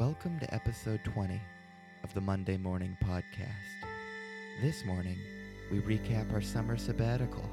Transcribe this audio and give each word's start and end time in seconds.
Welcome 0.00 0.40
to 0.40 0.54
episode 0.54 1.04
20 1.04 1.38
of 2.04 2.14
the 2.14 2.22
Monday 2.22 2.56
Morning 2.56 2.96
Podcast. 3.04 3.84
This 4.62 4.82
morning, 4.86 5.18
we 5.70 5.80
recap 5.80 6.32
our 6.32 6.40
summer 6.40 6.78
sabbatical, 6.78 7.44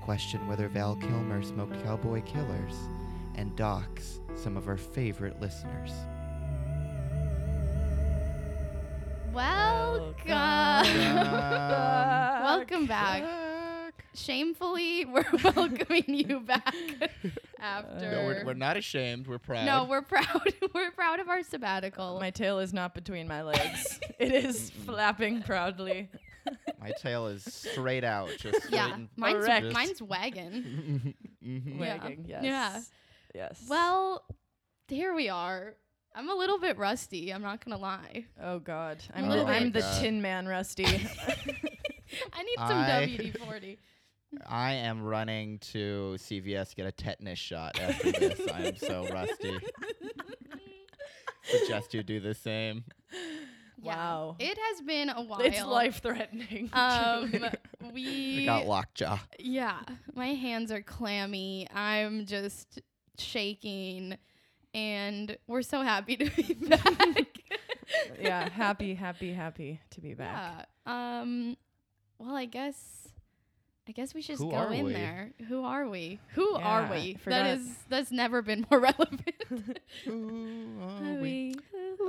question 0.00 0.48
whether 0.48 0.68
Val 0.68 0.96
Kilmer 0.96 1.42
smoked 1.42 1.84
cowboy 1.84 2.22
killers, 2.22 2.72
and 3.34 3.54
dox 3.56 4.20
some 4.36 4.56
of 4.56 4.68
our 4.68 4.78
favorite 4.78 5.38
listeners. 5.38 5.92
Welcome. 9.34 10.24
Welcome 12.42 12.86
back. 12.86 13.22
Shamefully, 14.14 15.04
we're 15.04 15.26
welcoming 15.44 16.04
you 16.06 16.40
back 16.40 16.74
after. 17.66 18.10
No, 18.10 18.24
we're, 18.24 18.44
we're 18.46 18.54
not 18.54 18.76
ashamed. 18.76 19.26
We're 19.26 19.38
proud. 19.38 19.66
No, 19.66 19.84
we're 19.84 20.02
proud. 20.02 20.54
we're 20.74 20.90
proud 20.92 21.20
of 21.20 21.28
our 21.28 21.42
sabbatical. 21.42 22.18
My 22.20 22.30
tail 22.30 22.58
is 22.60 22.72
not 22.72 22.94
between 22.94 23.26
my 23.28 23.42
legs. 23.42 24.00
it 24.18 24.32
is 24.32 24.70
flapping 24.70 25.42
proudly. 25.42 26.08
My 26.80 26.92
tail 27.00 27.26
is 27.26 27.42
straight 27.42 28.04
out. 28.04 28.30
Just 28.38 28.70
yeah, 28.70 28.94
and- 28.94 29.08
mine's 29.16 29.44
Erect. 29.46 29.72
mine's 29.72 30.00
wagging. 30.00 31.14
Mhm. 31.44 31.80
Yeah. 31.80 31.80
Wagging, 31.80 32.24
yes. 32.28 32.44
Yeah. 32.44 32.80
Yes. 33.34 33.66
Well, 33.68 34.22
here 34.86 35.12
we 35.12 35.28
are. 35.28 35.74
I'm 36.14 36.30
a 36.30 36.34
little 36.36 36.60
bit 36.60 36.78
rusty. 36.78 37.34
I'm 37.34 37.42
not 37.42 37.64
gonna 37.64 37.80
lie. 37.80 38.26
Oh 38.40 38.60
God. 38.60 39.02
A 39.12 39.18
I'm 39.18 39.28
little 39.28 39.44
the, 39.44 39.52
I'm 39.52 39.72
the 39.72 39.80
God. 39.80 40.00
Tin 40.00 40.22
Man 40.22 40.46
Rusty. 40.46 40.84
I 40.86 42.42
need 42.42 42.56
some 42.58 42.78
I- 42.78 43.06
WD 43.18 43.38
40. 43.44 43.78
I 44.46 44.72
am 44.74 45.02
running 45.02 45.58
to 45.72 46.16
CVS 46.18 46.74
get 46.74 46.86
a 46.86 46.92
tetanus 46.92 47.38
shot 47.38 47.78
after 47.80 48.12
this. 48.12 48.40
I 48.52 48.62
am 48.62 48.76
so 48.76 49.06
rusty. 49.12 49.58
Suggest 51.42 51.94
you 51.94 52.02
do 52.02 52.18
the 52.20 52.34
same. 52.34 52.84
Wow. 53.80 54.36
It 54.38 54.58
has 54.58 54.80
been 54.82 55.10
a 55.10 55.22
while. 55.22 55.40
it's 55.40 55.64
life 55.64 56.00
threatening. 56.02 56.70
Um, 56.72 57.32
We 57.94 58.38
we 58.38 58.44
got 58.44 58.66
lockjaw. 58.66 59.18
Yeah, 59.38 59.78
my 60.14 60.28
hands 60.34 60.72
are 60.72 60.82
clammy. 60.82 61.68
I'm 61.72 62.26
just 62.26 62.80
shaking, 63.16 64.16
and 64.74 65.36
we're 65.46 65.62
so 65.62 65.82
happy 65.82 66.16
to 66.16 66.24
be 66.30 66.54
back. 66.54 67.28
yeah. 68.20 68.48
Happy, 68.48 68.94
happy, 68.94 69.32
happy 69.32 69.78
to 69.90 70.00
be 70.00 70.14
back. 70.14 70.66
Yeah. 70.84 71.20
Um. 71.20 71.56
Well, 72.18 72.34
I 72.34 72.46
guess. 72.46 73.08
I 73.88 73.92
guess 73.92 74.14
we 74.14 74.20
should 74.20 74.32
just 74.38 74.42
Who 74.42 74.50
go 74.50 74.70
in 74.70 74.84
we? 74.86 74.92
there. 74.92 75.30
Who 75.48 75.64
are 75.64 75.88
we? 75.88 76.18
Who 76.34 76.58
Yeah, 76.58 76.64
are 76.66 76.90
we? 76.90 77.16
That 77.26 77.46
is 77.58 77.68
that's 77.88 78.10
never 78.10 78.42
been 78.42 78.66
more 78.70 78.80
relevant. 78.90 79.20
Who 80.04 80.78
Are 80.80 81.14
we? 81.20 81.54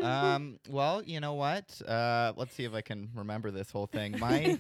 Um, 0.02 0.60
well, 0.70 1.04
you 1.04 1.20
know 1.20 1.34
what? 1.34 1.80
Uh, 1.88 2.34
let's 2.36 2.54
see 2.56 2.64
if 2.64 2.74
I 2.74 2.82
can 2.82 3.10
remember 3.16 3.52
this 3.52 3.70
whole 3.70 3.86
thing. 3.86 4.18
My 4.20 4.58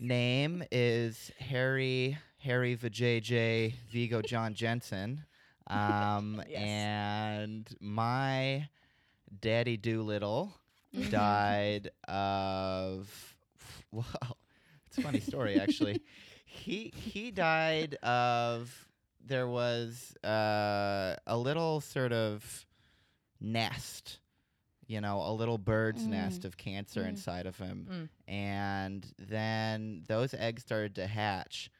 name 0.00 0.64
is 0.72 1.30
Harry 1.38 2.16
Harry 2.38 2.76
Vajayjay 2.76 3.74
Vigo 3.90 4.22
John 4.22 4.54
Jensen. 4.54 5.24
Um, 5.66 6.42
Yes. 6.48 6.62
and 6.62 7.68
my 7.80 8.68
daddy 9.40 9.76
Doolittle 9.76 10.54
Mhm. 10.94 11.10
died 11.10 11.90
of 12.08 13.34
well, 13.90 14.35
it's 14.96 14.98
a 14.98 15.02
funny 15.02 15.20
story 15.20 15.58
actually. 15.58 16.00
he 16.44 16.92
he 16.94 17.30
died 17.30 17.94
of 18.02 18.88
there 19.24 19.48
was 19.48 20.14
uh, 20.24 21.16
a 21.26 21.36
little 21.36 21.80
sort 21.80 22.12
of 22.12 22.66
nest, 23.40 24.20
you 24.86 25.00
know, 25.00 25.20
a 25.22 25.32
little 25.32 25.58
bird's 25.58 26.06
Mm. 26.06 26.10
nest 26.10 26.44
of 26.44 26.56
cancer 26.56 27.02
Mm. 27.02 27.08
inside 27.10 27.46
of 27.46 27.58
him, 27.58 27.86
Mm. 27.90 28.08
and 28.28 29.12
then 29.18 30.04
those 30.08 30.34
eggs 30.34 30.62
started 30.62 30.94
to 30.96 31.06
hatch, 31.06 31.70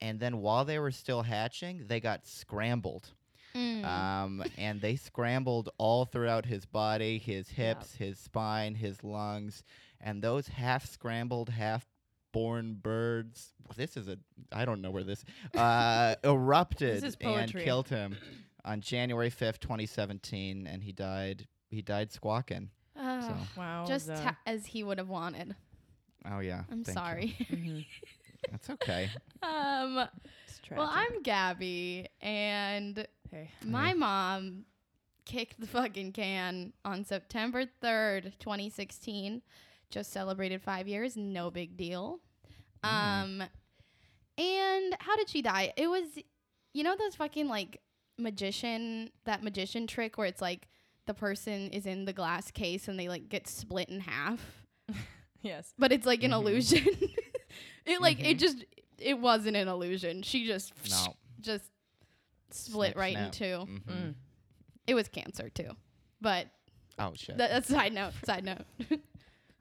and 0.00 0.20
then 0.20 0.38
while 0.38 0.64
they 0.64 0.78
were 0.78 0.90
still 0.92 1.22
hatching, 1.22 1.86
they 1.86 2.00
got 2.00 2.26
scrambled 2.26 3.12
Mm. 3.54 3.84
um, 3.84 4.44
and 4.58 4.80
they 4.80 4.96
scrambled 4.96 5.70
all 5.78 6.04
throughout 6.04 6.46
his 6.46 6.66
body, 6.66 7.18
his 7.18 7.50
hips, 7.50 7.94
his 7.94 8.18
spine, 8.18 8.74
his 8.74 9.02
lungs, 9.04 9.62
and 10.00 10.22
those 10.22 10.48
half 10.48 10.84
scrambled, 10.86 11.50
half 11.50 11.86
born 12.34 12.74
birds. 12.74 13.54
This 13.76 13.96
is 13.96 14.08
a 14.08 14.18
I 14.52 14.64
don't 14.66 14.82
know 14.82 14.90
where 14.90 15.04
this 15.04 15.24
uh, 15.54 16.16
erupted 16.24 17.02
is 17.02 17.16
and 17.22 17.50
killed 17.52 17.88
him 17.88 18.16
on 18.64 18.80
January 18.82 19.30
fifth, 19.30 19.60
twenty 19.60 19.86
seventeen, 19.86 20.66
and 20.66 20.82
he 20.82 20.92
died. 20.92 21.46
He 21.70 21.80
died 21.80 22.12
squawking. 22.12 22.68
Ah, 22.96 23.20
so- 23.54 23.60
Wow. 23.60 23.84
just 23.86 24.06
the- 24.08 24.20
ha- 24.20 24.36
as 24.46 24.66
he 24.66 24.84
would 24.84 24.98
have 24.98 25.08
wanted. 25.08 25.54
Oh 26.30 26.40
yeah, 26.40 26.64
I'm 26.70 26.84
thank 26.84 26.88
you. 26.88 26.92
sorry. 26.92 27.36
Mhm. 27.50 27.86
That's 28.50 28.68
okay. 28.70 29.08
um. 29.42 30.06
Well. 30.70 30.88
I'm 30.90 31.22
Gabby, 31.22 32.08
and 32.22 33.06
Hey. 33.30 33.50
my 33.64 33.92
mom 33.94 34.64
kicked 35.26 35.60
the 35.60 35.66
fucking 35.66 36.12
can 36.12 36.72
on 36.84 37.04
September 37.04 37.64
3rd, 37.82 38.32
2016. 38.38 39.42
Just 39.90 40.10
celebrated 40.12 40.62
five 40.62 40.88
years, 40.88 41.16
no 41.16 41.50
big 41.50 41.76
deal. 41.76 42.20
Mm. 42.84 43.22
Um, 43.24 43.42
and 44.36 44.96
how 45.00 45.16
did 45.16 45.28
she 45.28 45.42
die? 45.42 45.72
It 45.76 45.88
was, 45.88 46.04
you 46.72 46.82
know, 46.82 46.96
those 46.96 47.14
fucking 47.14 47.48
like 47.48 47.80
magician, 48.18 49.10
that 49.24 49.42
magician 49.42 49.86
trick 49.86 50.18
where 50.18 50.26
it's 50.26 50.42
like 50.42 50.68
the 51.06 51.14
person 51.14 51.70
is 51.70 51.86
in 51.86 52.04
the 52.04 52.12
glass 52.12 52.50
case 52.50 52.88
and 52.88 52.98
they 52.98 53.08
like 53.08 53.28
get 53.28 53.46
split 53.46 53.88
in 53.88 54.00
half, 54.00 54.40
Yes. 55.42 55.72
but 55.78 55.92
it's 55.92 56.06
like 56.06 56.22
an 56.24 56.30
Mhm. 56.30 56.34
illusion. 56.34 56.86
it 57.86 58.00
like, 58.00 58.20
it 58.20 58.36
Mhm. 58.36 58.40
just, 58.40 58.64
it 58.98 59.18
wasn't 59.18 59.56
an 59.56 59.68
illusion. 59.68 60.22
She 60.22 60.46
just, 60.46 60.72
No. 60.90 61.14
just 61.40 61.64
split 62.50 62.92
Snip, 62.92 62.98
right 62.98 63.12
snap. 63.14 63.26
in 63.26 63.30
two. 63.32 63.44
Mhm. 63.44 63.82
Mm. 63.86 64.14
It 64.86 64.94
was 64.94 65.08
cancer 65.08 65.48
too, 65.50 65.70
but 66.20 66.46
Oh 66.98 67.12
shit. 67.14 67.36
that, 67.38 67.50
that's 67.50 67.68
side 67.68 67.92
note. 67.92 68.12
Side 68.24 68.44
note. 68.44 68.64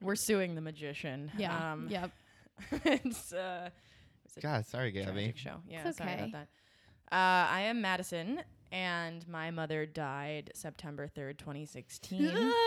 We're 0.01 0.16
suing 0.16 0.56
the 0.56 0.62
magician. 0.62 1.31
Yeah. 1.38 1.73
Um, 1.73 1.88
yep. 1.89 2.12
it's 2.71 3.33
uh. 3.33 3.69
It's 4.25 4.37
a 4.37 4.41
God, 4.41 4.65
sorry, 4.65 4.91
Gabby. 4.91 5.11
tragic 5.11 5.37
show. 5.37 5.55
Yeah. 5.67 5.87
It's 5.87 5.97
Sorry 5.97 6.11
okay. 6.13 6.19
about 6.29 6.31
that. 6.31 6.47
Uh, 7.15 7.47
I 7.51 7.61
am 7.61 7.81
Madison, 7.81 8.41
and 8.71 9.27
my 9.27 9.51
mother 9.51 9.85
died 9.85 10.49
September 10.55 11.07
third, 11.07 11.37
2016. 11.37 12.25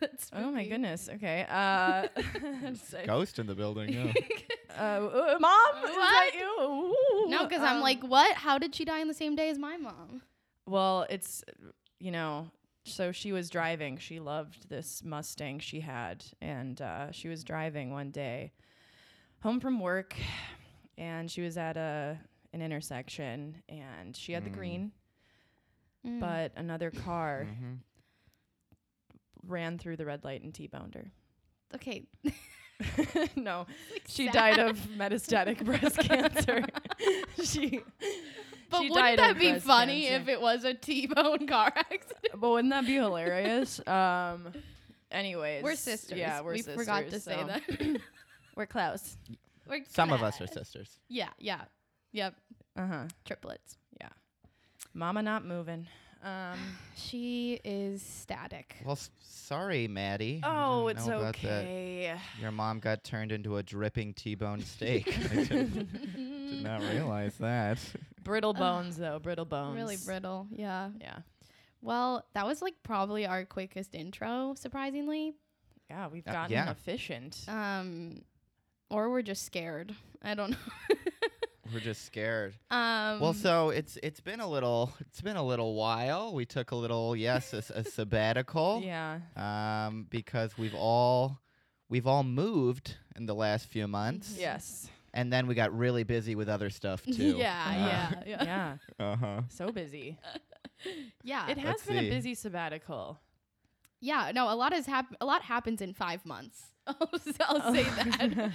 That's 0.00 0.30
Oh 0.32 0.50
my 0.50 0.60
spooky. 0.62 0.68
goodness. 0.70 1.08
Okay. 1.14 1.46
Uh, 1.48 2.08
so- 2.74 3.04
Ghost 3.06 3.38
in 3.38 3.46
the 3.46 3.54
building. 3.54 3.90
Yeah. 3.92 4.12
uh, 4.78 4.82
uh, 4.82 5.36
mom, 5.40 5.84
is 5.84 5.90
that 5.90 6.30
What? 6.32 6.34
you? 6.34 6.62
Ooh. 6.62 7.28
No, 7.30 7.44
because 7.46 7.62
I'm 7.62 7.76
Um, 7.76 7.82
like, 7.82 8.02
what? 8.02 8.36
How 8.36 8.58
did 8.58 8.74
she 8.74 8.84
die 8.84 9.00
on 9.00 9.08
the 9.08 9.14
same 9.14 9.36
day 9.36 9.48
as 9.50 9.58
my 9.58 9.76
mom? 9.76 10.22
well, 10.66 11.06
it's 11.08 11.44
you 12.00 12.10
know, 12.10 12.50
so 12.86 13.12
she 13.12 13.32
was 13.32 13.50
driving. 13.50 13.98
She 13.98 14.20
loved 14.20 14.68
this 14.68 15.02
Mustang 15.04 15.58
she 15.58 15.80
had, 15.80 16.24
and 16.40 16.80
uh, 16.80 17.10
she 17.12 17.28
was 17.28 17.44
driving 17.44 17.90
one 17.90 18.10
day 18.10 18.52
home 19.40 19.60
from 19.60 19.80
work, 19.80 20.14
and 20.96 21.30
she 21.30 21.42
was 21.42 21.56
at 21.56 21.76
a 21.76 22.18
an 22.52 22.62
intersection, 22.62 23.62
and 23.68 24.16
she 24.16 24.32
had 24.32 24.44
the 24.44 24.50
Mm. 24.50 24.54
green, 24.54 24.92
Mm. 26.06 26.20
but 26.20 26.52
another 26.56 26.90
car 26.90 27.46
Mhm. 27.50 27.80
ran 29.46 29.78
through 29.78 29.96
the 29.96 30.06
red 30.06 30.24
light 30.24 30.42
and 30.42 30.54
T-boned 30.54 30.94
her. 30.94 31.10
okay, 31.74 32.06
no, 33.36 33.66
she 34.06 34.26
sad. 34.26 34.32
died 34.32 34.58
of 34.58 34.78
metastatic 34.96 35.64
breast 35.64 35.98
cancer. 35.98 36.64
she, 37.42 37.80
But 38.78 38.82
she 38.82 38.88
wouldn't 38.90 39.06
died 39.06 39.18
that 39.18 39.30
of 39.32 39.38
be 39.38 39.58
funny 39.58 40.02
cancer. 40.08 40.22
if 40.22 40.28
it 40.28 40.40
was 40.40 40.64
a 40.64 40.74
T-bone 40.86 41.46
car 41.46 41.72
accident? 41.74 42.40
but 42.40 42.48
wouldn't 42.50 42.70
that 42.72 42.86
be 42.86 42.94
hilarious? 42.94 43.80
Um, 43.86 44.52
anyways, 45.10 45.62
We're 45.64 45.74
sisters. 45.76 46.18
Yeah, 46.18 46.40
we're 46.42 46.52
we 46.52 46.58
sisters. 46.58 46.76
forgot 46.76 47.08
to 47.10 47.20
say 47.20 47.42
that. 47.44 48.00
We're 48.56 48.66
close. 48.66 49.16
We're 49.68 49.82
Some 49.88 50.12
of 50.12 50.22
us 50.22 50.40
are 50.40 50.46
sisters. 50.46 50.98
Yeah, 51.08 51.28
yeah, 51.38 51.62
yep. 52.12 52.34
Uh 52.76 52.86
huh. 52.86 53.04
Triplets. 53.26 53.76
Yeah. 54.00 54.08
Mama 54.94 55.22
not 55.22 55.44
moving. 55.44 55.86
Um. 56.24 56.58
She 56.96 57.60
is 57.62 58.00
static. 58.02 58.76
Well, 58.82 58.92
s- 58.94 59.10
sorry, 59.22 59.86
Maddie. 59.86 60.40
Oh, 60.42 60.88
it's 60.88 61.06
know 61.06 61.18
about 61.18 61.36
that. 61.42 61.60
okay. 61.64 62.16
Your 62.40 62.50
mom 62.50 62.80
got 62.80 63.04
turned 63.04 63.30
into 63.32 63.58
a 63.58 63.62
dripping 63.62 64.14
T-bone 64.14 64.62
steak. 64.62 65.06
I 65.30 65.44
did, 65.44 65.72
did 66.16 66.62
not 66.62 66.80
realize 66.80 67.34
that. 67.36 67.78
Brittle 68.26 68.52
bones, 68.54 68.96
though. 68.96 69.18
Brittle 69.18 69.44
bones. 69.44 69.76
Really 69.76 69.96
brittle. 70.04 70.46
Yeah. 70.50 70.90
Yeah. 71.00 71.18
Well, 71.80 72.24
that 72.34 72.46
was 72.46 72.60
like 72.62 72.74
probably 72.82 73.26
our 73.26 73.44
quickest 73.44 73.94
intro, 73.94 74.54
surprisingly. 74.58 75.34
Yeah, 75.88 76.08
we've 76.08 76.26
Uh, 76.26 76.32
gotten 76.32 76.52
yeah. 76.52 76.70
efficient. 76.70 77.44
Um, 77.48 78.22
or 78.90 79.10
we're 79.10 79.22
just 79.22 79.44
scared. 79.44 79.94
I 80.22 80.34
don't 80.34 80.50
know. 80.50 80.56
We're 81.74 81.80
just 81.80 82.04
scared. 82.04 82.54
Um, 82.70 83.18
Well, 83.18 83.34
so 83.34 83.70
it's 83.70 83.98
it's 84.00 84.20
been 84.20 84.38
a 84.38 84.46
little 84.46 84.92
it's 85.00 85.20
been 85.20 85.36
a 85.36 85.42
little 85.42 85.74
while. 85.74 86.32
We 86.32 86.46
took 86.46 86.70
a 86.70 86.76
little 86.76 87.16
yes 87.16 87.52
a, 87.52 87.56
s- 87.56 87.70
a 87.70 87.82
sabbatical. 87.82 88.82
Yeah. 88.84 89.18
Um, 89.36 90.06
because 90.08 90.56
we've 90.56 90.76
all 90.76 91.40
we've 91.88 92.06
all 92.06 92.22
moved 92.22 92.96
in 93.16 93.26
the 93.26 93.34
last 93.34 93.66
few 93.66 93.88
months. 93.88 94.36
Yes. 94.38 94.88
And 95.16 95.32
then 95.32 95.46
we 95.46 95.54
got 95.54 95.76
really 95.76 96.04
busy 96.04 96.34
with 96.34 96.48
other 96.48 96.68
stuff 96.70 97.02
too. 97.16 97.36
yeah, 97.38 97.74
yeah, 97.74 98.22
yeah, 98.26 98.44
Yeah. 98.98 99.04
Uh 99.04 99.16
huh. 99.16 99.40
So 99.48 99.72
busy. 99.72 100.18
yeah. 101.24 101.48
It 101.48 101.56
has 101.58 101.66
Let's 101.66 101.86
been 101.86 101.98
see. 101.98 102.06
a 102.08 102.10
busy 102.10 102.34
sabbatical. 102.34 103.18
yeah. 104.00 104.30
No, 104.34 104.52
a 104.52 104.54
lot 104.54 104.72
has 104.74 104.84
happened. 104.86 105.16
A 105.20 105.26
lot 105.26 105.42
happens 105.42 105.80
in 105.80 105.94
five 105.94 106.24
months. 106.26 106.62
I'll, 106.86 107.08
s- 107.14 107.36
I'll 107.40 107.72
say 107.74 107.82
that. 107.82 108.52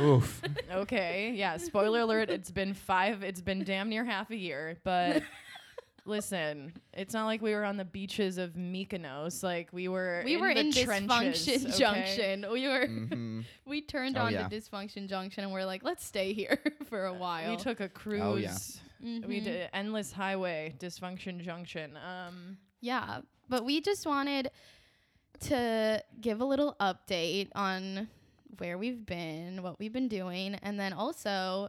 Oof. 0.00 0.42
Okay. 0.72 1.32
Yeah. 1.36 1.56
Spoiler 1.58 2.00
alert. 2.00 2.30
It's 2.30 2.50
been 2.50 2.74
five. 2.74 3.22
It's 3.22 3.42
been 3.42 3.62
damn 3.62 3.88
near 3.88 4.04
half 4.04 4.30
a 4.30 4.36
year. 4.36 4.78
But 4.82 5.22
listen, 6.04 6.72
it's 6.92 7.12
not 7.14 7.26
like 7.26 7.40
we 7.42 7.54
were 7.54 7.64
on 7.64 7.76
the 7.76 7.84
beaches 7.84 8.38
of 8.38 8.54
Mykonos. 8.54 9.42
Like 9.42 9.68
we 9.72 9.88
were. 9.88 10.22
we 10.24 10.34
in 10.34 10.40
were 10.40 10.54
the 10.54 10.60
in 10.60 10.72
trenches, 10.72 11.46
dysfunction 11.46 11.66
okay? 11.66 11.78
junction. 11.78 12.46
We 12.52 12.68
were. 12.68 12.86
hmm 12.86 13.40
We 13.66 13.80
turned 13.82 14.16
Oh, 14.18 14.22
on 14.22 14.32
yeah. 14.32 14.48
to 14.48 14.54
dysfunction 14.56 15.08
junction, 15.08 15.44
and 15.44 15.52
we're 15.52 15.64
like, 15.64 15.82
let's 15.84 16.04
stay 16.04 16.32
here 16.32 16.58
for 16.88 17.06
a 17.06 17.14
while. 17.14 17.50
We 17.50 17.56
took 17.56 17.80
a 17.80 17.88
cruise. 17.88 18.20
Oh, 18.22 18.36
yeah. 18.36 18.56
We 19.02 19.40
Mhm. 19.40 19.44
did 19.44 19.70
endless 19.72 20.12
highway, 20.12 20.74
dysfunction 20.78 21.40
junction. 21.40 21.96
Um. 21.96 22.58
Yeah, 22.80 23.20
but 23.48 23.64
we 23.64 23.80
just 23.80 24.06
wanted 24.06 24.50
to 25.40 26.02
give 26.20 26.40
a 26.40 26.44
little 26.44 26.76
update 26.80 27.48
on 27.54 28.08
where 28.58 28.76
we've 28.76 29.04
been, 29.06 29.62
what 29.62 29.78
we've 29.78 29.92
been 29.92 30.08
doing, 30.08 30.54
and 30.56 30.78
then 30.78 30.92
also 30.92 31.68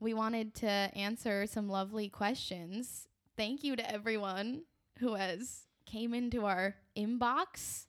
we 0.00 0.14
wanted 0.14 0.54
to 0.56 0.66
answer 0.66 1.46
some 1.46 1.68
lovely 1.68 2.08
questions. 2.08 3.06
Thank 3.36 3.64
you 3.64 3.76
to 3.76 3.90
everyone 3.92 4.62
who 4.98 5.14
has 5.14 5.62
came 5.86 6.14
into 6.14 6.44
our 6.46 6.74
inbox. 6.96 7.86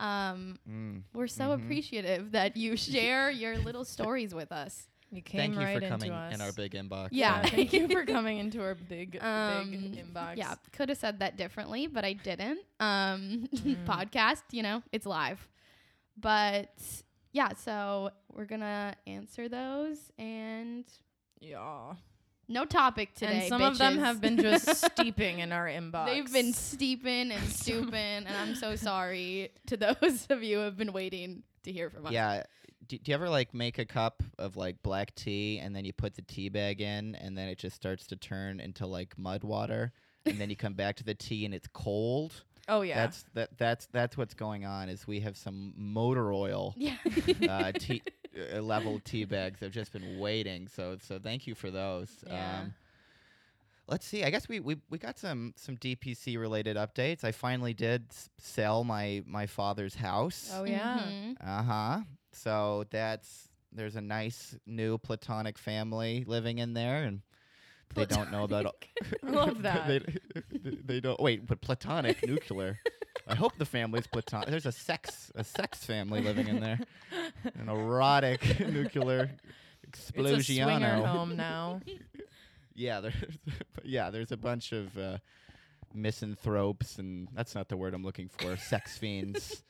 Um, 0.00 0.58
Mm. 0.68 1.02
we're 1.12 1.26
so 1.28 1.48
Mhm. 1.50 1.62
appreciative 1.62 2.32
that 2.32 2.56
you 2.56 2.76
share 2.76 3.30
your 3.30 3.58
little 3.58 3.84
stories 3.84 4.34
with 4.34 4.50
us. 4.52 4.88
You 5.10 5.22
came 5.22 5.38
Thank 5.38 5.54
you 5.54 5.60
right 5.60 5.80
for 5.80 5.88
coming 5.88 6.08
into 6.10 6.16
us. 6.18 6.34
in 6.34 6.40
our 6.40 6.52
big 6.52 6.72
inbox. 6.72 7.08
Yeah. 7.12 7.42
Thank 7.46 7.72
you 7.72 7.86
for 7.88 8.04
coming 8.16 8.38
into 8.38 8.60
our 8.60 8.74
big, 8.74 9.16
Um, 9.22 9.70
big 9.70 9.92
inbox. 10.06 10.36
Yeah, 10.36 10.56
could 10.72 10.88
have 10.88 10.98
said 10.98 11.20
that 11.20 11.36
differently, 11.36 11.86
but 11.86 12.04
I 12.04 12.14
didn't. 12.14 12.58
Um, 12.80 13.48
Mm. 13.52 13.84
podcast, 13.86 14.42
you 14.50 14.62
know, 14.62 14.82
it's 14.90 15.06
live. 15.06 15.48
But 16.16 16.72
yeah, 17.32 17.50
so 17.54 18.10
we're 18.32 18.46
gonna 18.46 18.96
answer 19.06 19.48
those, 19.48 20.10
and 20.18 20.84
Yeah. 21.40 21.94
No 22.48 22.64
topic 22.64 23.14
today. 23.14 23.40
and 23.40 23.48
some 23.48 23.62
of 23.62 23.78
them 23.78 23.98
have 23.98 24.20
been 24.20 24.36
just 24.38 24.66
steeping 24.92 25.38
in 25.40 25.52
our 25.52 25.66
inbox. 25.66 26.06
They've 26.06 26.32
been 26.32 26.52
steeping 26.52 27.30
and 27.32 27.42
stooping, 27.48 27.94
and 27.94 28.28
I'm 28.28 28.54
so 28.54 28.76
sorry 28.76 29.50
to 29.66 29.76
those 29.76 30.26
of 30.30 30.42
you 30.42 30.58
who 30.58 30.62
have 30.64 30.76
been 30.76 30.92
waiting 30.92 31.42
to 31.64 31.72
hear 31.72 31.90
from 31.90 32.06
us. 32.06 32.12
Yeah. 32.12 32.42
Do, 32.86 32.98
do 32.98 33.10
you 33.10 33.14
ever 33.14 33.30
like 33.30 33.54
make 33.54 33.78
a 33.78 33.86
cup 33.86 34.22
of 34.38 34.56
like 34.56 34.82
black 34.82 35.14
tea 35.14 35.58
and 35.58 35.74
then 35.74 35.86
you 35.86 35.94
put 35.94 36.14
the 36.16 36.22
tea 36.22 36.50
bag 36.50 36.82
in 36.82 37.14
and 37.14 37.36
then 37.36 37.48
it 37.48 37.56
just 37.58 37.74
starts 37.74 38.06
to 38.08 38.16
turn 38.16 38.60
into 38.60 38.86
like 38.86 39.16
mud 39.16 39.42
water 39.42 39.92
and 40.26 40.38
then 40.38 40.50
you 40.50 40.56
come 40.56 40.74
back 40.74 40.96
to 40.96 41.04
the 41.04 41.14
tea 41.14 41.46
and 41.46 41.54
it's 41.54 41.66
cold? 41.72 42.44
Oh 42.68 42.82
yeah. 42.82 42.96
That's 42.96 43.24
that 43.32 43.56
that's 43.56 43.86
that's 43.86 44.16
what's 44.18 44.34
going 44.34 44.66
on 44.66 44.90
is 44.90 45.06
we 45.06 45.20
have 45.20 45.36
some 45.38 45.72
motor 45.78 46.30
oil 46.30 46.74
Yeah. 46.76 46.96
uh, 47.48 47.72
tea 47.78 48.02
uh, 48.36 48.60
level 48.60 49.00
tea 49.04 49.24
bags 49.24 49.60
that 49.60 49.66
have 49.66 49.72
just 49.72 49.92
been 49.92 50.18
waiting. 50.18 50.68
So 50.68 50.96
so 51.00 51.18
thank 51.18 51.46
you 51.46 51.54
for 51.54 51.70
those. 51.70 52.08
Yeah. 52.26 52.60
Um, 52.62 52.74
let's 53.86 54.06
see. 54.06 54.24
I 54.24 54.30
guess 54.30 54.48
we, 54.48 54.60
we 54.60 54.76
we 54.90 54.98
got 54.98 55.18
some 55.18 55.52
some 55.56 55.76
DPC 55.76 56.38
related 56.38 56.76
updates. 56.76 57.24
I 57.24 57.32
finally 57.32 57.74
did 57.74 58.06
s- 58.10 58.28
sell 58.38 58.84
my 58.84 59.22
my 59.26 59.46
father's 59.46 59.94
house. 59.94 60.50
oh 60.54 60.64
yeah. 60.64 61.00
Mhm. 61.06 61.36
Uh 61.40 61.62
huh. 61.62 62.00
So 62.32 62.84
that's 62.90 63.48
there's 63.72 63.96
a 63.96 64.00
nice 64.00 64.56
new 64.66 64.98
platonic 64.98 65.58
family 65.58 66.24
living 66.26 66.58
in 66.58 66.74
there, 66.74 67.04
and 67.04 67.22
they 67.94 68.06
don't 68.06 68.30
know 68.32 68.44
about. 68.44 68.66
all- 68.66 68.74
love 69.22 69.62
that. 69.68 69.86
they, 69.88 69.98
they- 69.98 70.76
they 70.84 71.00
don't 71.00 71.20
wait, 71.20 71.46
but 71.46 71.60
platonic 71.60 72.26
nuclear. 72.26 72.78
I 73.26 73.34
hope 73.34 73.52
the 73.58 73.64
family's 73.64 74.06
platonic. 74.06 74.48
There's 74.48 74.66
a 74.66 74.72
sex 74.72 75.32
a 75.34 75.44
sex 75.44 75.84
family 75.84 76.20
living 76.20 76.48
in 76.48 76.60
there, 76.60 76.80
an 77.58 77.68
erotic 77.68 78.60
nuclear 78.60 79.30
It's 79.82 80.10
a 80.10 80.42
swinger 80.42 81.06
home 81.06 81.36
now. 81.36 81.80
Yeah, 82.76 82.98
there's 83.00 83.14
yeah, 83.84 84.10
there's 84.10 84.32
a 84.32 84.36
bunch 84.36 84.72
of 84.72 84.98
uh, 84.98 85.18
misanthropes, 85.94 86.98
and 86.98 87.28
that's 87.32 87.54
not 87.54 87.68
the 87.68 87.76
word 87.76 87.94
I'm 87.94 88.02
looking 88.02 88.28
for. 88.28 88.56
Sex 88.56 88.98
fiends. 88.98 89.62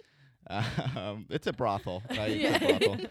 Um, 0.49 1.27
it's 1.29 1.47
a 1.47 1.53
brothel, 1.53 2.03
right? 2.11 2.31
It's 2.31 2.65
a 2.65 2.79
brothel. 2.89 3.07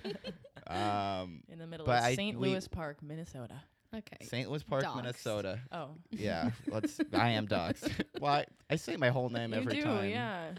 Um, 0.66 1.44
In 1.48 1.60
the 1.60 1.68
middle 1.68 1.90
of 1.90 2.04
St. 2.16 2.40
Louis 2.40 2.68
Park, 2.68 3.04
Minnesota. 3.04 3.62
Okay. 3.96 4.26
St. 4.26 4.50
Louis 4.50 4.64
Park, 4.64 4.84
Doxed. 4.84 4.96
Minnesota. 4.96 5.60
Oh. 5.72 5.90
Yeah, 6.12 6.50
let's. 6.68 7.00
I 7.14 7.30
am 7.32 7.46
docs. 7.46 7.84
well, 8.20 8.34
I, 8.34 8.46
I 8.70 8.76
say 8.76 8.98
my 8.98 9.10
whole 9.10 9.30
name 9.30 9.54
you 9.54 9.60
every 9.60 9.76
do, 9.76 9.82
time. 9.84 10.10
yeah. 10.10 10.52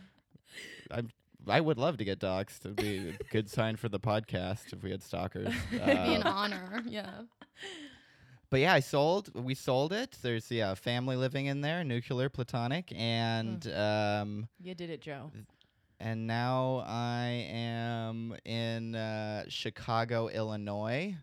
I 0.90 1.02
I 1.48 1.60
would 1.60 1.78
love 1.78 1.96
to 1.98 2.04
get 2.04 2.20
doxed. 2.20 2.60
It'd 2.64 2.76
be 2.76 3.08
a 3.20 3.24
good 3.32 3.50
sign 3.50 3.76
for 3.76 3.88
the 3.88 3.98
podcast 3.98 4.72
if 4.72 4.82
we 4.82 4.90
had 4.92 5.02
stalkers. 5.02 5.52
It'd 5.72 5.84
be 5.84 5.90
an 6.14 6.22
Uh, 6.22 6.30
honor. 6.30 6.82
Yeah. 6.86 7.10
but 8.50 8.60
yeah, 8.60 8.72
I 8.72 8.80
sold. 8.80 9.34
We 9.34 9.54
sold 9.54 9.92
it. 9.92 10.16
There's 10.22 10.48
yeah, 10.50 10.72
a 10.72 10.76
family 10.76 11.16
living 11.16 11.46
in 11.46 11.60
there, 11.60 11.82
nuclear, 11.82 12.28
platonic, 12.28 12.92
and 12.96 13.66
um, 13.72 14.48
You 14.60 14.74
did 14.74 14.90
it, 14.90 15.00
Joe. 15.00 15.32
and 15.98 16.26
now 16.28 16.84
I 16.86 17.48
am 17.50 18.36
in 18.44 18.94
uh, 18.94 19.44
Chicago, 19.48 20.28
Illinois, 20.28 21.16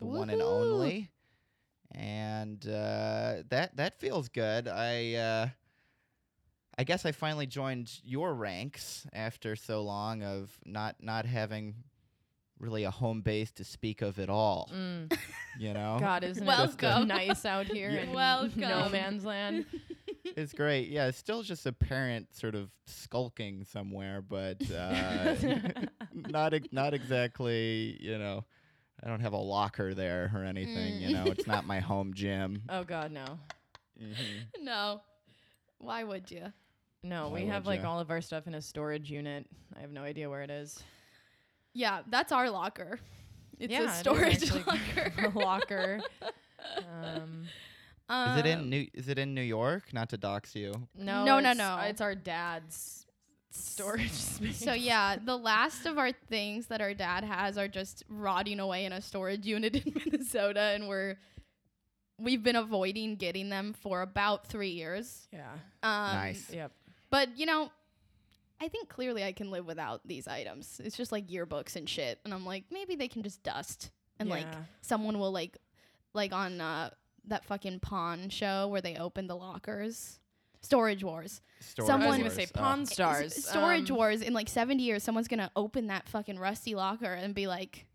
the 0.00 0.06
one 0.06 0.28
and 0.28 0.40
Woohoo. 0.40 0.44
only, 0.72 1.10
and 1.92 2.66
uh, 2.66 3.42
that 3.48 3.76
that 3.76 3.98
feels 3.98 4.28
good. 4.28 4.68
I 4.68 5.14
uh, 5.14 5.48
I 6.78 6.84
guess 6.84 7.04
I 7.04 7.12
finally 7.12 7.46
joined 7.46 7.92
your 8.02 8.34
ranks 8.34 9.06
after 9.12 9.56
so 9.56 9.82
long 9.82 10.22
of 10.22 10.50
not 10.64 10.96
not 11.00 11.26
having 11.26 11.74
really 12.58 12.84
a 12.84 12.90
home 12.90 13.20
base 13.22 13.50
to 13.52 13.64
speak 13.64 14.02
of 14.02 14.18
at 14.18 14.30
all. 14.30 14.70
Mm. 14.72 15.12
You 15.58 15.74
know, 15.74 15.96
God, 16.00 16.22
isn't 16.24 16.42
it 16.42 16.46
Welcome. 16.46 17.08
nice 17.08 17.44
out 17.44 17.66
here 17.66 17.90
Yeah. 17.90 18.02
in 18.02 18.12
no 18.56 18.88
man's 18.88 19.24
land? 19.24 19.66
it's 20.24 20.52
great. 20.52 20.88
Yeah, 20.88 21.08
it's 21.08 21.18
still 21.18 21.42
just 21.42 21.66
a 21.66 21.72
parent 21.72 22.34
sort 22.34 22.54
of 22.54 22.70
skulking 22.86 23.64
somewhere, 23.64 24.22
but 24.22 24.58
uh, 24.70 25.34
not 26.14 26.54
ex- 26.54 26.68
not 26.72 26.94
exactly. 26.94 27.98
You 28.00 28.16
know, 28.18 28.44
I 29.04 29.08
don't 29.08 29.20
have 29.20 29.32
a 29.32 29.36
locker 29.38 29.94
there 29.94 30.30
or 30.34 30.44
anything. 30.44 31.00
You 31.00 31.12
know, 31.12 31.24
it's 31.26 31.46
not 31.46 31.66
my 31.66 31.80
home 31.80 32.14
gym. 32.14 32.62
Oh 32.68 32.84
God, 32.84 33.10
no. 33.12 33.24
hmm 33.98 34.12
no. 34.60 35.00
Why 35.78 36.04
would 36.04 36.30
you? 36.30 36.52
No, 37.02 37.28
Why 37.28 37.40
we 37.42 37.46
have 37.46 37.64
would 37.64 37.70
like 37.70 37.82
ya? 37.82 37.90
all 37.90 37.98
of 37.98 38.10
our 38.10 38.20
stuff 38.20 38.46
in 38.46 38.54
a 38.54 38.62
storage 38.62 39.10
unit. 39.10 39.46
I 39.76 39.80
have 39.80 39.90
no 39.90 40.02
idea 40.04 40.30
where 40.30 40.42
it 40.42 40.50
is. 40.50 40.80
Yeah, 41.74 42.02
that's 42.08 42.30
our 42.30 42.48
locker. 42.50 43.00
It's 43.58 43.72
yeah, 43.72 43.90
a 43.92 43.94
storage 43.98 44.42
actually 44.42 44.62
locker. 44.66 45.30
locker. 45.34 46.00
Um, 46.78 47.48
Is 48.10 48.36
it 48.38 48.46
in 48.46 48.58
Um, 48.60 48.70
New? 48.70 48.86
Is 48.94 49.08
it 49.08 49.18
in 49.18 49.34
New 49.34 49.42
York? 49.42 49.92
Not 49.92 50.08
to 50.10 50.16
dox 50.16 50.54
you. 50.54 50.72
no, 50.96 51.24
No, 51.24 51.40
no, 51.40 51.52
no. 51.52 51.78
It's 51.84 52.00
our 52.00 52.14
dad's 52.14 53.06
storage 53.52 54.10
space. 54.12 54.58
So 54.58 54.72
yeah, 54.72 55.16
the 55.22 55.36
last 55.36 55.86
of 55.86 55.98
our 55.98 56.12
things 56.12 56.66
that 56.66 56.80
our 56.80 56.94
dad 56.94 57.24
has 57.24 57.58
are 57.58 57.68
just 57.68 58.04
rotting 58.08 58.60
away 58.60 58.84
in 58.84 58.92
a 58.92 59.00
storage 59.00 59.46
unit 59.46 59.76
in 59.86 59.92
Minnesota, 60.04 60.60
and 60.60 60.88
we're 60.88 61.16
we've 62.18 62.42
been 62.42 62.56
avoiding 62.56 63.16
getting 63.16 63.48
them 63.48 63.72
for 63.72 64.02
about 64.02 64.46
three 64.46 64.70
years. 64.70 65.28
Yeah. 65.32 65.52
Um, 65.82 66.16
Nice. 66.16 66.50
Yep. 66.52 66.72
But 67.10 67.36
you 67.36 67.46
know, 67.46 67.70
I 68.60 68.68
think 68.68 68.88
clearly 68.88 69.24
I 69.24 69.32
can 69.32 69.50
live 69.50 69.66
without 69.66 70.00
these 70.06 70.28
items. 70.28 70.80
It's 70.82 70.96
just 70.96 71.12
like 71.12 71.26
yearbooks 71.26 71.76
and 71.76 71.88
shit, 71.88 72.20
and 72.24 72.32
I'm 72.32 72.46
like, 72.46 72.64
maybe 72.70 72.96
they 72.96 73.08
can 73.08 73.22
just 73.22 73.42
dust, 73.42 73.90
and 74.18 74.28
like 74.28 74.46
someone 74.80 75.18
will 75.18 75.32
like, 75.32 75.58
like 76.14 76.32
on 76.32 76.60
uh, 76.60 76.90
that 77.26 77.44
fucking 77.44 77.80
pawn 77.80 78.28
show 78.30 78.68
where 78.68 78.80
they 78.80 78.96
open 78.96 79.26
the 79.26 79.36
lockers. 79.36 80.20
Storage 80.62 81.04
Wars. 81.04 81.40
Storage 81.60 81.86
Someone- 81.86 82.06
I 82.06 82.10
was 82.10 82.16
gonna 82.18 82.28
Wars. 82.30 82.34
say 82.36 82.46
Oh. 82.54 82.58
Pawn 82.58 82.80
S- 82.82 82.92
Stars. 82.92 83.44
Storage 83.46 83.90
um, 83.90 83.96
Wars 83.96 84.22
in 84.22 84.32
like 84.32 84.48
70 84.48 84.82
years, 84.82 85.02
someone's 85.02 85.28
gonna 85.28 85.50
open 85.56 85.88
that 85.88 86.08
fucking 86.08 86.38
rusty 86.38 86.74
locker 86.74 87.12
and 87.12 87.34
be 87.34 87.46
like, 87.46 87.86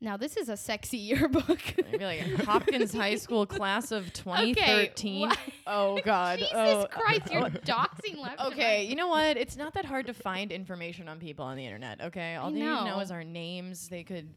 now 0.00 0.16
this 0.16 0.36
is 0.36 0.48
a 0.48 0.56
sexy 0.56 0.96
yearbook. 1.10 1.60
Maybe 1.90 2.04
like 2.04 2.20
Hopkins 2.44 2.92
High 2.94 3.16
School 3.16 3.46
class 3.46 3.90
of 3.90 4.12
2013. 4.12 5.28
why- 5.28 5.36
oh 5.66 5.98
God. 6.04 6.38
Jesus 6.38 6.52
oh. 6.54 6.86
Christ, 6.90 7.32
you're 7.32 7.42
doxing 7.50 8.18
left. 8.18 8.40
Okay, 8.46 8.78
right. 8.78 8.88
you 8.88 8.94
know 8.94 9.08
what? 9.08 9.36
It's 9.36 9.56
not 9.56 9.74
that 9.74 9.84
hard 9.84 10.06
to 10.06 10.14
find 10.14 10.52
information 10.52 11.08
on 11.08 11.18
people 11.18 11.44
on 11.44 11.56
the 11.56 11.64
internet. 11.64 12.00
Okay, 12.00 12.36
all 12.36 12.50
they 12.50 12.60
need 12.60 12.64
to 12.66 12.66
know 12.66 12.84
know. 12.96 13.00
is 13.00 13.10
our 13.10 13.24
names. 13.24 13.88
They 13.88 14.04
could 14.04 14.28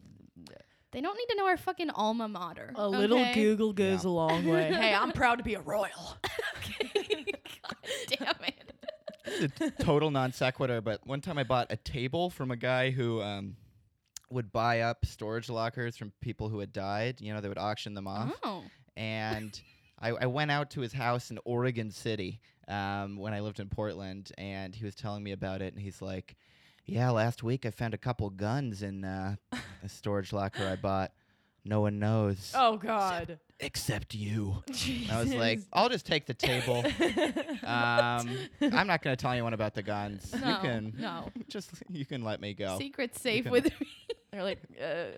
They 0.91 1.01
don't 1.01 1.15
need 1.15 1.27
to 1.29 1.36
know 1.38 1.45
our 1.48 1.57
fucking 1.57 1.89
alma 1.89 2.27
mater. 2.27 2.74
A 2.75 2.88
little? 2.88 3.25
Google 3.33 3.71
goes 3.74 4.03
Yeah. 4.03 4.10
a 4.10 4.12
long 4.12 4.45
way. 4.45 4.71
hey, 4.74 4.93
I'm 4.93 5.12
proud 5.12 5.38
to 5.38 5.43
be 5.43 5.53
a 5.55 5.62
royal. 5.62 6.17
God 6.93 7.75
damn 8.07 8.36
it. 8.45 8.74
It's 9.25 9.62
a 9.62 9.71
total 9.83 10.12
non 10.12 10.33
sequitur, 10.33 10.81
but 10.81 11.05
one 11.05 11.21
time 11.21 11.38
I 11.38 11.43
bought 11.43 11.67
a 11.69 11.77
table 11.77 12.29
from 12.29 12.51
a 12.51 12.55
guy 12.57 12.91
who 12.91 13.21
um, 13.21 13.55
would 14.29 14.51
buy 14.51 14.81
up 14.81 15.05
storage 15.05 15.50
lockers 15.50 15.95
from 15.95 16.12
people 16.21 16.50
who 16.50 16.60
had 16.60 16.74
died. 16.74 17.21
You 17.21 17.33
know, 17.33 17.39
they 17.41 17.48
would 17.48 17.57
auction 17.57 17.93
them 17.93 18.07
off. 18.07 18.33
Oh. 18.43 18.63
and 18.98 19.60
I, 20.00 20.10
I 20.10 20.25
went 20.25 20.51
out 20.51 20.71
to 20.71 20.81
his 20.81 20.91
house 20.91 21.29
in 21.31 21.39
Oregon 21.45 21.91
City 21.91 22.41
um, 22.67 23.17
when 23.17 23.33
I 23.33 23.39
lived 23.41 23.60
in 23.60 23.69
Portland, 23.69 24.31
and 24.38 24.74
he 24.75 24.83
was 24.83 24.95
telling 24.95 25.24
me 25.24 25.31
about 25.31 25.62
it, 25.62 25.74
and 25.74 25.81
he's 25.81 26.01
like, 26.01 26.36
"Yeah, 26.91 27.10
last 27.12 27.43
week 27.43 27.65
I 27.65 27.71
found 27.71 27.93
a 27.93 27.98
couple 27.98 28.29
guns 28.29 28.83
in 28.83 29.03
uh, 29.05 29.36
a 29.83 29.89
storage 29.89 30.33
locker 30.33 30.65
I 30.67 30.75
bought. 30.75 31.12
No 31.63 31.81
one 31.81 32.00
knows 32.00 32.51
Oh 32.55 32.77
God. 32.77 33.39
except 33.60 34.13
you." 34.15 34.63
Jesus. 34.71 35.12
I 35.12 35.19
was 35.19 35.33
like, 35.33 35.60
"I'll 35.71 35.89
just 35.89 36.05
take 36.05 36.25
the 36.25 36.33
table. 36.33 36.77
um, 37.63 38.29
I'm 38.62 38.88
not 38.88 39.01
going 39.03 39.15
to 39.15 39.21
tell 39.21 39.31
anyone 39.31 39.53
about 39.53 39.74
the 39.75 39.83
guns. 39.83 40.33
No, 40.39 40.50
you 40.50 40.57
can 40.57 40.93
no. 40.98 41.29
just 41.50 41.71
you 41.89 42.05
can 42.05 42.24
let 42.24 42.41
me 42.41 42.53
go." 42.53 42.77
Secret 42.77 43.15
safe 43.17 43.50
with 43.50 43.65
me. 43.65 43.88
They're 44.31 44.43
like, 44.43 44.60
uh, 44.81 45.17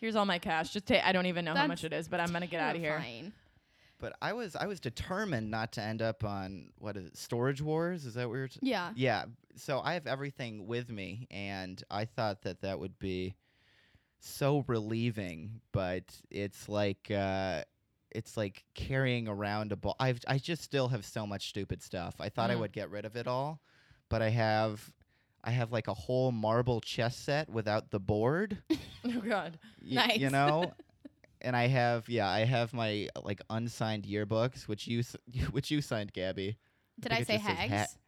here's 0.00 0.16
all 0.16 0.26
my 0.26 0.38
cash. 0.38 0.70
Just 0.72 0.86
take. 0.86 1.04
I 1.04 1.12
don't 1.12 1.26
even 1.26 1.44
know 1.44 1.54
how 1.54 1.66
much 1.66 1.84
it 1.84 1.92
is, 1.92 2.08
but 2.08 2.20
I'm 2.20 2.32
gonna 2.32 2.46
get 2.46 2.60
out 2.60 2.76
of 2.76 2.80
here. 2.82 2.90
Terrifying. 2.92 3.32
But 4.00 4.16
I 4.22 4.32
was 4.32 4.56
I 4.56 4.66
was 4.66 4.80
determined 4.80 5.50
not 5.50 5.72
to 5.72 5.82
end 5.82 6.00
up 6.02 6.24
on 6.24 6.70
what 6.78 6.96
is 6.96 7.06
it, 7.06 7.16
Storage 7.16 7.60
Wars? 7.62 8.06
Is 8.06 8.14
that 8.14 8.28
what 8.28 8.34
you're? 8.36 8.48
T- 8.48 8.58
Yeah. 8.62 8.92
Yeah. 8.96 9.24
So 9.56 9.80
I 9.84 9.94
have 9.94 10.06
everything 10.06 10.66
with 10.66 10.90
me, 10.90 11.26
and 11.30 11.82
I 11.90 12.06
thought 12.06 12.42
that 12.42 12.62
that 12.62 12.78
would 12.80 12.98
be 12.98 13.34
so 14.20 14.64
relieving, 14.66 15.60
but 15.72 16.04
it's 16.30 16.68
like 16.68 17.10
uh, 17.10 17.62
it's 18.10 18.36
like 18.36 18.64
carrying 18.74 19.28
around 19.28 19.72
a 19.72 19.76
ball. 19.76 19.96
I 20.00 20.14
I 20.26 20.38
just 20.38 20.62
still 20.62 20.88
have 20.88 21.04
so 21.04 21.26
much 21.26 21.48
stupid 21.48 21.82
stuff. 21.82 22.14
I 22.20 22.28
thought 22.28 22.50
I 22.50 22.54
Mm. 22.54 22.60
would 22.60 22.72
get 22.72 22.90
rid 22.90 23.04
of 23.04 23.16
it 23.16 23.26
all, 23.26 23.60
but 24.08 24.22
I 24.22 24.30
have. 24.30 24.90
I 25.42 25.52
have 25.52 25.72
like 25.72 25.88
a 25.88 25.94
whole 25.94 26.32
marble 26.32 26.82
chess 26.82 27.16
set 27.16 27.48
without 27.48 27.90
the 27.90 27.98
board. 28.00 28.58
Oh 29.06 29.20
God. 29.22 29.58
y- 29.82 30.16
You 30.18 30.28
know, 30.28 30.74
and 31.42 31.56
I 31.56 31.66
have 31.68 32.08
yeah, 32.08 32.28
I 32.28 32.40
have 32.44 32.72
my 32.72 33.08
uh, 33.16 33.20
like 33.24 33.40
unsigned 33.50 34.04
yearbooks, 34.04 34.68
which 34.68 34.86
you 34.86 35.02
which 35.50 35.70
you 35.70 35.80
signed, 35.80 36.12
Gabby. 36.12 36.56
Did 36.98 37.12
I, 37.12 37.16
think 37.16 37.22
it 37.22 37.26
say 37.26 37.34
just 37.36 37.46
says 37.46 37.56
hags? 37.70 37.72
ha- 37.92 37.98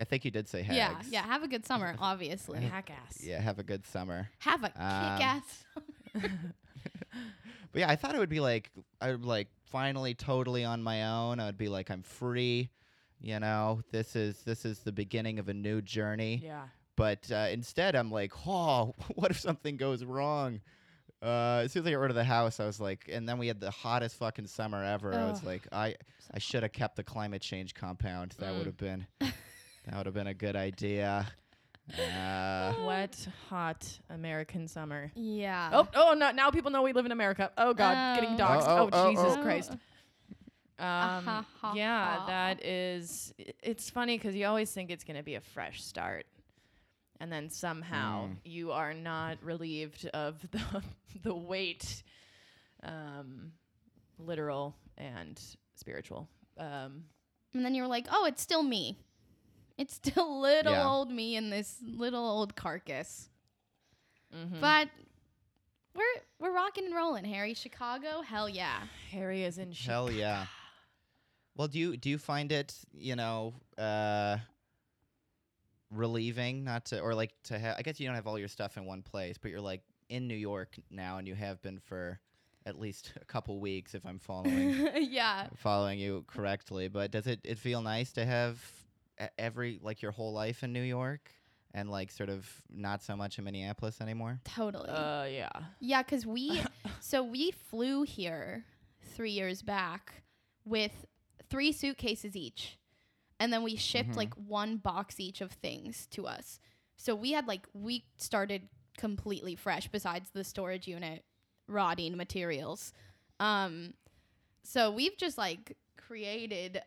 I 0.00 0.04
think 0.04 0.24
you 0.24 0.30
did 0.30 0.48
say 0.48 0.62
hags. 0.62 0.76
yeah. 0.76 1.02
Yeah. 1.10 1.22
Have 1.26 1.42
a 1.42 1.48
good 1.48 1.66
summer, 1.66 1.94
obviously. 2.00 2.60
Hack 2.60 2.90
ass. 2.90 3.20
Yeah, 3.22 3.40
have 3.40 3.58
a 3.58 3.64
good 3.64 3.84
summer. 3.86 4.28
Have 4.38 4.62
a 4.64 4.66
Um, 4.66 5.18
kick 5.18 5.26
ass. 5.26 5.64
But 7.70 7.80
yeah, 7.80 7.90
I 7.90 7.96
thought 7.96 8.14
it 8.14 8.18
would 8.18 8.30
be 8.30 8.40
like 8.40 8.70
I 9.00 9.10
would 9.10 9.24
like 9.26 9.48
finally 9.66 10.14
totally 10.14 10.64
on 10.64 10.82
my 10.82 11.04
own. 11.04 11.38
I 11.38 11.46
would 11.46 11.58
be 11.58 11.68
like 11.68 11.90
I'm 11.90 12.02
free. 12.02 12.70
You 13.20 13.40
know, 13.40 13.82
this 13.92 14.16
is 14.16 14.38
this 14.44 14.64
is 14.64 14.78
the 14.80 14.92
beginning 14.92 15.38
of 15.38 15.48
a 15.50 15.54
new 15.54 15.82
journey. 15.82 16.40
Yeah. 16.42 16.62
But 16.96 17.30
uh, 17.30 17.48
instead, 17.52 17.94
I'm 17.94 18.10
like, 18.10 18.32
oh, 18.46 18.94
what 19.14 19.30
if 19.30 19.38
something 19.38 19.76
goes 19.76 20.02
wrong? 20.04 20.60
Uh, 21.22 21.62
as 21.64 21.72
soon 21.72 21.82
as 21.82 21.86
I 21.88 21.90
got 21.92 21.98
rid 21.98 22.10
of 22.10 22.14
the 22.16 22.22
house, 22.24 22.60
I 22.60 22.66
was 22.66 22.80
like, 22.80 23.08
and 23.12 23.28
then 23.28 23.38
we 23.38 23.48
had 23.48 23.58
the 23.60 23.70
hottest 23.72 24.16
fucking 24.16 24.46
summer 24.46 24.84
ever. 24.84 25.12
I 25.12 25.28
was 25.28 25.40
Ugh. 25.40 25.44
like, 25.46 25.66
I 25.72 25.96
I 26.32 26.38
should 26.38 26.62
have 26.62 26.72
kept 26.72 26.94
the 26.96 27.02
climate 27.02 27.42
change 27.42 27.74
compound. 27.74 28.36
That 28.38 28.52
Mm. 28.52 28.58
would 28.58 28.66
have 28.66 28.76
been 28.76 29.06
that 29.20 29.96
would 29.96 30.06
have 30.06 30.14
been 30.14 30.28
a 30.28 30.34
good 30.34 30.54
idea. 30.56 31.26
Uh, 31.98 32.74
Wet, 32.84 33.26
hot 33.48 33.98
American 34.10 34.68
summer. 34.68 35.10
Yeah. 35.14 35.70
Oh, 35.72 35.88
oh, 35.94 36.14
no! 36.14 36.30
Now 36.32 36.50
people 36.50 36.70
know 36.70 36.82
we 36.82 36.92
live 36.92 37.06
in 37.06 37.12
America. 37.12 37.50
Oh 37.56 37.72
God, 37.74 38.14
getting 38.20 38.34
Oh. 38.34 38.44
doxxed. 38.44 38.64
Oh, 38.68 38.76
Oh, 38.76 38.90
oh, 38.92 39.06
oh, 39.06 39.10
Jesus 39.10 39.34
oh. 39.38 39.42
Christ. 39.42 39.70
ha, 40.78 41.16
Um, 41.18 41.24
ha, 41.24 41.72
yeah, 41.74 42.16
ha. 42.20 42.26
that 42.26 42.64
is. 42.64 43.32
i- 43.40 43.52
It's 43.62 43.88
funny 43.90 44.18
because 44.18 44.34
you 44.36 44.46
always 44.46 44.70
think 44.70 44.90
it's 44.90 45.02
gonna 45.04 45.22
be 45.22 45.34
a 45.36 45.40
fresh 45.40 45.82
start, 45.82 46.26
and 47.20 47.30
then 47.32 47.50
somehow 47.50 48.26
Mm. 48.28 48.36
you 48.44 48.72
are 48.72 48.94
not 48.94 49.38
relieved 49.42 50.06
of 50.14 50.40
the 50.50 50.82
the 51.22 51.34
weight, 51.34 52.02
um, 52.82 53.52
literal 54.18 54.76
and 54.96 55.40
spiritual. 55.74 56.28
Um, 56.56 57.04
And 57.54 57.64
then 57.64 57.74
you're 57.74 57.86
like, 57.86 58.06
oh, 58.10 58.26
it's 58.26 58.42
still 58.42 58.62
me. 58.62 58.98
It's 59.76 59.94
still 59.94 60.40
little 60.40 60.72
Yeah. 60.72 60.88
old 60.88 61.10
me 61.10 61.36
in 61.36 61.50
this 61.50 61.76
little 61.82 62.24
old 62.28 62.54
carcass. 62.56 63.28
mhm. 64.34 64.60
But 64.60 64.88
we're 65.94 66.22
we're 66.38 66.52
rocking 66.52 66.84
and 66.86 66.94
rolling, 66.94 67.24
Harry. 67.24 67.54
Chicago, 67.54 68.20
hell 68.22 68.48
yeah. 68.48 68.86
Harry 69.10 69.42
is 69.44 69.58
in. 69.58 69.70
Chi- 69.72 69.84
hell 69.90 70.10
yeah. 70.10 70.46
Well, 71.56 71.68
do 71.68 71.78
you 71.78 71.96
do 71.96 72.10
you 72.10 72.18
find 72.18 72.52
it, 72.52 72.74
you 72.92 73.16
know, 73.16 73.54
uh, 73.78 74.38
relieving 75.90 76.64
not 76.64 76.86
to, 76.86 77.00
or 77.00 77.14
like 77.14 77.32
to 77.44 77.58
have? 77.58 77.76
I 77.78 77.82
guess 77.82 78.00
you 78.00 78.06
don't 78.06 78.16
have 78.16 78.26
all 78.26 78.38
your 78.38 78.48
stuff 78.48 78.76
in 78.76 78.84
one 78.84 79.02
place, 79.02 79.36
but 79.38 79.50
you're 79.50 79.60
like 79.60 79.82
in 80.08 80.26
New 80.26 80.36
York 80.36 80.76
now, 80.90 81.18
and 81.18 81.26
you 81.26 81.34
have 81.34 81.60
been 81.62 81.78
for 81.78 82.20
at 82.66 82.78
least 82.78 83.12
a 83.20 83.24
couple 83.24 83.58
weeks, 83.60 83.94
if 83.94 84.04
I'm 84.04 84.18
following 84.18 84.88
yeah. 84.96 85.48
following 85.56 85.98
you 85.98 86.24
correctly. 86.26 86.88
But 86.88 87.10
does 87.10 87.26
it 87.26 87.40
it 87.44 87.58
feel 87.58 87.80
nice 87.80 88.12
to 88.12 88.24
have 88.24 88.62
every 89.38 89.80
like 89.82 90.02
your 90.02 90.12
whole 90.12 90.32
life 90.32 90.62
in 90.62 90.72
New 90.72 90.82
York? 90.82 91.30
And 91.74 91.90
like 91.90 92.10
sort 92.10 92.30
of 92.30 92.50
not 92.70 93.02
so 93.02 93.14
much 93.14 93.38
in 93.38 93.44
Minneapolis 93.44 94.00
anymore. 94.00 94.40
Totally. 94.44 94.88
Uh, 94.88 95.24
yeah. 95.24 95.50
yeah, 95.80 96.02
because 96.02 96.24
we 96.24 96.62
so 97.00 97.22
we 97.22 97.50
flew 97.50 98.04
here 98.04 98.64
three 99.14 99.32
years 99.32 99.60
back 99.60 100.22
with 100.64 101.06
three 101.50 101.72
suitcases 101.72 102.34
each. 102.36 102.78
And 103.40 103.52
then 103.52 103.62
we 103.62 103.76
shipped 103.76 104.10
Mhm. 104.10 104.16
like 104.16 104.34
one 104.34 104.76
box 104.78 105.20
each 105.20 105.40
of 105.40 105.52
things 105.52 106.06
to 106.08 106.26
us. 106.26 106.58
So 106.96 107.14
we 107.14 107.32
had 107.32 107.46
like 107.46 107.66
we 107.72 108.04
started 108.16 108.68
completely 108.96 109.54
fresh 109.54 109.86
besides 109.88 110.30
the 110.30 110.42
storage 110.42 110.88
unit 110.88 111.24
rotting 111.68 112.16
materials. 112.16 112.92
Um 113.38 113.94
so 114.64 114.90
we've 114.90 115.16
just 115.16 115.38
like 115.38 115.76
created 115.96 116.82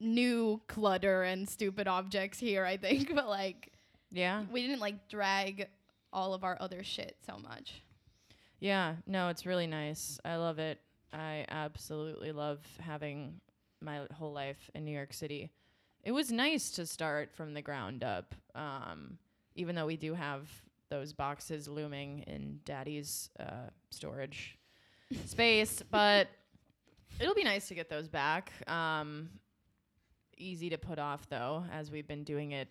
new 0.00 0.60
clutter 0.66 1.22
and 1.22 1.48
stupid 1.48 1.86
objects 1.88 2.38
here, 2.38 2.64
I 2.64 2.76
think, 2.76 3.08
but 3.14 3.28
like 3.28 3.72
Yeah. 4.10 4.44
we 4.50 4.62
didn't 4.62 4.80
like 4.80 5.08
drag 5.08 5.68
all 6.12 6.34
of 6.34 6.42
our 6.44 6.56
other 6.60 6.82
shit 6.82 7.16
so 7.24 7.38
much. 7.38 7.82
Yeah, 8.58 8.96
no, 9.06 9.28
it's 9.28 9.44
really 9.46 9.66
nice. 9.66 10.18
I 10.24 10.36
love 10.36 10.58
it. 10.58 10.80
I 11.12 11.44
absolutely 11.48 12.32
love 12.32 12.60
having 12.80 13.40
my 13.80 14.06
whole 14.14 14.32
life 14.32 14.70
in 14.74 14.84
New 14.84 14.92
York 14.92 15.12
City. 15.12 15.50
It 16.06 16.12
was 16.12 16.30
nice 16.30 16.70
to 16.70 16.86
start 16.86 17.32
from 17.34 17.52
the 17.52 17.60
ground 17.60 18.04
up, 18.04 18.32
um, 18.54 19.18
even 19.56 19.74
though 19.74 19.86
we 19.86 19.96
do 19.96 20.14
have 20.14 20.48
those 20.88 21.12
boxes 21.12 21.66
looming 21.66 22.20
in 22.28 22.60
Daddy's 22.64 23.28
uh, 23.40 23.70
storage 23.90 24.56
space. 25.24 25.82
But 25.90 26.28
it'll 27.18 27.34
be 27.34 27.42
nice 27.42 27.66
to 27.66 27.74
get 27.74 27.90
those 27.90 28.06
back. 28.06 28.52
Um, 28.70 29.30
easy 30.38 30.70
to 30.70 30.78
put 30.78 31.00
off, 31.00 31.28
though, 31.28 31.64
as 31.72 31.90
we've 31.90 32.06
been 32.06 32.22
doing 32.22 32.52
it 32.52 32.68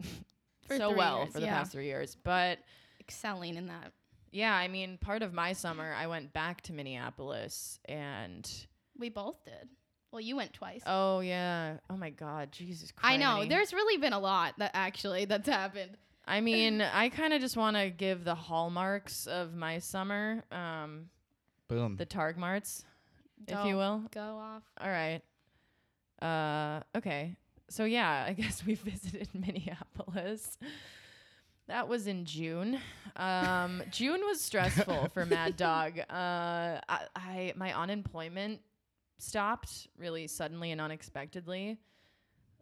so 0.70 0.90
well 0.90 1.18
years, 1.18 1.32
for 1.34 1.40
the 1.40 1.44
yeah. 1.44 1.58
past 1.58 1.72
three 1.72 1.84
years. 1.84 2.16
But 2.24 2.60
Excelling 2.98 3.56
in 3.56 3.66
that. 3.66 3.92
yeah, 4.32 4.54
I 4.54 4.68
mean, 4.68 4.96
part 4.96 5.22
of 5.22 5.34
my 5.34 5.52
summer, 5.52 5.92
I 5.92 6.06
went 6.06 6.32
back 6.32 6.62
to 6.62 6.72
Minneapolis 6.72 7.78
and 7.84 8.50
We 8.98 9.10
both 9.10 9.44
did. 9.44 9.68
Well, 10.14 10.20
you 10.20 10.36
went 10.36 10.52
twice. 10.52 10.80
oh 10.86 11.18
yeah, 11.18 11.78
oh 11.90 11.96
my 11.96 12.10
God, 12.10 12.52
Jesus 12.52 12.92
Christ! 12.92 13.12
I 13.12 13.16
know. 13.16 13.44
There's 13.48 13.72
really 13.72 13.98
been 13.98 14.12
a 14.12 14.20
lot 14.20 14.54
that 14.58 14.70
actually 14.72 15.24
that's 15.24 15.48
happened. 15.48 15.96
I 16.24 16.40
mean, 16.40 16.80
I 16.80 17.08
kind 17.08 17.32
of 17.32 17.40
just 17.40 17.56
want 17.56 17.76
to 17.76 17.90
give 17.90 18.22
the 18.22 18.36
hallmarks 18.36 19.26
of 19.26 19.56
my 19.56 19.80
summer, 19.80 20.44
um, 20.52 21.06
Boom. 21.66 21.96
the 21.96 22.06
Targ 22.06 22.36
Marts, 22.36 22.84
if 23.48 23.54
Don't 23.56 23.66
you 23.66 23.76
will. 23.76 24.04
Go 24.12 24.20
off. 24.20 24.62
All 24.80 24.88
right. 24.88 25.20
Uh, 26.22 26.80
okay. 26.96 27.34
So 27.68 27.84
yeah, 27.84 28.24
I 28.28 28.34
guess 28.34 28.64
we 28.64 28.76
visited 28.76 29.28
Minneapolis. 29.34 30.58
That 31.66 31.88
was 31.88 32.06
in 32.06 32.24
June. 32.24 32.78
Um, 33.16 33.82
June 33.90 34.20
was 34.24 34.40
stressful 34.40 35.08
for 35.12 35.26
Mad 35.26 35.56
Dog. 35.56 35.98
Uh, 35.98 36.78
I, 36.88 37.00
I 37.16 37.52
my 37.56 37.76
unemployment 37.76 38.60
stopped 39.24 39.88
really 39.98 40.26
suddenly 40.26 40.70
and 40.70 40.80
unexpectedly. 40.80 41.78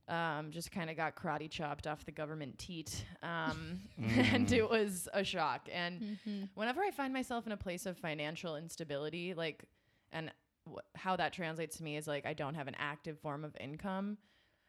Um, 0.08 0.50
just 0.50 0.72
kind 0.72 0.90
of 0.90 0.96
got 0.96 1.14
karate 1.14 1.48
chopped 1.48 1.86
off 1.86 2.04
the 2.04 2.10
government 2.12 2.58
teat, 2.58 3.04
um, 3.22 3.80
and 3.98 4.48
Mm. 4.48 4.52
it 4.52 4.68
was 4.68 5.08
a 5.14 5.22
shock. 5.24 5.68
And 5.72 6.00
Mm-hmm. 6.02 6.42
whenever 6.54 6.82
I 6.82 6.90
find 6.90 7.12
myself 7.14 7.46
in 7.46 7.52
a 7.52 7.56
place 7.56 7.86
of 7.86 7.96
financial 7.96 8.56
instability, 8.56 9.32
like, 9.32 9.64
and 10.10 10.32
wh- 10.70 10.80
how 10.96 11.14
that 11.16 11.32
translates 11.32 11.76
to 11.76 11.84
me 11.84 11.96
is 11.96 12.06
like 12.08 12.26
I 12.26 12.34
don't 12.34 12.54
have 12.56 12.66
an 12.68 12.74
active 12.78 13.18
form 13.20 13.44
of 13.44 13.56
income. 13.60 14.18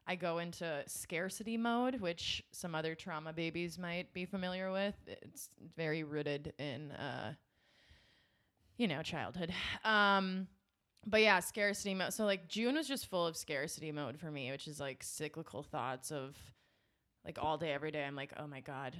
I 0.05 0.15
go 0.15 0.37
into 0.37 0.83
scarcity 0.85 1.57
mode, 1.57 1.99
which 1.99 2.43
some 2.51 2.75
other 2.75 2.93
trauma 2.93 3.33
babies 3.33 3.79
might 3.79 4.13
be 4.13 4.25
familiar 4.25 4.71
with. 4.71 4.95
It's 5.07 5.49
very 5.75 6.03
rooted 6.03 6.53
in 6.59 6.91
uh, 6.91 7.33
you 8.77 8.87
know, 8.87 9.01
childhood. 9.01 9.51
Um, 9.83 10.47
but 11.05 11.21
yeah, 11.21 11.39
scarcity 11.39 11.93
mode. 11.93 12.13
So 12.13 12.25
like 12.25 12.47
June 12.47 12.75
was 12.75 12.87
just 12.87 13.07
full 13.07 13.25
of 13.27 13.35
scarcity 13.37 13.91
mode 13.91 14.19
for 14.19 14.31
me, 14.31 14.51
which 14.51 14.67
is 14.67 14.79
like 14.79 15.03
cyclical 15.03 15.63
thoughts 15.63 16.11
of 16.11 16.35
like 17.25 17.37
all 17.41 17.57
day, 17.57 17.71
every 17.73 17.91
day. 17.91 18.03
I'm 18.03 18.15
like, 18.15 18.33
oh 18.37 18.47
my 18.47 18.59
god, 18.61 18.95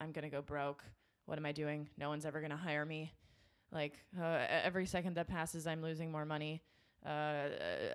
I'm 0.00 0.12
gonna 0.12 0.30
go 0.30 0.42
broke. 0.42 0.82
What 1.26 1.38
am 1.38 1.46
I 1.46 1.52
doing? 1.52 1.88
No 1.98 2.08
one's 2.08 2.24
ever 2.26 2.40
gonna 2.40 2.56
hire 2.56 2.84
me. 2.84 3.12
Like 3.72 3.94
uh, 4.20 4.44
every 4.64 4.86
second 4.86 5.14
that 5.16 5.28
passes, 5.28 5.66
I'm 5.66 5.82
losing 5.82 6.10
more 6.12 6.24
money. 6.24 6.62
Uh, 7.04 7.48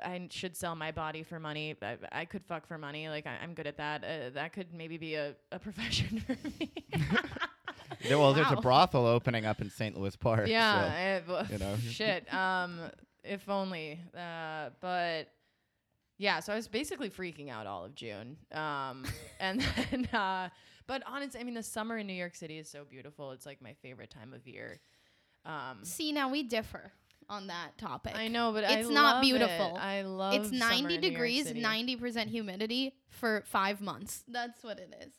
I 0.05 0.27
should 0.29 0.55
sell 0.55 0.73
my 0.75 0.91
body 0.91 1.23
for 1.23 1.37
money. 1.39 1.75
I, 1.81 1.97
I 2.11 2.25
could 2.25 2.45
fuck 2.45 2.65
for 2.65 2.77
money. 2.77 3.09
Like 3.09 3.25
I, 3.27 3.37
I'm 3.43 3.53
good 3.53 3.67
at 3.67 3.77
that. 3.77 4.03
Uh, 4.03 4.29
that 4.35 4.53
could 4.53 4.73
maybe 4.73 4.97
be 4.97 5.15
a, 5.15 5.33
a 5.51 5.59
profession 5.59 6.19
for 6.27 6.37
me. 6.47 6.71
There- 8.07 8.17
well, 8.17 8.33
there's 8.33 8.49
a 8.51 8.55
brothel 8.55 9.05
opening 9.05 9.45
up 9.45 9.61
in 9.61 9.69
St. 9.69 9.95
Louis 9.99 10.15
Park. 10.15 10.45
so- 10.47 10.51
yeah, 10.51 10.93
eh, 10.97 11.19
well, 11.27 11.45
you 11.51 11.57
know. 11.59 11.75
shit. 11.89 12.31
Um, 12.33 12.79
if 13.23 13.47
only. 13.49 13.99
Uh, 14.15 14.69
but 14.79 15.29
yeah, 16.17 16.39
so 16.39 16.53
I 16.53 16.55
was 16.55 16.67
basically 16.67 17.09
freaking 17.09 17.49
out 17.49 17.67
all 17.67 17.85
of 17.85 17.95
June. 17.95 18.37
Um, 18.51 19.05
and 19.39 19.61
then, 19.91 20.05
uh, 20.13 20.49
but 20.87 21.03
honestly, 21.07 21.39
I 21.39 21.43
mean, 21.43 21.53
the 21.55 21.63
summer 21.63 21.97
in 21.97 22.07
New 22.07 22.13
York 22.13 22.35
City 22.35 22.57
is 22.59 22.69
so 22.69 22.83
beautiful. 22.83 23.31
It's 23.31 23.45
like 23.45 23.61
my 23.61 23.73
favorite 23.81 24.09
time 24.09 24.33
of 24.33 24.47
year. 24.47 24.79
Um, 25.45 25.79
See, 25.83 26.11
now 26.11 26.29
we 26.29 26.43
differ 26.43 26.91
on 27.29 27.47
that 27.47 27.77
topic. 27.77 28.13
I 28.15 28.27
know, 28.27 28.51
but 28.51 28.63
I 28.65 28.79
It's 28.79 28.89
not 28.89 29.15
love 29.15 29.23
it. 29.23 29.27
beautiful. 29.27 29.77
I 29.79 30.01
love 30.03 30.33
It's 30.35 30.51
90 30.51 30.77
in 30.77 30.85
New 30.85 30.91
York 30.93 31.01
degrees, 31.01 31.47
90% 31.51 32.27
humidity 32.27 32.93
for 33.09 33.43
five 33.47 33.81
months. 33.81 34.23
That's 34.27 34.63
what 34.63 34.79
it 34.79 34.93
is. 35.01 35.13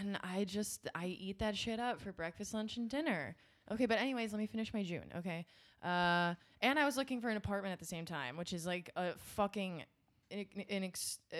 and 0.00 0.18
I 0.24 0.44
just 0.44 0.88
I 0.94 1.06
eat 1.06 1.38
that 1.40 1.56
shit 1.56 1.78
up 1.78 2.00
for 2.00 2.10
breakfast, 2.12 2.54
lunch, 2.54 2.76
and 2.78 2.88
dinner. 2.88 3.36
Okay, 3.70 3.86
but 3.86 3.98
anyways, 3.98 4.32
let 4.32 4.38
me 4.38 4.46
finish 4.46 4.72
my 4.72 4.82
June. 4.82 5.12
Okay, 5.18 5.44
uh, 5.82 6.34
and 6.60 6.78
I 6.78 6.84
was 6.84 6.96
looking 6.96 7.20
for 7.20 7.28
an 7.28 7.36
apartment 7.36 7.72
at 7.72 7.78
the 7.78 7.84
same 7.86 8.04
time, 8.04 8.36
which 8.36 8.52
is 8.52 8.66
like 8.66 8.90
a 8.96 9.12
fucking 9.16 9.82
an, 10.30 10.46
an 10.70 10.84
ex, 10.84 11.18
uh, 11.32 11.36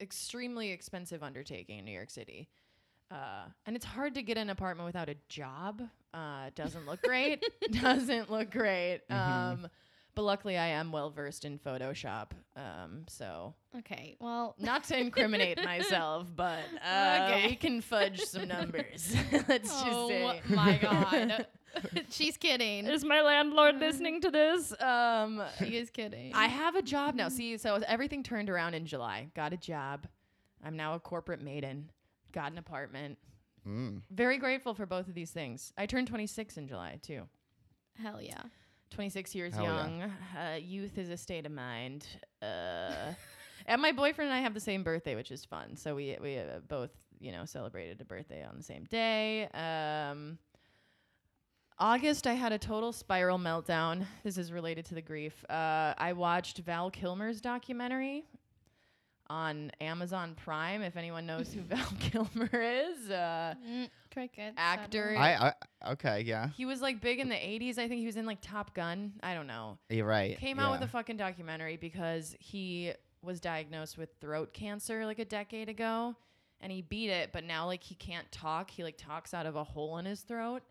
extremely 0.00 0.70
expensive 0.70 1.22
undertaking 1.22 1.78
in 1.78 1.84
New 1.84 1.92
York 1.92 2.10
City. 2.10 2.48
Uh, 3.10 3.44
and 3.66 3.76
it's 3.76 3.84
hard 3.84 4.14
to 4.14 4.22
get 4.22 4.36
an 4.36 4.50
apartment 4.50 4.86
without 4.86 5.08
a 5.08 5.16
job. 5.28 5.82
Uh, 6.12 6.50
doesn't 6.54 6.86
look 6.86 7.02
great. 7.02 7.44
doesn't 7.70 8.30
look 8.30 8.50
great. 8.50 9.02
Um, 9.10 9.68
but 10.14 10.22
luckily, 10.22 10.56
I 10.56 10.68
am 10.68 10.92
well 10.92 11.10
versed 11.10 11.44
in 11.44 11.58
Photoshop. 11.58 12.30
Um, 12.56 13.04
so 13.06 13.54
Okay, 13.78 14.16
well, 14.18 14.54
not 14.58 14.84
to 14.84 14.98
incriminate 14.98 15.62
myself, 15.62 16.26
but 16.34 16.64
uh, 16.84 17.28
Okay. 17.30 17.48
we 17.48 17.54
can 17.56 17.80
fudge 17.82 18.20
some 18.22 18.48
numbers. 18.48 19.14
Let's 19.46 19.70
just 19.70 19.86
oh 19.86 20.08
say. 20.08 20.40
my 20.48 20.78
god. 20.78 21.46
She's 22.10 22.36
kidding. 22.36 22.86
Is 22.86 23.04
my 23.04 23.20
landlord 23.22 23.76
listening 23.80 24.20
to 24.22 24.30
this? 24.30 24.72
Um, 24.80 25.42
She 25.58 25.76
is 25.76 25.90
kidding. 25.90 26.32
I 26.34 26.46
have 26.46 26.74
a 26.74 26.82
job 26.82 27.14
now. 27.14 27.28
See, 27.28 27.56
so 27.58 27.80
everything 27.86 28.22
turned 28.22 28.50
around 28.50 28.74
in 28.74 28.86
July. 28.86 29.28
Got 29.34 29.52
a 29.52 29.56
job. 29.56 30.06
I'm 30.64 30.76
now 30.76 30.94
a 30.94 31.00
corporate 31.00 31.42
maiden. 31.42 31.90
Got 32.32 32.52
an 32.52 32.58
apartment. 32.58 33.18
Mm. 33.66 34.02
Very 34.10 34.38
grateful 34.38 34.74
for 34.74 34.86
both 34.86 35.08
of 35.08 35.14
these 35.14 35.30
things. 35.30 35.72
I 35.76 35.86
turned 35.86 36.06
26 36.08 36.56
in 36.56 36.68
July 36.68 36.98
too. 37.02 37.22
Hell 38.00 38.20
yeah. 38.22 38.42
26 38.90 39.34
years 39.34 39.54
Hell 39.54 39.64
yeah. 39.64 39.82
young. 39.82 40.02
Uh, 40.02 40.56
youth 40.60 40.98
is 40.98 41.08
a 41.10 41.16
state 41.16 41.46
of 41.46 41.52
mind. 41.52 42.06
Uh, 42.40 43.12
and 43.66 43.82
my 43.82 43.90
boyfriend 43.92 44.30
and 44.30 44.38
I 44.38 44.42
have 44.42 44.54
the 44.54 44.60
same 44.60 44.82
birthday, 44.84 45.14
which 45.16 45.30
is 45.32 45.44
fun. 45.44 45.76
So 45.76 45.94
we 45.94 46.16
we 46.20 46.38
uh, 46.38 46.60
both 46.68 46.90
you 47.18 47.32
know 47.32 47.44
celebrated 47.44 48.00
a 48.00 48.04
birthday 48.04 48.44
on 48.44 48.56
the 48.56 48.62
same 48.62 48.84
day. 48.84 49.48
Um, 49.48 50.38
August, 51.78 52.26
I 52.26 52.32
had 52.32 52.52
a 52.52 52.58
total 52.58 52.92
spiral 52.92 53.38
meltdown. 53.38 54.06
This 54.24 54.38
is 54.38 54.50
related 54.50 54.86
to 54.86 54.94
the 54.94 55.02
grief. 55.02 55.44
Uh, 55.50 55.92
I 55.98 56.14
watched 56.14 56.58
Val 56.58 56.90
Kilmer's 56.90 57.40
documentary 57.42 58.24
on 59.28 59.70
Amazon 59.80 60.34
Prime. 60.42 60.80
If 60.80 60.96
anyone 60.96 61.26
knows 61.26 61.52
who 61.52 61.60
Val 61.68 61.92
Kilmer 62.00 62.48
is, 62.52 63.10
uh, 63.10 63.54
Mm, 63.68 63.90
crickets. 64.10 64.54
Actor. 64.56 65.16
I, 65.18 65.52
I 65.84 65.90
okay, 65.92 66.22
yeah, 66.22 66.48
he 66.56 66.64
was 66.64 66.80
like 66.80 67.02
big 67.02 67.18
in 67.18 67.28
the 67.28 67.34
80s. 67.34 67.72
I 67.78 67.88
think 67.88 68.00
he 68.00 68.06
was 68.06 68.16
in 68.16 68.24
like 68.24 68.38
Top 68.40 68.72
Gun. 68.74 69.12
I 69.22 69.34
don't 69.34 69.46
know. 69.46 69.76
you're 69.90 70.06
right. 70.06 70.38
came 70.38 70.58
out 70.58 70.72
with 70.72 70.80
a 70.82 70.90
fucking 70.90 71.18
documentary 71.18 71.76
because 71.76 72.34
he 72.38 72.92
was 73.20 73.38
diagnosed 73.40 73.98
with 73.98 74.08
throat 74.20 74.54
cancer 74.54 75.04
like 75.04 75.18
a 75.18 75.24
decade 75.24 75.68
ago 75.68 76.14
and 76.60 76.70
he 76.70 76.80
beat 76.80 77.10
it 77.10 77.30
but 77.32 77.42
now 77.42 77.66
like 77.66 77.82
he 77.82 77.96
can't 77.96 78.30
talk 78.30 78.70
he 78.70 78.84
like 78.84 78.96
talks 78.96 79.34
out 79.34 79.46
of 79.46 79.56
a 79.56 79.64
hole 79.64 79.98
in 79.98 80.04
his 80.04 80.20
throat 80.20 80.62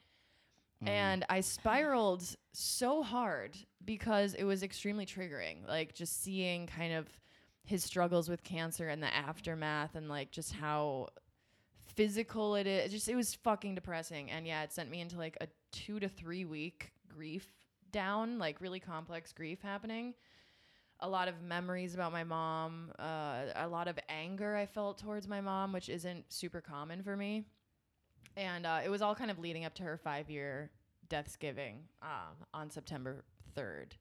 Mm. 0.86 0.89
and 0.89 1.26
i 1.30 1.41
spiraled 1.41 2.24
so 2.54 3.04
hard 3.04 3.58
because 3.84 4.34
it 4.34 4.43
was 4.43 4.63
extremely 4.63 5.06
triggering 5.06 5.67
like 5.67 5.93
just 5.93 6.24
seeing 6.24 6.67
kind 6.67 6.93
of 6.93 7.08
his 7.65 7.84
struggles 7.84 8.30
with 8.30 8.43
cancer 8.43 8.88
and 8.88 9.02
the 9.02 9.13
aftermath 9.13 9.95
and 9.95 10.08
like 10.08 10.32
just 10.32 10.54
how 10.54 11.08
physical 11.95 12.56
it 12.56 12.67
is. 12.67 12.91
Just 12.91 13.10
it 13.10 13.15
was 13.15 13.36
fucking 13.36 13.76
depressing. 13.76 14.30
And 14.32 14.48
yeah 14.48 14.63
it 14.63 14.71
sent 14.71 14.89
me 14.89 15.02
into 15.02 15.17
like 15.17 15.38
a 15.41 15.48
two 15.71 16.00
to 16.00 16.08
three 16.08 16.45
week 16.45 16.91
grief 17.08 17.48
down 17.91 18.38
like 18.39 18.62
really 18.62 18.80
complex 18.80 19.34
grief 19.34 19.62
happening. 19.62 20.13
A 21.02 21.10
lot 21.10 21.28
of 21.28 21.41
memories 21.41 21.93
about 21.93 22.12
my 22.12 22.24
mom 22.24 22.91
uh, 23.00 23.45
a 23.56 23.67
lot 23.67 23.88
of 23.88 24.00
anger 24.08 24.56
i 24.56 24.65
felt 24.65 24.98
towards 24.98 25.28
my 25.28 25.41
mom 25.41 25.74
which 25.74 25.89
isn't 25.89 26.32
super 26.32 26.62
common 26.62 27.04
for 27.04 27.17
me. 27.17 27.45
And 28.38 28.65
uh, 28.65 28.82
it 28.84 28.89
was 28.89 29.02
all 29.02 29.15
kind 29.15 29.32
of 29.32 29.39
leading 29.39 29.65
up 29.65 29.74
to 29.76 29.84
her 29.84 29.98
five 29.98 30.30
year 30.30 30.69
deathsgiving 31.10 31.76
um, 32.02 32.36
on 32.54 32.70
september 32.70 33.24
3rd 33.58 33.94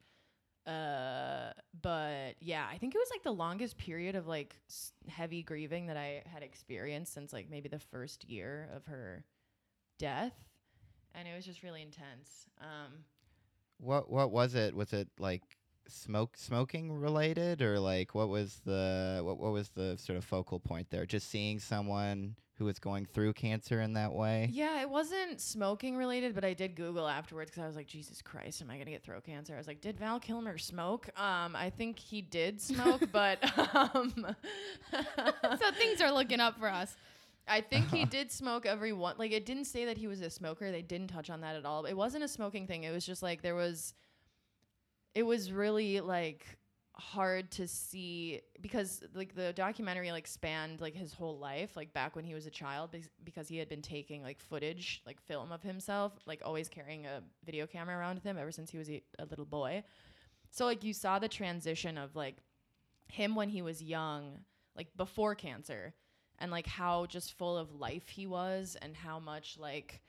uh, 0.67 1.53
but 1.83 2.37
yeah, 2.41 2.65
I 2.73 2.79
think 2.79 2.95
it 2.95 2.99
was 2.99 3.09
like 3.11 3.23
the 3.23 3.33
longest 3.35 3.77
period 3.77 4.15
of 4.17 4.27
like 4.27 4.57
s- 4.71 4.93
heavy 5.09 5.43
grieving 5.43 5.89
that 5.89 5.99
I 5.99 6.23
had 6.25 6.43
experienced 6.43 7.13
since 7.13 7.35
like 7.35 7.51
maybe 7.51 7.69
the 7.69 7.79
first 7.79 8.25
year 8.25 8.71
of 8.75 8.87
her 8.87 9.27
death, 9.99 10.33
and 11.15 11.29
it 11.29 11.35
was 11.37 11.45
just 11.45 11.63
really 11.63 11.83
intense. 11.83 12.49
Um, 12.63 13.05
What 13.79 14.11
what 14.11 14.31
was 14.31 14.55
it? 14.55 14.75
Was 14.75 14.95
it 14.95 15.09
like 15.19 15.43
smoke 15.87 16.35
smoking 16.39 16.91
related 16.93 17.61
or 17.61 17.79
like 17.79 18.15
what 18.15 18.31
was 18.31 18.63
the 18.65 19.21
what 19.23 19.37
what 19.39 19.53
was 19.53 19.69
the 19.69 19.99
sort 19.99 20.17
of 20.17 20.25
focal 20.25 20.61
point 20.61 20.89
there? 20.89 21.05
Just 21.05 21.29
seeing 21.29 21.59
someone 21.61 22.37
who 22.59 22.65
was 22.65 22.79
going 22.79 23.05
through 23.07 23.33
cancer 23.33 23.81
in 23.81 23.95
that 23.95 24.13
way. 24.13 24.49
yeah, 24.53 24.81
it 24.81 24.89
wasn't 24.89 25.41
smoking 25.41 25.97
related, 25.97 26.35
but 26.35 26.45
I 26.45 26.55
did 26.55 26.77
Google 26.77 27.09
afterwards 27.09 27.51
because 27.51 27.65
I 27.65 27.67
was 27.67 27.77
like, 27.77 27.89
Jesus 27.89 28.23
Christ, 28.23 28.63
am 28.63 28.71
I 28.71 28.79
gonna 28.79 28.91
get 28.91 29.03
throat 29.03 29.25
cancer? 29.25 29.55
I 29.55 29.59
was 29.59 29.67
like, 29.67 29.81
did 29.81 29.99
Val 29.99 30.21
Kilmer 30.21 30.57
smoke? 30.59 31.09
Um, 31.19 31.57
I 31.57 31.71
think 31.77 31.99
he 31.99 32.23
did 32.23 32.61
smoke, 32.61 33.03
but 33.13 33.39
um, 33.75 34.13
so 34.93 35.71
things 35.79 36.01
are 36.01 36.13
looking 36.13 36.41
up 36.41 36.59
for 36.59 36.69
us. 36.69 36.97
I 37.47 37.61
think 37.61 37.89
he 37.91 38.05
did 38.07 38.31
smoke 38.33 38.67
every 38.67 38.93
one. 38.93 39.17
Like 39.19 39.33
it 39.33 39.45
didn't 39.45 39.67
say 39.67 39.85
that 39.87 39.99
he 39.99 40.07
was 40.07 40.21
a 40.21 40.31
smoker. 40.31 40.71
They 40.71 40.83
didn't 40.83 41.09
touch 41.09 41.31
on 41.31 41.41
that 41.43 41.57
at 41.57 41.67
all. 41.67 41.85
It 41.85 41.95
wasn't 41.95 42.25
a 42.25 42.29
smoking 42.29 42.67
thing. 42.67 42.85
It 42.85 42.93
was 42.93 43.05
just 43.05 43.23
like 43.23 43.43
there 43.43 43.55
was. 43.55 43.95
It 45.15 45.23
was 45.25 45.53
really 45.53 46.01
like 46.01 46.45
hard 46.97 47.51
to 47.51 47.67
see 47.67 48.41
because 48.61 49.03
like 49.15 49.35
the 49.35 49.53
documentary 49.55 50.13
like 50.13 50.29
spanned 50.29 50.81
like 50.81 50.95
his 50.95 51.13
whole 51.13 51.37
life 51.39 51.77
like 51.77 51.93
back 51.93 52.15
when 52.15 52.25
he 52.25 52.35
was 52.35 52.47
a 52.47 52.51
child 52.51 52.95
because 53.25 53.49
he 53.49 53.57
had 53.57 53.69
been 53.69 53.83
taking 53.83 54.23
like 54.23 54.39
footage 54.39 55.03
like 55.05 55.21
film 55.21 55.51
of 55.51 55.61
himself 55.61 56.13
like 56.25 56.41
always 56.45 56.69
carrying 56.69 57.05
a 57.07 57.21
video 57.45 57.67
camera 57.67 57.99
around 57.99 58.15
with 58.15 58.25
him 58.25 58.39
ever 58.39 58.53
since 58.53 58.71
he 58.71 58.79
was 58.79 58.89
a, 58.89 59.03
a 59.19 59.25
little 59.25 59.45
boy. 59.45 59.83
So 60.51 60.67
like 60.67 60.85
you 60.85 60.93
saw 60.93 61.19
the 61.19 61.29
transition 61.29 61.99
of 61.99 62.15
like 62.15 62.37
him 63.09 63.35
when 63.35 63.49
he 63.49 63.61
was 63.61 63.83
young 63.83 64.39
like 64.77 64.87
before 64.97 65.35
cancer 65.35 65.95
and 66.39 66.53
like 66.53 66.67
how 66.67 67.07
just 67.07 67.37
full 67.37 67.59
of 67.59 67.75
life 67.75 68.09
he 68.09 68.27
was 68.27 68.77
and 68.83 68.95
how 68.95 69.19
much 69.19 69.57
like 69.59 70.01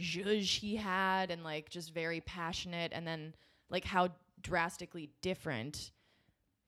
zhuzh 0.00 0.58
he 0.58 0.76
had 0.76 1.30
and 1.30 1.44
like 1.44 1.68
just 1.68 1.92
very 1.92 2.22
passionate 2.22 2.92
and 2.94 3.06
then 3.06 3.34
like 3.68 3.84
how 3.84 4.08
drastically 4.40 5.10
different 5.20 5.90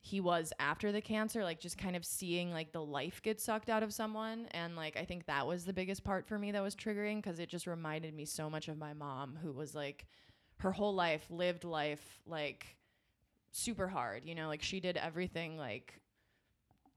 he 0.04 0.20
was 0.20 0.52
after 0.58 0.90
the 0.90 1.00
cancer 1.00 1.44
like 1.44 1.60
just 1.60 1.78
kind 1.78 1.94
of 1.94 2.04
seeing 2.04 2.50
like 2.50 2.72
the 2.72 2.84
life 2.84 3.22
get 3.22 3.40
sucked 3.40 3.70
out 3.70 3.84
of 3.84 3.94
someone. 3.94 4.48
And 4.50 4.74
like 4.74 4.96
i 4.96 5.04
think 5.04 5.26
that 5.26 5.46
was 5.46 5.64
the 5.64 5.72
biggest 5.72 6.02
part 6.02 6.26
for 6.26 6.38
me 6.38 6.50
that 6.52 6.62
was 6.62 6.74
triggering 6.74 7.22
because 7.22 7.38
it 7.38 7.48
just 7.48 7.66
reminded 7.68 8.12
me 8.12 8.24
so 8.24 8.50
much 8.50 8.68
of 8.68 8.76
my 8.76 8.92
mom 8.92 9.38
who 9.40 9.52
was 9.52 9.74
like 9.74 10.06
her 10.58 10.72
whole 10.72 10.94
life 10.94 11.24
lived 11.30 11.64
life 11.64 12.20
like 12.26 12.76
super 13.52 13.86
hard 13.86 14.24
you 14.24 14.34
know? 14.34 14.48
Like 14.48 14.62
she 14.62 14.80
did 14.80 14.96
everything 14.96 15.56
like 15.56 16.00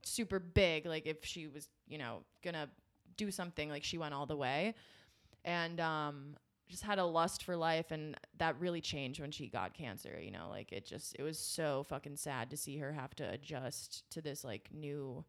super 0.02 0.40
big 0.40 0.84
like 0.84 1.06
if 1.06 1.24
she 1.24 1.46
was 1.46 1.68
you 1.86 1.98
know 1.98 2.22
gonna 2.44 2.68
do 3.16 3.30
something 3.30 3.68
like 3.70 3.84
she 3.84 3.98
went 3.98 4.14
all 4.14 4.26
the 4.26 4.36
way. 4.36 4.74
And 5.44 5.78
um 5.80 6.34
just 6.68 6.82
had 6.82 6.98
a 6.98 7.04
lust 7.04 7.44
for 7.44 7.56
life 7.56 7.90
and 7.90 8.16
that 8.38 8.58
really 8.60 8.80
changed 8.80 9.20
when 9.20 9.30
she 9.30 9.48
got 9.48 9.72
cancer 9.74 10.18
you 10.20 10.30
know 10.30 10.48
like 10.50 10.72
it 10.72 10.84
just 10.84 11.14
it 11.18 11.22
was 11.22 11.38
so 11.38 11.84
fucking 11.88 12.16
sad 12.16 12.50
to 12.50 12.56
see 12.56 12.76
her 12.78 12.92
have 12.92 13.14
to 13.14 13.28
adjust 13.30 14.02
to 14.10 14.20
this 14.20 14.42
like 14.44 14.68
new 14.72 15.24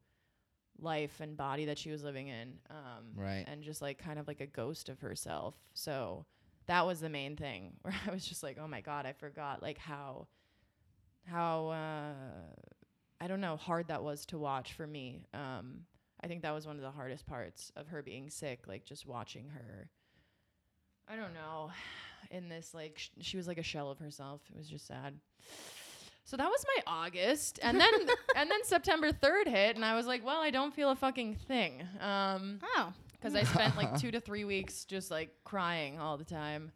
life 0.80 1.20
and 1.20 1.36
body 1.38 1.66
that 1.66 1.78
she 1.78 1.92
was 1.92 2.04
living 2.04 2.28
in 2.28 2.54
um 2.70 3.06
Right. 3.16 3.46
and 3.48 3.64
just 3.64 3.82
like 3.82 3.98
kind 3.98 4.20
of 4.20 4.28
like 4.28 4.42
a 4.42 4.46
ghost 4.48 4.90
of 4.90 5.00
herself 5.00 5.56
so 5.74 6.26
that 6.68 6.86
was 6.86 7.00
the 7.00 7.10
main 7.10 7.36
thing 7.36 7.74
where 7.82 7.94
I 8.06 8.12
was 8.12 8.26
just 8.26 8.44
like, 8.44 8.58
oh 8.62 8.68
my 8.68 8.82
god, 8.82 9.06
I 9.06 9.14
forgot 9.14 9.62
like 9.64 9.78
how 9.78 10.28
how 11.26 11.68
uh, 11.70 12.14
I 13.22 13.28
don't 13.28 13.42
know 13.42 13.56
hard 13.58 13.88
that 13.88 14.04
was 14.04 14.26
to 14.28 14.38
watch 14.38 14.74
for 14.74 14.86
me. 14.86 15.24
Um, 15.34 15.82
I 16.22 16.28
think 16.28 16.42
that 16.42 16.52
was 16.54 16.68
one 16.68 16.76
of 16.76 16.82
the 16.82 16.92
hardest 16.92 17.26
parts 17.26 17.72
of 17.78 17.88
her 17.88 18.02
being 18.02 18.30
sick, 18.30 18.68
like 18.68 18.84
just 18.86 19.06
watching 19.06 19.50
her. 19.50 19.90
I 21.10 21.16
don't 21.16 21.34
know, 21.34 21.72
in 22.32 22.50
this 22.50 22.74
like 22.74 22.98
sh- 22.98 23.10
she 23.22 23.38
was 23.38 23.48
like 23.48 23.58
a 23.58 23.64
shell 23.64 23.90
of 23.92 24.00
herself. 24.00 24.42
It 24.54 24.58
was 24.58 24.68
just 24.68 24.88
sad. 24.88 25.14
So 26.26 26.36
that 26.36 26.48
was 26.50 26.66
my 26.76 26.92
August, 27.06 27.60
and 27.64 27.80
then 27.80 27.90
and 28.36 28.52
then 28.52 28.64
September 28.66 29.12
third 29.14 29.48
hit, 29.48 29.76
and 29.76 29.86
I 29.86 29.96
was 29.96 30.06
like, 30.08 30.26
well, 30.26 30.42
I 30.42 30.50
don't 30.52 30.74
feel 30.74 30.90
a 30.92 30.96
fucking 30.96 31.36
thing. 31.48 31.84
Um, 32.02 32.60
Oh. 32.76 32.92
because 33.14 33.34
I 33.34 33.44
spent 33.44 33.78
like 33.78 33.98
two 33.98 34.12
to 34.12 34.20
three 34.28 34.44
weeks 34.44 34.84
just 34.86 35.10
like 35.10 35.30
crying 35.46 36.00
all 36.00 36.18
the 36.18 36.26
time. 36.26 36.72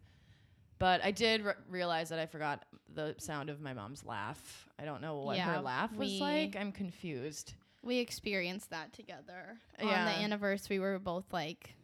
But 0.78 1.04
I 1.04 1.10
did 1.12 1.44
re- 1.44 1.52
realize 1.68 2.08
that 2.08 2.18
I 2.18 2.26
forgot 2.26 2.64
the 2.92 3.14
sound 3.18 3.50
of 3.50 3.60
my 3.60 3.72
mom's 3.72 4.04
laugh. 4.04 4.68
I 4.80 4.84
don't 4.84 5.00
know 5.00 5.18
what 5.18 5.36
Yeah, 5.36 5.54
her 5.54 5.60
laugh 5.60 5.94
was 5.94 6.18
like. 6.18 6.56
I'm 6.56 6.72
confused. 6.72 7.52
We 7.82 7.98
experienced 7.98 8.70
that 8.70 8.92
together. 8.92 9.58
On 9.80 9.86
the 9.86 9.92
anniversary, 9.92 10.78
we 10.80 10.84
were 10.84 10.98
both 10.98 11.32
like, 11.32 11.74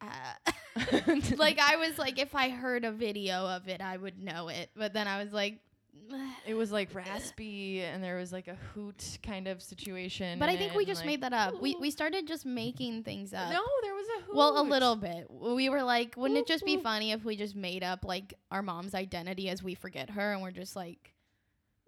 uh, 0.00 1.10
like 1.36 1.58
I 1.58 1.76
was 1.76 1.98
like, 1.98 2.18
if 2.18 2.34
I 2.34 2.48
heard 2.48 2.84
a 2.84 2.92
video 2.92 3.46
of 3.46 3.68
it, 3.68 3.80
I 3.80 3.96
would 3.96 4.18
know 4.22 4.48
it. 4.48 4.70
But 4.74 4.92
then 4.92 5.06
I 5.06 5.22
was 5.22 5.32
like, 5.32 5.60
it 6.46 6.54
was 6.54 6.72
like 6.72 6.94
raspy, 6.94 7.82
and 7.82 8.02
there 8.02 8.16
was 8.16 8.32
like 8.32 8.48
a 8.48 8.56
hoot 8.74 9.18
kind 9.22 9.46
of 9.48 9.62
situation. 9.62 10.38
but 10.38 10.48
I 10.48 10.56
think 10.56 10.74
we 10.74 10.84
just 10.84 11.00
like- 11.00 11.06
made 11.06 11.22
that 11.22 11.32
up. 11.32 11.60
We 11.60 11.76
we 11.80 11.90
started 11.90 12.26
just 12.26 12.46
making 12.46 13.04
things 13.04 13.32
up. 13.32 13.50
No, 13.50 13.62
there 13.82 13.94
was 13.94 14.06
a 14.18 14.22
hoot. 14.22 14.34
Well, 14.36 14.60
a 14.60 14.64
little 14.64 14.96
bit. 14.96 15.26
We 15.30 15.68
were 15.68 15.82
like, 15.82 16.14
wouldn't 16.16 16.38
it 16.38 16.46
just 16.46 16.64
be 16.64 16.76
funny 16.78 17.12
if 17.12 17.24
we 17.24 17.36
just 17.36 17.54
made 17.56 17.82
up 17.82 18.04
like 18.04 18.34
our 18.50 18.62
mom's 18.62 18.94
identity 18.94 19.48
as 19.48 19.62
we 19.62 19.74
forget 19.74 20.10
her, 20.10 20.32
and 20.32 20.42
we're 20.42 20.50
just 20.50 20.76
like, 20.76 21.14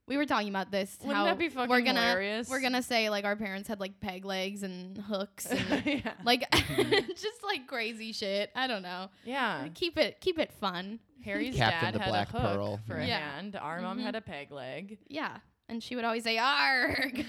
we 0.08 0.16
were 0.16 0.26
talking 0.26 0.48
about 0.48 0.70
this. 0.70 0.96
Wouldn't 1.00 1.16
how 1.16 1.24
that 1.26 1.38
be 1.38 1.48
fucking 1.48 1.70
we're 1.70 1.80
gonna 1.80 2.00
hilarious? 2.00 2.48
we're 2.48 2.60
gonna 2.60 2.82
say 2.82 3.08
like 3.10 3.24
our 3.24 3.36
parents 3.36 3.68
had 3.68 3.80
like 3.80 4.00
peg 4.00 4.24
legs 4.24 4.62
and 4.62 4.98
hooks 4.98 5.46
and 5.46 5.82
yeah. 5.86 6.12
like 6.24 6.44
just 6.80 7.42
like 7.44 7.66
crazy 7.66 8.12
shit. 8.12 8.50
I 8.54 8.66
don't 8.66 8.82
know. 8.82 9.08
yeah. 9.24 9.66
Keep 9.74 9.98
it 9.98 10.20
keep 10.20 10.38
it 10.38 10.52
fun. 10.52 10.98
Harry's 11.24 11.54
Captain 11.56 11.92
dad 11.92 11.94
the 11.94 11.98
had 12.00 12.08
Black 12.10 12.28
a 12.34 12.40
hook 12.40 12.54
Pearl. 12.56 12.80
for 12.86 12.96
a 12.96 13.04
hand. 13.04 13.54
Our 13.54 13.80
mom 13.80 13.98
Mhm. 13.98 14.02
had 14.02 14.16
a 14.16 14.20
peg 14.20 14.50
leg. 14.50 14.98
Yeah. 15.08 15.36
And 15.68 15.80
she 15.82 15.94
would 15.94 16.04
always 16.04 16.24
say 16.24 16.36
arg. 16.36 17.24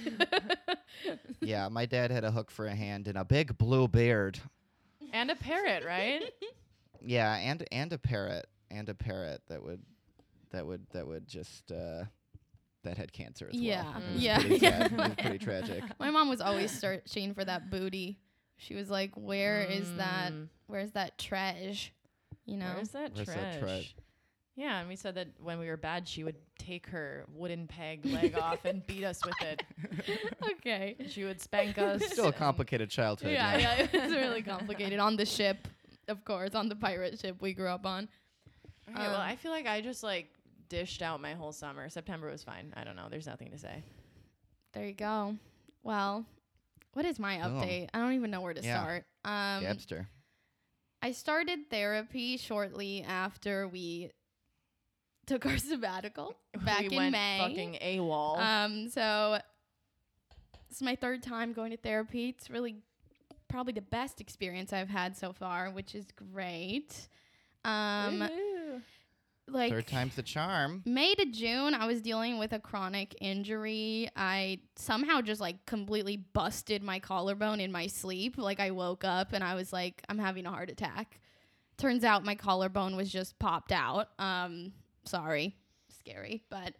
Yeah, 1.42 1.70
my 1.70 1.86
dad 1.86 2.10
had 2.12 2.24
a 2.24 2.32
hook 2.32 2.50
for 2.52 2.66
a 2.66 2.76
hand 2.76 3.08
and 3.08 3.18
a 3.18 3.24
big 3.24 3.58
blue 3.58 3.88
beard. 3.88 4.40
And 5.12 5.30
a 5.30 5.36
parrot, 5.36 5.84
right? 5.86 6.24
Yeah, 7.02 7.36
and 7.36 7.64
and 7.72 7.94
a 7.94 7.98
parrot 7.98 8.48
and 8.72 8.90
a 8.90 8.96
parrot 8.96 9.42
that 9.50 9.62
would 9.64 9.82
that 10.52 10.66
would 10.66 10.86
that 10.94 11.06
would 11.06 11.28
just 11.28 11.72
uh 11.72 12.06
that 12.84 12.98
had 12.98 13.12
cancer 13.14 13.50
as 13.52 13.56
Yeah, 13.60 13.84
well. 13.84 13.98
It 14.14 14.20
yeah. 14.20 14.40
pretty 14.40 14.60
sad. 14.60 15.18
Pretty 15.18 15.38
tragic. 15.40 15.84
My 16.00 16.10
mom 16.12 16.30
was 16.30 16.42
always 16.42 16.72
searching 16.72 17.34
for 17.34 17.44
that 17.46 17.70
booty. 17.70 18.20
She 18.58 18.76
was 18.76 18.90
like, 18.90 19.12
"Where 19.16 19.62
is 19.64 19.94
that? 19.98 20.32
Mm. 20.32 20.48
Where's 20.68 20.92
that 20.92 21.18
treasure?" 21.18 21.92
You 22.46 22.58
know. 22.58 22.72
Where's 22.76 22.90
that 22.90 23.14
Where's 23.16 23.28
that 23.28 23.60
trash? 23.60 23.62
tresh? 23.62 23.94
Yeah, 24.56 24.80
and 24.80 24.88
we 24.88 24.96
said 24.96 25.16
that 25.16 25.30
when 25.42 25.58
we 25.58 25.68
were 25.68 25.78
bad, 25.78 26.08
she 26.08 26.24
would 26.24 26.36
take 26.60 26.86
her 26.88 27.26
wooden 27.34 27.66
peg 27.68 28.06
leg 28.06 28.38
off 28.38 28.66
and 28.66 28.86
beat 28.88 29.04
us 29.04 29.20
with 29.26 29.34
it. 29.42 29.64
okay. 30.58 30.96
She 31.10 31.24
would 31.24 31.42
spank 31.42 31.80
us. 31.80 32.06
Still 32.06 32.28
a 32.28 32.34
complicated 32.34 32.90
childhood. 32.92 33.32
Yeah, 33.32 33.58
yeah, 33.58 33.76
it 33.92 33.92
was 33.94 34.12
really 34.12 34.44
complicated 34.44 35.00
on 35.00 35.16
the 35.16 35.26
ship, 35.26 35.68
of 36.08 36.24
course, 36.24 36.54
on 36.54 36.70
the 36.70 36.76
pirate 36.76 37.20
ship 37.20 37.38
we 37.42 37.54
grew 37.54 37.68
up 37.68 37.86
on. 37.88 38.08
Okay, 38.90 39.00
well, 39.02 39.16
Um, 39.16 39.22
I 39.22 39.36
feel 39.38 39.52
like 39.52 39.66
I 39.66 39.82
just 39.82 40.04
like 40.04 40.30
dished 40.74 41.04
out 41.04 41.22
my 41.22 41.34
whole 41.34 41.52
summer. 41.52 41.88
September 41.88 42.32
was 42.32 42.44
fine. 42.44 42.74
I 42.76 42.84
don't 42.84 42.96
know. 42.96 43.06
There's 43.10 43.28
nothing 43.28 43.52
to 43.52 43.58
say. 43.60 43.84
There 44.74 44.86
you 44.88 44.94
go. 44.94 45.36
Well, 45.84 46.26
what 46.94 47.06
is 47.06 47.20
my 47.20 47.38
Boom. 47.38 47.62
update? 47.62 47.90
I 47.94 48.00
don't 48.00 48.14
even 48.14 48.32
know 48.32 48.42
where 48.42 48.56
to 48.56 48.62
Yeah. 48.64 48.82
start. 48.82 49.06
Um, 49.24 49.64
Gabster. 49.64 50.08
I 51.04 51.12
started 51.12 51.70
therapy 51.70 52.38
shortly 52.38 53.04
after 53.04 53.68
we 53.68 54.10
took 55.28 55.46
our 55.46 55.58
sabbatical 55.72 56.36
back 56.66 56.82
we 56.82 56.88
in 56.88 56.96
went 56.96 57.12
May. 57.12 57.38
fucking 57.40 57.78
AWOL. 57.82 58.38
Um, 58.40 58.90
so 58.90 59.38
it's 60.72 60.82
my 60.82 60.96
third 60.96 61.22
time 61.22 61.54
going 61.54 61.70
to 61.70 61.78
therapy. 61.78 62.30
It's 62.30 62.50
really 62.50 62.78
probably 63.48 63.74
the 63.74 63.82
best 63.82 64.20
experience 64.22 64.74
I've 64.74 64.90
had 64.90 65.16
so 65.16 65.34
far, 65.34 65.70
which 65.70 65.94
is 65.94 66.08
great. 66.34 67.08
Um, 67.64 68.22
Woohoo. 68.22 68.63
Like 69.48 69.72
Third 69.72 69.88
time's 69.88 70.16
the 70.16 70.24
charm. 70.24 70.82
May 70.86 71.14
to 71.16 71.26
June, 71.26 71.74
I 71.74 71.86
was 71.86 72.02
dealing 72.02 72.40
with 72.40 72.54
a 72.54 72.60
chronic 72.60 73.16
injury. 73.22 74.10
I 74.16 74.60
somehow 74.76 75.22
just 75.22 75.42
like 75.42 75.66
completely 75.66 76.18
busted 76.18 76.82
my 76.82 77.00
collarbone 77.00 77.60
in 77.60 77.72
my 77.72 77.88
sleep. 77.88 78.38
Like 78.38 78.60
I 78.60 78.72
woke 78.72 79.04
up 79.04 79.34
and 79.34 79.44
I 79.44 79.56
was 79.56 79.74
like, 79.74 80.02
I'm 80.10 80.18
having 80.20 80.46
a 80.46 80.50
heart 80.52 80.70
attack. 80.70 81.20
Turns 81.78 82.04
out 82.04 82.24
my 82.24 82.36
collarbone 82.36 82.96
was 82.96 83.12
just 83.12 83.38
popped 83.40 83.72
out. 83.72 84.10
Um, 84.20 84.72
sorry, 85.06 85.56
scary, 85.90 86.44
but 86.50 86.74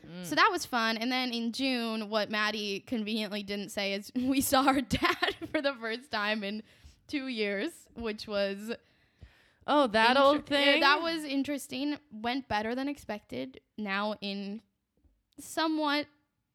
Mm. 0.00 0.24
so 0.24 0.34
that 0.34 0.48
was 0.50 0.64
fun. 0.64 0.96
And 0.96 1.12
then 1.12 1.30
in 1.30 1.52
June, 1.52 2.08
what 2.08 2.30
Maddie 2.30 2.80
conveniently 2.80 3.42
didn't 3.42 3.68
say 3.68 3.92
is 3.92 4.10
we 4.16 4.40
saw 4.40 4.62
our 4.62 4.80
dad 4.80 5.34
for 5.52 5.60
the 5.60 5.74
first 5.74 6.10
time 6.10 6.42
in 6.42 6.62
two 7.06 7.26
years, 7.26 7.70
which 7.96 8.26
was 8.26 8.72
oh, 9.66 9.86
that 9.88 10.10
Inter- 10.10 10.22
old 10.22 10.36
yeah, 10.50 10.56
thing. 10.56 10.80
that 10.80 11.02
was 11.02 11.24
interesting. 11.24 11.96
Went 12.12 12.48
better 12.48 12.74
than 12.74 12.88
expected. 12.88 13.60
Now 13.78 14.14
in 14.20 14.60
somewhat 15.38 16.06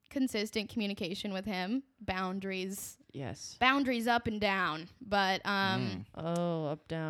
consistent 0.09 0.69
communication 0.69 1.33
with 1.33 1.45
him. 1.45 1.83
Boundaries, 1.99 2.97
yes. 3.11 3.57
boundaries 3.59 4.07
up 4.07 4.27
and 4.27 4.39
down. 4.39 4.87
But 5.01 5.41
um, 5.45 6.05
Mm. 6.15 6.23
Oh, 6.23 6.65
up 6.67 6.87
down, 6.87 7.04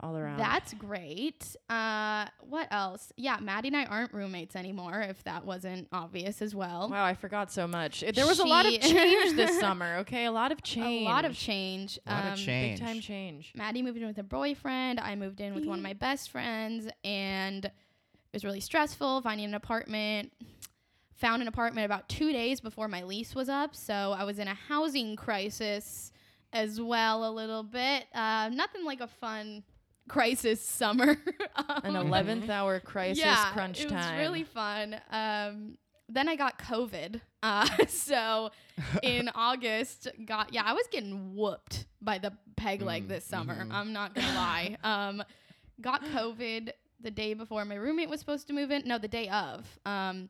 all 0.00 0.16
around. 0.16 0.38
that's 0.38 0.72
great. 0.74 1.56
Uh, 1.68 2.26
what 2.48 2.68
else? 2.70 3.12
Yeah, 3.16 3.38
Maddie 3.40 3.68
and 3.68 3.76
I 3.76 3.84
aren't 3.84 4.12
roommates 4.14 4.56
anymore. 4.56 5.00
If 5.00 5.22
that 5.24 5.44
wasn't 5.44 5.88
obvious 5.92 6.40
as 6.42 6.54
well. 6.54 6.88
Wow, 6.90 7.04
I 7.04 7.14
forgot 7.14 7.50
so 7.52 7.66
much. 7.66 8.02
It- 8.02 8.14
There 8.14 8.26
was 8.26 8.38
a 8.38 8.44
lot 8.44 8.66
of 8.66 8.72
change 8.80 9.36
this 9.36 9.58
summer. 9.64 9.96
Okay, 9.98 10.24
a 10.26 10.32
lot 10.32 10.52
of 10.52 10.62
change. 10.62 11.02
A 11.06 11.10
lot 11.10 11.24
of 11.24 11.36
change. 11.36 11.98
A 12.06 12.12
lot 12.12 12.24
of 12.26 12.32
Um, 12.32 12.36
change. 12.38 12.80
Big 12.80 12.86
time 12.88 13.00
change. 13.00 13.52
Maddie 13.54 13.82
moved 13.82 13.98
in 13.98 14.06
with 14.06 14.18
a 14.18 14.22
boyfriend. 14.22 14.98
I 15.00 15.14
moved 15.14 15.40
in 15.40 15.54
with 15.54 15.64
one 15.66 15.78
of 15.78 15.82
my 15.82 15.92
best 15.94 16.30
friends, 16.30 16.88
and 17.04 17.64
it 17.64 17.72
was 18.32 18.44
really 18.44 18.60
stressful 18.60 19.20
finding 19.22 19.46
an 19.46 19.54
apartment. 19.54 20.32
Found 21.16 21.42
an 21.42 21.48
apartment 21.48 21.84
about 21.84 22.08
two 22.08 22.32
days 22.32 22.60
before 22.62 22.88
my 22.88 23.02
lease 23.02 23.34
was 23.34 23.50
up, 23.50 23.76
so 23.76 24.14
I 24.18 24.24
was 24.24 24.38
in 24.38 24.48
a 24.48 24.54
housing 24.54 25.16
crisis 25.16 26.09
as 26.52 26.80
well 26.80 27.28
a 27.28 27.32
little 27.32 27.62
bit. 27.62 28.04
Uh, 28.14 28.50
nothing 28.52 28.84
like 28.84 29.00
a 29.00 29.06
fun 29.06 29.62
crisis 30.08 30.60
summer. 30.60 31.16
An 31.84 31.96
Um, 31.96 32.06
eleventh 32.06 32.50
hour 32.50 32.80
crisis 32.80 33.22
yeah, 33.24 33.52
crunch 33.52 33.78
time. 33.78 33.86
it 33.86 33.90
time. 33.90 34.16
was 34.18 34.26
really 34.28 34.44
fun. 34.44 35.00
Um, 35.10 35.78
then 36.08 36.28
I 36.28 36.36
got 36.36 36.58
COVID. 36.58 37.20
Uh, 37.42 37.66
so 37.88 38.50
in 39.02 39.30
August, 39.34 40.06
got 40.26 40.52
yeah, 40.52 40.62
I 40.66 40.74
was 40.74 40.84
getting 40.92 41.34
whooped 41.34 41.86
by 42.02 42.18
the 42.18 42.34
peg 42.54 42.82
leg 42.82 43.04
Mm, 43.06 43.08
this 43.08 43.24
summer. 43.24 43.64
mhm. 43.64 43.72
I'm 43.72 43.94
not 43.94 44.14
gonna 44.14 44.34
lie. 44.34 44.76
Um, 44.84 45.22
got 45.80 46.04
COVID 46.04 46.72
the 47.00 47.10
day 47.10 47.32
before 47.32 47.64
my 47.64 47.76
roommate 47.76 48.10
was 48.10 48.20
supposed 48.20 48.46
to 48.48 48.52
move 48.52 48.70
in. 48.70 48.82
No, 48.84 48.98
the 48.98 49.08
day 49.08 49.26
of. 49.30 49.66
Um, 49.86 50.28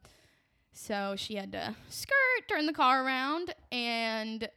so 0.73 1.15
she 1.17 1.35
had 1.35 1.51
to 1.51 1.75
skirt, 1.89 2.49
turn 2.49 2.67
the 2.67 2.73
car 2.73 3.05
around, 3.05 3.53
and 3.73 4.49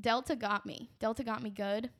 Delta 0.00 0.36
got 0.36 0.64
me. 0.66 0.90
Delta 1.00 1.24
got 1.24 1.42
me 1.42 1.50
good. 1.50 1.90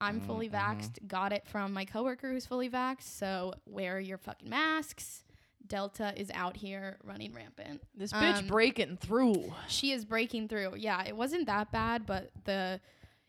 I'm 0.00 0.20
Mm, 0.20 0.26
fully 0.26 0.48
mhm. 0.50 0.52
vaxxed. 0.54 1.06
Got 1.08 1.32
it 1.32 1.46
from 1.46 1.72
my 1.72 1.84
coworker 1.84 2.30
who's 2.30 2.44
fully 2.46 2.68
vaxxed. 2.68 3.04
So 3.18 3.54
wear 3.64 3.98
your 3.98 4.18
fucking 4.18 4.48
masks. 4.48 5.24
Delta 5.66 6.12
is 6.16 6.30
out 6.32 6.56
here 6.56 6.98
running 7.02 7.32
rampant. 7.32 7.82
This 7.94 8.12
bitch 8.12 8.38
Um, 8.38 8.46
breaking 8.46 8.98
through. 8.98 9.52
She 9.68 9.90
is 9.92 10.04
breaking 10.04 10.48
through. 10.48 10.76
Yeah, 10.76 11.02
it 11.04 11.16
wasn't 11.16 11.46
that 11.46 11.72
bad, 11.72 12.06
but 12.06 12.30
the 12.44 12.80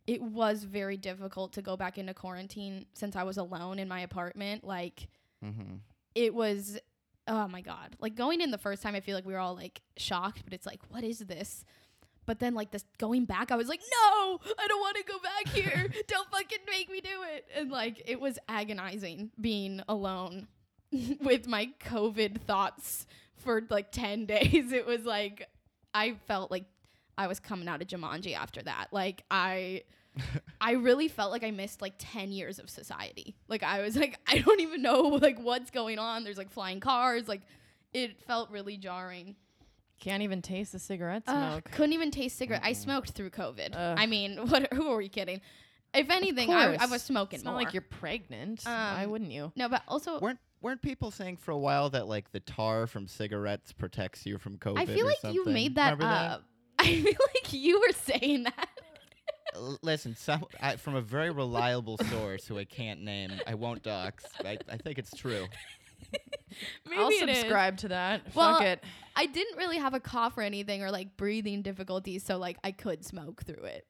it 0.05 0.21
was 0.21 0.63
very 0.63 0.95
difficult 0.97 1.51
to 1.53 1.61
go 1.61 1.75
back 1.75 1.97
into 1.97 2.13
quarantine 2.13 2.85
since 2.93 3.15
I 3.17 3.23
was 3.23 3.37
alone 3.37 3.79
in 3.79 3.87
my 3.87 4.01
apartment. 4.01 4.63
Like 4.63 5.07
Mm-hmm. 5.43 5.75
it 6.15 6.33
was 6.33 6.77
oh 7.27 7.47
my 7.47 7.61
god. 7.61 7.95
Like 7.99 8.15
going 8.15 8.41
in 8.41 8.51
the 8.51 8.57
first 8.57 8.83
time 8.83 8.93
I 8.95 8.99
feel 8.99 9.15
like 9.15 9.25
we 9.25 9.33
were 9.33 9.39
all 9.39 9.55
like 9.55 9.81
shocked, 9.97 10.43
but 10.43 10.53
it's 10.53 10.65
like 10.65 10.81
what 10.89 11.03
is 11.03 11.19
this? 11.19 11.63
But 12.27 12.39
then 12.39 12.53
like 12.53 12.69
this 12.69 12.83
going 12.99 13.25
back 13.25 13.51
I 13.51 13.55
was 13.55 13.67
like, 13.67 13.79
"No, 13.79 14.39
I 14.59 14.67
don't 14.67 14.81
want 14.81 14.97
to 14.97 15.03
go 15.03 15.17
back 15.19 15.47
here. 15.47 15.87
don't 16.07 16.29
fucking 16.29 16.59
make 16.69 16.91
me 16.91 17.01
do 17.01 17.23
it." 17.33 17.45
And 17.55 17.71
like 17.71 18.03
it 18.05 18.19
was 18.19 18.37
agonizing 18.47 19.31
being 19.41 19.81
alone 19.89 20.47
with 21.21 21.47
my 21.47 21.71
covid 21.79 22.41
thoughts 22.41 23.07
for 23.37 23.63
like 23.69 23.91
10 23.91 24.25
days. 24.27 24.71
It 24.71 24.85
was 24.85 25.05
like 25.05 25.47
I 25.93 26.15
felt 26.27 26.51
like 26.51 26.65
I 27.17 27.27
was 27.27 27.39
coming 27.39 27.67
out 27.67 27.81
of 27.81 27.87
Jumanji 27.87 28.35
after 28.35 28.61
that. 28.61 28.87
Like 28.91 29.23
I 29.31 29.83
I 30.59 30.73
really 30.73 31.07
felt 31.07 31.31
like 31.31 31.43
I 31.43 31.51
missed 31.51 31.81
like 31.81 31.93
10 31.97 32.31
years 32.31 32.59
of 32.59 32.69
society. 32.69 33.35
Like 33.47 33.63
I 33.63 33.81
was 33.81 33.95
like 33.95 34.19
I 34.27 34.39
don't 34.39 34.59
even 34.59 34.81
know 34.81 35.01
like 35.01 35.39
what's 35.39 35.71
going 35.71 35.97
on. 35.97 36.23
There's 36.23 36.37
like 36.37 36.51
flying 36.51 36.81
cars. 36.81 37.27
Like 37.27 37.41
it 37.93 38.21
felt 38.21 38.49
really 38.51 38.77
jarring. 38.77 39.35
Can't 39.99 40.21
even 40.23 40.41
taste 40.41 40.71
the 40.73 40.79
cigarette 40.79 41.23
Ugh, 41.27 41.35
smoke. 41.53 41.71
couldn't 41.71 41.93
even 41.93 42.11
taste 42.11 42.37
cigarette. 42.37 42.61
I 42.63 42.73
smoked 42.73 43.11
through 43.11 43.31
COVID. 43.31 43.69
Ugh. 43.75 43.97
I 43.99 44.05
mean, 44.05 44.37
what 44.49 44.71
who 44.73 44.91
are 44.91 44.97
we 44.97 45.09
kidding? 45.09 45.41
If 45.93 46.09
anything, 46.09 46.53
I, 46.53 46.75
I 46.79 46.85
was 46.85 47.01
smoking 47.01 47.37
it's 47.37 47.45
more. 47.45 47.53
not 47.53 47.63
like 47.63 47.73
you're 47.73 47.81
pregnant. 47.81 48.61
Why 48.63 49.03
Um, 49.05 49.11
wouldn't 49.11 49.31
you? 49.31 49.51
no, 49.55 49.69
but 49.69 49.81
also 49.87 50.19
weren't 50.19 50.39
weren't 50.61 50.81
people 50.81 51.09
saying 51.11 51.37
for 51.37 51.51
a 51.51 51.57
while 51.57 51.89
that 51.91 52.07
like 52.07 52.31
the 52.31 52.39
tar 52.41 52.85
from 52.87 53.07
cigarettes 53.07 53.71
protects 53.73 54.25
you 54.25 54.37
from 54.37 54.57
COVID? 54.57 54.77
I 54.79 54.85
feel 54.85 55.05
or 55.05 55.09
like 55.09 55.17
you 55.23 55.35
something? 55.43 55.53
made 55.53 55.75
that 55.75 55.97
Remember 55.97 56.05
up. 56.33 56.43
I 56.79 56.85
feel 57.01 57.03
like 57.33 57.53
you 57.53 57.79
were 57.79 57.93
saying 57.93 58.43
that. 58.43 58.69
L- 59.55 59.79
Listen, 59.81 60.15
some 60.15 60.43
I, 60.61 60.75
from 60.75 60.93
a 60.95 61.01
very 61.01 61.31
reliable 61.31 61.97
source 62.11 62.45
who 62.45 62.59
I 62.59 62.65
can't 62.65 63.01
name, 63.01 63.31
I 63.47 63.55
won't 63.55 63.81
dox. 63.81 64.25
I, 64.45 64.59
I 64.69 64.77
think 64.77 64.99
it's 64.99 65.15
true. 65.15 65.47
Maybe 66.89 67.01
I'll 67.01 67.11
subscribe 67.11 67.77
to 67.77 67.89
that. 67.89 68.21
Well, 68.33 68.55
Fuck 68.55 68.63
it. 68.63 68.83
I 69.15 69.25
didn't 69.25 69.57
really 69.57 69.77
have 69.77 69.93
a 69.93 69.99
cough 69.99 70.37
or 70.37 70.41
anything 70.41 70.83
or 70.83 70.91
like 70.91 71.17
breathing 71.17 71.61
difficulties, 71.61 72.23
so 72.23 72.37
like 72.37 72.57
I 72.63 72.71
could 72.71 73.05
smoke 73.05 73.43
through 73.43 73.63
it. 73.63 73.87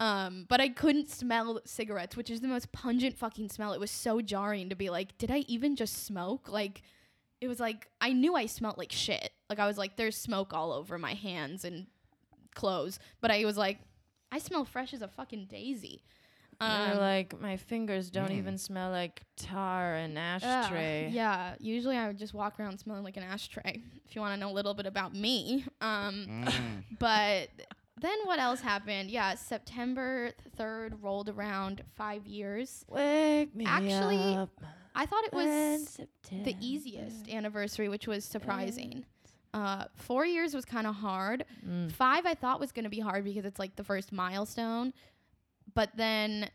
Um, 0.00 0.46
but 0.48 0.60
I 0.60 0.68
couldn't 0.68 1.10
smell 1.10 1.60
cigarettes, 1.64 2.16
which 2.16 2.30
is 2.30 2.40
the 2.40 2.48
most 2.48 2.72
pungent 2.72 3.16
fucking 3.16 3.50
smell. 3.50 3.72
It 3.72 3.80
was 3.80 3.90
so 3.90 4.20
jarring 4.20 4.70
to 4.70 4.74
be 4.74 4.90
like, 4.90 5.16
did 5.18 5.30
I 5.30 5.44
even 5.46 5.76
just 5.76 6.04
smoke? 6.04 6.48
Like, 6.48 6.82
it 7.40 7.48
was 7.48 7.60
like 7.60 7.88
I 8.00 8.12
knew 8.12 8.34
I 8.34 8.46
smelled 8.46 8.78
like 8.78 8.92
shit. 8.92 9.30
Like 9.50 9.58
I 9.58 9.66
was 9.66 9.78
like, 9.78 9.96
there's 9.96 10.16
smoke 10.16 10.52
all 10.54 10.72
over 10.72 10.98
my 10.98 11.14
hands 11.14 11.64
and 11.64 11.86
clothes, 12.54 12.98
but 13.20 13.30
I 13.30 13.44
was 13.44 13.56
like, 13.56 13.78
I 14.30 14.38
smell 14.38 14.64
fresh 14.64 14.94
as 14.94 15.02
a 15.02 15.08
fucking 15.08 15.46
daisy. 15.46 16.02
You're 16.60 16.70
Um, 16.70 16.98
like 16.98 17.40
my 17.40 17.56
fingers 17.56 18.10
don't 18.10 18.28
Mm. 18.30 18.38
even 18.38 18.58
smell 18.58 18.90
like 18.90 19.22
tar 19.36 19.94
and 19.96 20.16
Ugh, 20.16 20.42
ashtray. 20.42 21.10
yeah, 21.10 21.54
usually 21.58 21.96
I 21.96 22.06
would 22.06 22.18
just 22.18 22.34
walk 22.34 22.60
around 22.60 22.78
smelling 22.78 23.02
like 23.04 23.16
an 23.16 23.24
ashtray. 23.24 23.82
If 24.06 24.14
you 24.16 24.20
want 24.20 24.34
to 24.34 24.40
know 24.40 24.50
a 24.50 24.52
little 24.54 24.74
bit 24.74 24.86
about 24.86 25.14
me, 25.14 25.64
um, 25.80 26.26
Mm. 26.28 26.84
but 26.98 27.48
then 28.00 28.18
what 28.24 28.38
else 28.38 28.60
happened? 28.60 29.10
Yeah, 29.10 29.34
September 29.34 30.32
3rd 30.56 31.02
rolled 31.02 31.28
around 31.28 31.82
five 31.96 32.26
years. 32.26 32.84
Wake 32.88 33.54
me 33.56 33.64
Actually, 33.64 34.36
up 34.36 34.50
I 34.94 35.06
thought 35.06 35.24
it 35.24 35.32
when 35.32 35.46
was 35.48 36.00
the 36.30 36.54
easiest 36.60 37.28
anniversary, 37.30 37.88
which 37.88 38.06
was 38.06 38.24
surprising. 38.24 39.04
Uh, 39.54 39.84
four 39.96 40.24
years 40.26 40.54
was 40.54 40.64
kind 40.64 40.86
of 40.86 40.94
hard. 40.94 41.44
Mm. 41.66 41.90
Five 41.92 42.24
I 42.26 42.34
thought 42.34 42.60
was 42.60 42.72
going 42.72 42.84
to 42.84 42.90
be 42.90 43.00
hard 43.00 43.24
because 43.24 43.44
it's 43.44 43.58
like 43.58 43.76
the 43.76 43.84
first 43.84 44.12
milestone. 44.12 44.92
But 45.74 45.90
then 45.96 46.48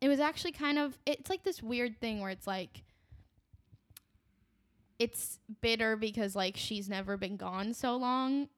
it 0.00 0.08
was 0.08 0.20
actually 0.20 0.52
kind 0.52 0.78
of, 0.78 0.98
it's 1.06 1.28
like 1.30 1.42
this 1.44 1.62
weird 1.62 2.00
thing 2.00 2.20
where 2.20 2.30
it's 2.30 2.46
like, 2.46 2.82
it's 4.98 5.38
bitter 5.60 5.96
because 5.96 6.34
like 6.34 6.56
she's 6.56 6.88
never 6.88 7.16
been 7.16 7.36
gone 7.36 7.72
so 7.74 7.96
long. 7.96 8.48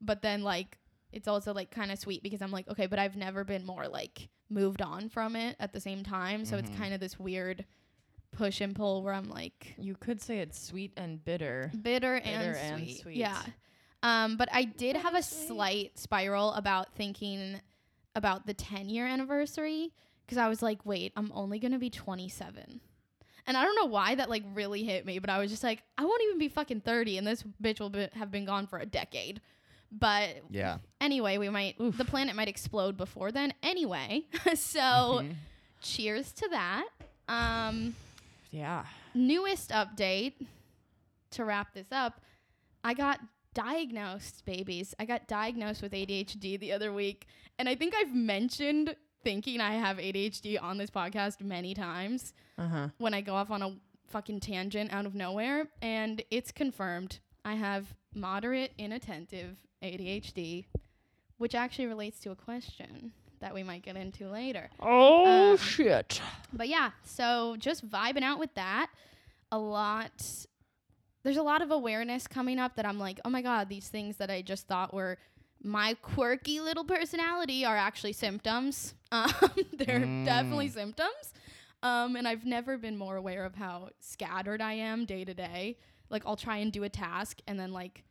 But 0.00 0.22
then 0.22 0.42
like, 0.42 0.78
it's 1.12 1.28
also 1.28 1.52
like 1.52 1.70
kind 1.70 1.92
of 1.92 1.98
sweet 1.98 2.22
because 2.22 2.40
I'm 2.40 2.50
like, 2.50 2.68
okay, 2.68 2.86
but 2.86 2.98
I've 2.98 3.16
never 3.16 3.44
been 3.44 3.66
more 3.66 3.86
like 3.88 4.28
moved 4.48 4.80
on 4.82 5.08
from 5.08 5.36
it 5.36 5.56
at 5.60 5.72
the 5.72 5.80
same 5.80 6.02
time. 6.02 6.44
So 6.44 6.56
Mhm. 6.56 6.60
it's 6.60 6.70
kind 6.78 6.94
of 6.94 7.00
this 7.00 7.18
weird 7.18 7.64
push 8.32 8.60
and 8.62 8.74
pull 8.74 9.02
where 9.02 9.12
I'm 9.12 9.28
like, 9.28 9.74
You 9.78 9.94
could 9.94 10.20
say 10.22 10.38
it's 10.38 10.58
sweet 10.58 10.92
and 10.96 11.22
bitter. 11.22 11.70
bitter, 11.82 12.18
Bitter 12.20 12.24
and, 12.24 12.56
and 12.56 12.78
sweet. 12.84 13.00
sweet. 13.00 13.16
Yeah. 13.16 13.42
Um, 14.02 14.36
but 14.36 14.48
I 14.52 14.64
did 14.64 14.96
have 14.96 15.14
a 15.14 15.18
Bittersweet. 15.18 15.46
slight 15.48 15.98
spiral 15.98 16.52
about 16.54 16.94
thinking 16.94 17.60
about 18.14 18.46
the 18.46 18.54
10 18.54 18.88
year 18.88 19.06
anniversary 19.06 19.92
because 20.24 20.38
I 20.38 20.48
was 20.48 20.62
like, 20.62 20.84
wait, 20.86 21.12
I'm 21.16 21.30
only 21.34 21.58
going 21.58 21.72
to 21.72 21.78
be 21.78 21.90
27. 21.90 22.80
And 23.46 23.56
I 23.56 23.64
don't 23.64 23.74
know 23.76 23.86
why 23.86 24.14
that 24.14 24.30
like 24.30 24.44
really 24.54 24.84
hit 24.84 25.04
me, 25.04 25.18
but 25.18 25.30
I 25.30 25.38
was 25.38 25.50
just 25.50 25.64
like, 25.64 25.82
I 25.98 26.04
won't 26.04 26.22
even 26.24 26.38
be 26.38 26.48
fucking 26.48 26.82
30 26.82 27.18
and 27.18 27.26
this 27.26 27.42
bitch 27.62 27.80
will 27.80 27.90
be, 27.90 28.08
have 28.14 28.30
been 28.30 28.44
gone 28.44 28.66
for 28.66 28.78
a 28.78 28.86
decade. 28.86 29.40
But 29.90 30.36
Yeah. 30.50 30.78
anyway, 31.00 31.38
we 31.38 31.48
might, 31.48 31.78
Oof. 31.80 31.98
the 31.98 32.04
planet 32.04 32.34
might 32.36 32.48
explode 32.48 32.96
before 32.96 33.32
then. 33.32 33.52
Anyway, 33.62 34.26
so 34.54 34.80
Mhm. 35.22 35.34
cheers 35.80 36.32
to 36.32 36.48
that. 36.50 36.86
Um, 37.28 37.94
Yeah. 38.50 38.84
newest 39.14 39.70
update 39.70 40.34
to 41.32 41.44
wrap 41.44 41.72
this 41.74 41.86
up 41.92 42.20
i 42.84 42.92
got 42.92 43.18
diagnosed 43.54 44.44
babies 44.44 44.94
i 44.98 45.04
got 45.04 45.26
diagnosed 45.28 45.82
with 45.82 45.92
adhd 45.92 46.58
the 46.60 46.72
other 46.72 46.92
week 46.92 47.26
and 47.58 47.68
i 47.68 47.74
think 47.74 47.94
i've 47.94 48.14
mentioned 48.14 48.94
thinking 49.22 49.60
i 49.60 49.72
have 49.74 49.98
adhd 49.98 50.60
on 50.62 50.78
this 50.78 50.90
podcast 50.90 51.40
many 51.40 51.74
times 51.74 52.32
Uh 52.58 52.68
huh. 52.68 52.88
when 52.98 53.14
i 53.14 53.20
go 53.20 53.34
off 53.34 53.50
on 53.50 53.62
a 53.62 53.76
fucking 54.08 54.40
tangent 54.40 54.92
out 54.92 55.06
of 55.06 55.14
nowhere 55.14 55.66
and 55.80 56.22
it's 56.30 56.50
confirmed 56.52 57.18
i 57.44 57.54
have 57.54 57.94
moderate 58.14 58.72
inattentive 58.78 59.58
adhd 59.82 60.64
which 61.38 61.54
actually 61.54 61.86
relates 61.86 62.20
to 62.20 62.30
a 62.30 62.36
question 62.36 63.12
that 63.40 63.52
we 63.54 63.62
might 63.62 63.82
get 63.82 63.96
into 63.96 64.28
later 64.28 64.68
Oh 64.80 65.52
Um, 65.52 65.56
shit. 65.58 66.20
but 66.52 66.68
yeah, 66.68 66.90
so 67.04 67.56
just 67.58 67.88
vibing 67.88 68.22
out 68.22 68.38
with 68.38 68.54
that. 68.54 68.88
A 69.50 69.58
lot. 69.58 70.12
There's 71.24 71.36
a 71.36 71.42
lot 71.42 71.62
of 71.62 71.70
awareness 71.70 72.26
coming 72.26 72.58
up 72.58 72.76
that 72.76 72.86
I'm 72.86 72.98
like, 72.98 73.20
oh 73.24 73.30
my 73.30 73.42
god, 73.42 73.68
these 73.68 73.88
things 73.88 74.16
that 74.16 74.30
I 74.30 74.42
just 74.42 74.66
thought 74.66 74.92
were 74.92 75.18
my 75.62 75.94
quirky 76.02 76.58
little 76.60 76.84
personality 76.84 77.64
are 77.64 77.76
actually 77.76 78.12
symptoms. 78.12 78.94
Um, 79.12 79.30
they're 79.74 80.06
definitely 80.24 80.68
Mm. 80.70 80.72
symptoms. 80.72 81.34
Um, 81.82 82.16
and 82.16 82.26
I've 82.26 82.46
never 82.46 82.78
been 82.78 82.96
more 82.96 83.16
aware 83.16 83.44
of 83.44 83.54
how 83.56 83.90
scattered 84.00 84.62
I 84.62 84.72
am 84.72 85.04
day 85.04 85.22
to 85.26 85.34
day. 85.34 85.76
Like 86.08 86.22
I'll 86.24 86.34
try 86.36 86.56
and 86.56 86.72
do 86.72 86.84
a 86.84 86.88
task, 86.88 87.40
and 87.46 87.60
then 87.60 87.72
like 87.74 88.04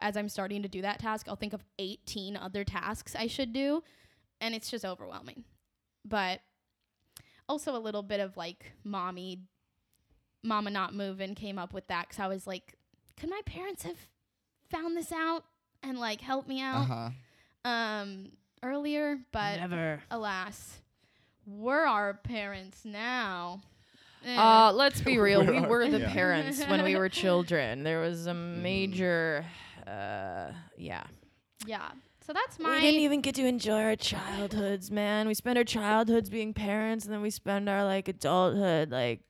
as 0.00 0.16
I'm 0.16 0.30
starting 0.30 0.62
to 0.62 0.68
do 0.68 0.80
that 0.80 0.98
task, 0.98 1.26
I'll 1.28 1.36
think 1.36 1.52
of 1.52 1.62
18 1.78 2.38
other 2.38 2.64
tasks 2.64 3.14
I 3.14 3.26
should 3.26 3.52
do, 3.52 3.82
and 4.40 4.54
it's 4.54 4.70
just 4.70 4.84
overwhelming. 4.86 5.44
But 6.06 6.40
also 7.48 7.76
a 7.76 7.78
little 7.78 8.02
bit 8.02 8.20
of 8.20 8.36
like 8.38 8.72
mommy 8.82 9.40
mama 10.46 10.70
not 10.70 10.94
moving 10.94 11.34
came 11.34 11.58
up 11.58 11.72
with 11.74 11.86
that 11.88 12.08
because 12.08 12.20
i 12.20 12.26
was 12.26 12.46
like 12.46 12.74
could 13.18 13.28
my 13.30 13.40
parents 13.46 13.82
have 13.82 13.96
found 14.70 14.96
this 14.96 15.12
out 15.12 15.44
and 15.82 15.98
like 15.98 16.20
helped 16.20 16.48
me 16.48 16.60
out 16.60 16.82
Uh-huh. 16.90 17.70
um 17.70 18.30
earlier 18.62 19.18
but 19.32 19.56
Never. 19.60 20.00
alas 20.10 20.78
we're 21.48 21.84
our 21.86 22.14
parents 22.14 22.84
now. 22.84 23.60
Uh, 24.26 24.72
let's 24.74 25.00
be 25.00 25.16
real. 25.26 25.44
We 25.44 25.60
we 25.60 25.66
were 25.66 25.86
the 25.88 26.00
yeah. 26.00 26.12
parents 26.12 26.60
when 26.66 26.82
we 26.82 26.96
were 26.96 27.08
children. 27.08 27.84
There 27.84 28.00
was 28.00 28.26
a 28.26 28.30
Mm-hmm. 28.30 28.62
major, 28.64 29.46
uh, 29.86 30.50
yeah. 30.76 31.04
yeah 31.64 31.90
so 32.26 32.32
that's 32.32 32.58
my 32.58 32.74
we 32.74 32.80
didn't 32.80 33.00
even 33.02 33.20
get 33.20 33.36
to 33.36 33.46
enjoy 33.46 33.80
our 33.84 33.94
childhoods, 33.94 34.90
man. 34.90 35.28
We 35.28 35.34
spend 35.34 35.56
our 35.58 35.62
childhoods 35.64 36.28
being 36.28 36.52
parents, 36.52 37.04
and 37.04 37.14
then 37.14 37.22
we 37.22 37.30
spend 37.30 37.68
our 37.68 37.84
like 37.84 38.08
adulthood 38.08 38.90
like 38.90 39.20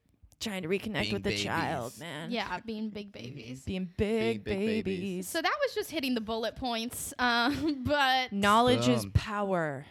trying 0.41 0.63
to 0.63 0.69
reconnect 0.69 1.01
Being 1.03 1.13
with 1.15 1.23
the 1.23 1.37
child, 1.37 1.93
man. 1.99 2.31
yeah 2.31 2.61
being 2.67 2.91
big 2.91 3.11
babies 3.13 3.63
being 3.65 3.89
big, 3.97 4.45
big 4.45 4.59
babies. 4.59 4.85
babies. 4.85 5.29
so 5.29 5.41
that 5.41 5.55
was 5.65 5.75
just 5.75 5.91
hitting 5.91 6.15
the 6.15 6.21
bullet 6.21 6.57
points 6.57 7.15
um 7.19 7.83
but 7.85 8.33
Knowledge 8.33 8.87
is 8.89 9.07
power. 9.15 9.87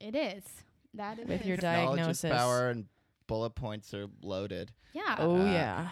it 0.00 0.14
is 0.14 0.42
that 0.94 1.18
it 1.18 1.26
With 1.28 1.42
is. 1.42 1.46
your 1.46 1.56
Knowledge 1.58 1.96
diagnosis. 1.98 2.24
is 2.24 2.30
power 2.30 2.68
and 2.70 2.86
bullet 3.26 3.50
points 3.54 3.92
are 3.94 4.06
loaded. 4.22 4.72
yeah 4.92 5.16
Oh 5.18 5.40
Uh, 5.40 5.44
yeah. 5.44 5.88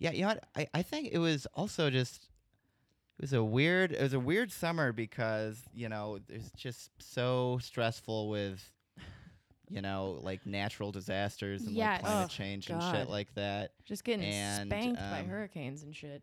Yeah, 0.00 0.12
you 0.12 0.22
know 0.22 0.28
what? 0.28 0.44
I, 0.56 0.68
I 0.74 0.82
think 0.82 1.08
it 1.10 1.18
was 1.18 1.46
also 1.54 1.90
just 1.90 2.28
it 3.18 3.22
was 3.22 3.32
a 3.32 3.42
weird 3.42 3.90
it 3.92 4.00
was 4.00 4.12
a 4.14 4.20
weird 4.20 4.52
summer 4.52 4.92
because, 4.92 5.60
you 5.74 5.88
know, 5.88 6.20
it's 6.28 6.52
just 6.52 6.90
so 7.00 7.58
stressful 7.60 8.28
with 8.28 8.62
you 9.70 9.82
know, 9.82 10.18
like 10.22 10.44
natural 10.46 10.92
disasters 10.92 11.62
and 11.66 11.76
Yes. 11.76 11.94
like 11.94 12.02
climate 12.02 12.30
Oh, 12.30 12.34
change 12.34 12.70
and 12.70 12.82
shit 12.82 13.08
like 13.08 13.34
that. 13.34 13.72
Just 13.84 14.04
getting 14.04 14.24
and, 14.26 14.70
spanked 14.70 14.96
by 15.10 15.22
um, 15.22 15.28
hurricanes 15.28 15.82
and 15.82 15.94
shit. 15.94 16.22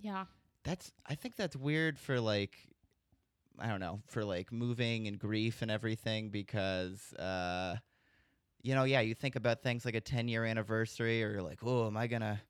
yeah 0.00 0.24
That's 0.64 0.92
I 1.06 1.14
think 1.14 1.36
that's 1.36 1.56
weird 1.56 1.98
for 1.98 2.20
like 2.20 2.56
I 3.58 3.68
don't 3.68 3.80
know, 3.80 4.00
for 4.06 4.24
like 4.24 4.50
moving 4.52 5.06
and 5.06 5.18
grief 5.18 5.62
and 5.62 5.70
everything 5.70 6.30
because 6.30 7.12
uh 7.14 7.76
you 8.62 8.74
know, 8.76 8.84
yeah, 8.84 9.00
you 9.00 9.14
think 9.14 9.34
about 9.36 9.62
things 9.62 9.84
like 9.84 9.96
a 9.96 10.00
10 10.00 10.28
year 10.28 10.44
anniversary 10.44 11.22
or 11.24 11.32
you're 11.32 11.42
like, 11.42 11.58
"Oh, 11.64 11.88
am 11.88 11.96
I 11.96 12.06
going 12.06 12.22
to 12.22 12.40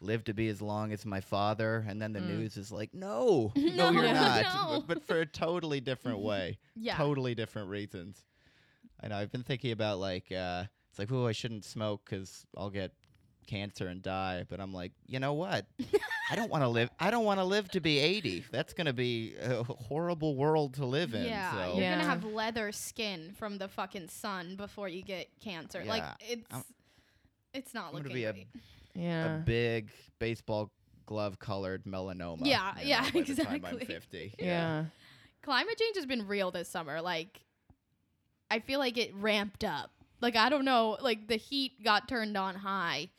live 0.00 0.22
to 0.24 0.32
be 0.32 0.46
as 0.48 0.62
long 0.62 0.92
as 0.92 1.04
my 1.04 1.20
father?" 1.20 1.84
And 1.88 2.00
then 2.00 2.12
the 2.12 2.20
Mm. 2.20 2.26
news 2.38 2.56
is 2.56 2.70
like, 2.70 2.94
"No, 2.94 3.52
no, 3.56 3.62
No, 3.74 3.90
you're 3.90 4.14
not." 4.14 4.44
no. 4.44 4.84
But, 4.86 4.86
but 4.86 5.04
for 5.08 5.20
a 5.22 5.26
totally 5.26 5.80
different 5.80 6.20
way. 6.30 6.58
yeah 6.76 6.96
Totally 6.96 7.34
different 7.34 7.68
reasons. 7.68 8.24
I 9.02 9.08
know 9.08 9.16
I've 9.16 9.32
been 9.32 9.42
thinking 9.42 9.72
about 9.72 9.98
like 9.98 10.30
uh 10.32 10.64
it's 10.90 10.98
like, 10.98 11.10
"Oh, 11.12 11.26
I 11.26 11.32
shouldn't 11.32 11.64
smoke 11.64 12.04
cuz 12.06 12.46
I'll 12.56 12.70
get 12.70 12.92
cancer 13.46 13.86
and 13.86 14.02
die. 14.02 14.44
But 14.48 14.60
I'm 14.60 14.72
like, 14.74 14.92
you 15.06 15.20
know 15.20 15.34
what? 15.34 15.66
I 16.30 16.34
don't 16.34 16.50
want 16.50 16.64
to 16.64 16.68
live. 16.68 16.90
I 16.98 17.10
don't 17.12 17.24
want 17.24 17.38
to 17.38 17.44
live 17.44 17.68
to 17.72 17.80
be 17.80 17.98
80. 17.98 18.44
That's 18.50 18.72
gonna 18.72 18.92
be 18.92 19.36
a 19.40 19.62
horrible 19.62 20.34
world 20.34 20.74
to 20.74 20.86
live 20.86 21.14
in. 21.14 21.26
Yeah, 21.26 21.52
so. 21.52 21.72
you're 21.74 21.82
Yeah. 21.82 21.96
gonna 21.96 22.08
have 22.08 22.24
leather 22.24 22.72
skin 22.72 23.32
from 23.38 23.58
the 23.58 23.68
fucking 23.68 24.08
sun 24.08 24.56
before 24.56 24.88
you 24.88 25.02
get 25.02 25.28
cancer. 25.40 25.84
Like 25.84 26.02
it's 26.20 26.46
I'm- 26.50 26.64
it's 27.54 27.72
not 27.72 27.86
I'm 27.86 27.92
gonna 27.92 28.04
looking 28.04 28.14
be 28.14 28.24
a- 28.24 28.32
great. 28.32 28.48
Yeah. 28.94 29.36
a 29.36 29.38
big 29.40 29.90
baseball 30.18 30.72
glove 31.04 31.38
colored 31.38 31.84
melanoma. 31.84 32.40
Yeah, 32.46 32.74
you 32.80 32.88
yeah, 32.88 33.00
know, 33.02 33.10
by 33.12 33.20
the 33.26 33.34
time 33.36 33.46
I'm 33.64 33.74
exactly. 33.76 33.86
50. 33.86 34.34
yeah. 34.40 34.86
Climate 35.42 35.78
change 35.78 35.94
has 35.96 36.06
been 36.06 36.26
real 36.26 36.50
this 36.50 36.68
summer. 36.68 37.00
Like 37.00 37.42
I 38.50 38.60
feel 38.60 38.78
like 38.78 38.96
it 38.98 39.12
ramped 39.14 39.64
up. 39.64 39.90
Like 40.20 40.36
I 40.36 40.48
don't 40.48 40.64
know, 40.64 40.96
like 41.00 41.28
the 41.28 41.36
heat 41.36 41.82
got 41.84 42.08
turned 42.08 42.36
on 42.36 42.54
high 42.54 43.10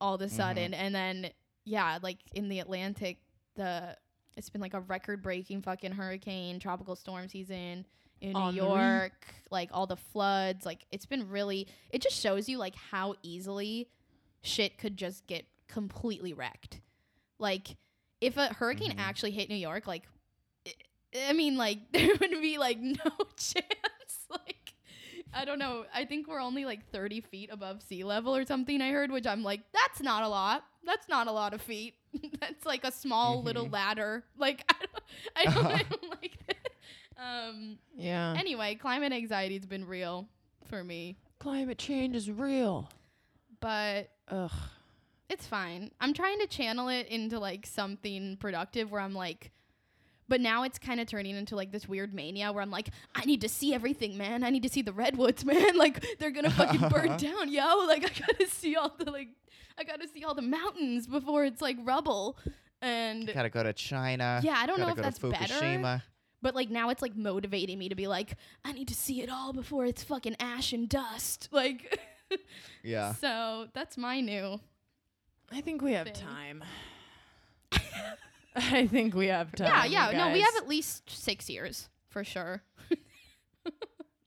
all 0.00 0.14
of 0.14 0.20
a 0.20 0.26
Mm-hmm. 0.26 0.36
sudden 0.36 0.74
and 0.74 0.94
then 0.94 1.30
yeah, 1.64 1.98
like 2.02 2.18
in 2.34 2.48
the 2.48 2.60
Atlantic 2.60 3.18
the 3.56 3.96
it's 4.36 4.48
been 4.50 4.60
like 4.60 4.74
a 4.74 4.80
record 4.80 5.22
breaking 5.22 5.62
fucking 5.62 5.92
hurricane, 5.92 6.60
tropical 6.60 6.94
storm 6.96 7.28
season 7.28 7.84
in 8.20 8.32
New. 8.32 8.52
York, 8.52 9.26
like 9.50 9.68
all 9.72 9.86
the 9.86 9.96
floods, 9.96 10.64
like 10.64 10.86
it's 10.92 11.06
been 11.06 11.28
really 11.28 11.66
it 11.90 12.00
just 12.00 12.18
shows 12.20 12.48
you 12.48 12.56
like 12.58 12.74
how 12.90 13.14
easily 13.22 13.88
shit 14.42 14.78
could 14.78 14.96
just 14.96 15.26
get 15.26 15.44
completely 15.66 16.32
wrecked. 16.32 16.80
Like 17.38 17.76
if 18.20 18.36
a 18.36 18.46
hurricane 18.54 18.92
Mhm. 18.92 18.98
actually 19.00 19.32
hit 19.32 19.48
New 19.48 19.56
York, 19.56 19.86
like 19.86 20.04
I- 20.66 21.30
I 21.30 21.32
mean 21.32 21.56
like 21.56 21.78
there 21.92 22.14
would 22.20 22.30
be 22.40 22.58
like 22.58 22.78
no 22.78 22.94
chance. 23.36 23.64
Like 24.30 24.56
I 25.34 25.44
don't 25.44 25.58
know. 25.58 25.84
I 25.94 26.04
think 26.04 26.26
we're 26.26 26.40
only 26.40 26.64
like 26.64 26.90
30 26.90 27.20
feet 27.20 27.50
above 27.52 27.82
sea 27.82 28.02
level 28.04 28.34
or 28.34 28.44
something 28.46 28.80
I 28.80 28.90
heard, 28.90 29.10
which 29.10 29.26
I'm 29.26 29.42
like, 29.42 29.60
that's 29.72 30.02
not 30.02 30.22
a 30.22 30.28
lot. 30.28 30.64
That's 30.84 31.08
not 31.08 31.26
a 31.26 31.32
lot 31.32 31.52
of 31.54 31.60
feet. 31.60 31.94
that's 32.40 32.64
like 32.64 32.84
a 32.84 32.90
small 32.92 33.42
little 33.42 33.66
Mhm. 33.66 33.72
ladder. 33.72 34.24
Like 34.38 34.64
I 35.36 35.44
don't, 35.44 35.54
I 35.54 35.54
don't, 35.54 35.66
I 35.66 35.82
don't 35.82 36.10
like 36.22 36.38
that. 36.46 36.56
Um 37.22 37.78
Yeah. 37.96 38.34
anyway, 38.38 38.74
climate 38.74 39.12
anxiety's 39.12 39.66
been 39.66 39.86
real 39.86 40.28
for 40.64 40.82
me, 40.84 41.16
Climate 41.38 41.78
change 41.78 42.14
is 42.16 42.30
real. 42.30 42.88
but 43.60 44.10
Ugh. 44.28 44.50
it's 45.28 45.46
fine. 45.46 45.90
I'm 46.00 46.12
trying 46.14 46.38
to 46.40 46.46
channel 46.46 46.88
it 46.88 47.06
into 47.08 47.38
like 47.38 47.66
something 47.66 48.36
productive 48.38 48.90
where 48.90 49.00
I'm 49.00 49.14
like, 49.14 49.50
but 50.28 50.40
now 50.40 50.62
it's 50.62 50.78
kind 50.78 51.00
of 51.00 51.06
turning 51.06 51.36
into 51.36 51.56
like 51.56 51.72
this 51.72 51.88
weird 51.88 52.12
mania 52.14 52.52
where 52.52 52.62
I'm 52.62 52.70
like, 52.70 52.90
I 53.14 53.24
need 53.24 53.40
to 53.42 53.48
see 53.48 53.72
everything, 53.74 54.16
man. 54.18 54.44
I 54.44 54.50
need 54.50 54.62
to 54.64 54.68
see 54.68 54.82
the 54.82 54.92
redwoods, 54.92 55.44
man. 55.44 55.76
Like 55.76 56.04
they're 56.18 56.30
gonna 56.30 56.50
fucking 56.50 56.88
burn 56.88 57.16
down, 57.18 57.50
yo. 57.50 57.84
Like 57.86 58.04
I 58.04 58.20
gotta 58.26 58.46
see 58.48 58.76
all 58.76 58.94
the 58.98 59.10
like, 59.10 59.28
I 59.78 59.84
gotta 59.84 60.06
see 60.08 60.24
all 60.24 60.34
the 60.34 60.42
mountains 60.42 61.06
before 61.06 61.44
it's 61.44 61.60
like 61.62 61.76
rubble. 61.84 62.38
And 62.80 63.26
Gotta 63.34 63.50
go 63.50 63.62
to 63.64 63.72
China. 63.72 64.40
yeah, 64.44 64.54
I 64.56 64.66
don't 64.66 64.78
know 64.78 64.86
gotta 64.86 64.92
if 64.92 64.96
go 64.96 65.02
that's 65.02 65.18
to 65.18 65.30
better. 65.30 65.54
Fukushima. 65.64 66.02
But 66.40 66.54
like 66.54 66.70
now 66.70 66.90
it's 66.90 67.02
like 67.02 67.16
motivating 67.16 67.76
me 67.78 67.88
to 67.88 67.96
be 67.96 68.06
like, 68.06 68.36
I 68.64 68.70
need 68.72 68.86
to 68.88 68.94
see 68.94 69.20
it 69.22 69.28
all 69.28 69.52
before 69.52 69.84
it's 69.86 70.04
fucking 70.04 70.36
ash 70.38 70.72
and 70.72 70.88
dust. 70.88 71.48
Like, 71.52 71.98
Yeah. 72.84 73.14
so 73.14 73.66
that's 73.72 73.96
my 73.96 74.20
new. 74.20 74.60
I 75.50 75.60
think 75.62 75.82
we 75.82 75.94
have 75.94 76.06
Thing. 76.06 76.14
time. 76.14 76.62
I 78.72 78.86
think 78.86 79.14
we 79.14 79.26
have 79.28 79.52
time. 79.52 79.90
yeah, 79.90 80.10
yeah. 80.10 80.26
No, 80.26 80.32
we 80.32 80.40
have 80.40 80.56
at 80.56 80.68
least 80.68 81.08
six 81.10 81.48
years 81.48 81.88
for 82.08 82.24
sure. 82.24 82.62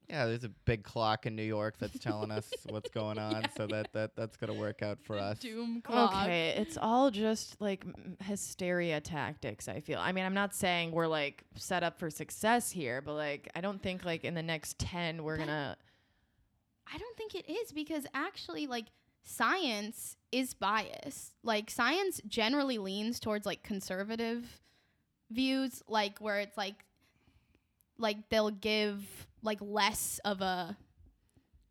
Yeah, 0.09 0.25
there's 0.25 0.43
a 0.43 0.49
big 0.49 0.83
clock 0.83 1.25
in 1.25 1.37
New 1.37 1.41
York 1.43 1.77
that's 1.79 1.97
telling 1.97 2.31
us 2.31 2.51
what's 2.69 2.89
going 2.89 3.17
on, 3.17 3.45
so 3.55 3.65
that, 3.67 3.93
that 3.93 4.13
that's 4.13 4.35
gonna 4.35 4.53
work 4.53 4.81
out 4.81 4.99
for 5.01 5.17
us. 5.17 5.39
Doom 5.39 5.81
clock. 5.81 6.23
Okay, 6.23 6.49
it's 6.57 6.77
all 6.77 7.09
just 7.11 7.61
like 7.61 7.85
m- 7.85 8.17
hysteria 8.21 8.99
tactics, 8.99 9.69
I 9.69 9.79
feel. 9.79 9.99
I 9.99 10.11
mean, 10.11 10.25
I'm 10.25 10.33
not 10.33 10.53
saying 10.53 10.91
we're 10.91 11.07
like 11.07 11.45
set 11.55 11.81
up 11.81 11.97
for 11.97 12.09
success 12.09 12.69
here, 12.71 13.01
but 13.01 13.13
like 13.13 13.49
I 13.55 13.61
don't 13.61 13.81
think 13.81 14.03
like 14.03 14.25
in 14.25 14.33
the 14.33 14.43
next 14.43 14.77
10 14.79 15.23
we're 15.23 15.37
That- 15.37 15.45
going 15.45 15.47
to 15.57 15.77
I 16.93 16.97
don't 16.97 17.15
think 17.15 17.33
it 17.35 17.49
is 17.49 17.71
because 17.71 18.05
actually, 18.13 18.67
like, 18.67 18.87
science 19.23 20.17
is 20.31 20.53
biased. 20.53 21.33
Like, 21.43 21.69
science 21.69 22.21
generally 22.27 22.77
leans 22.77 23.19
towards 23.19 23.45
like 23.45 23.63
conservative 23.63 24.61
views, 25.29 25.81
like 25.87 26.19
where 26.19 26.39
it's 26.39 26.57
like, 26.57 26.85
like 27.97 28.29
they'll 28.29 28.49
give 28.49 29.27
like 29.43 29.59
less 29.61 30.19
of 30.25 30.41
a, 30.41 30.77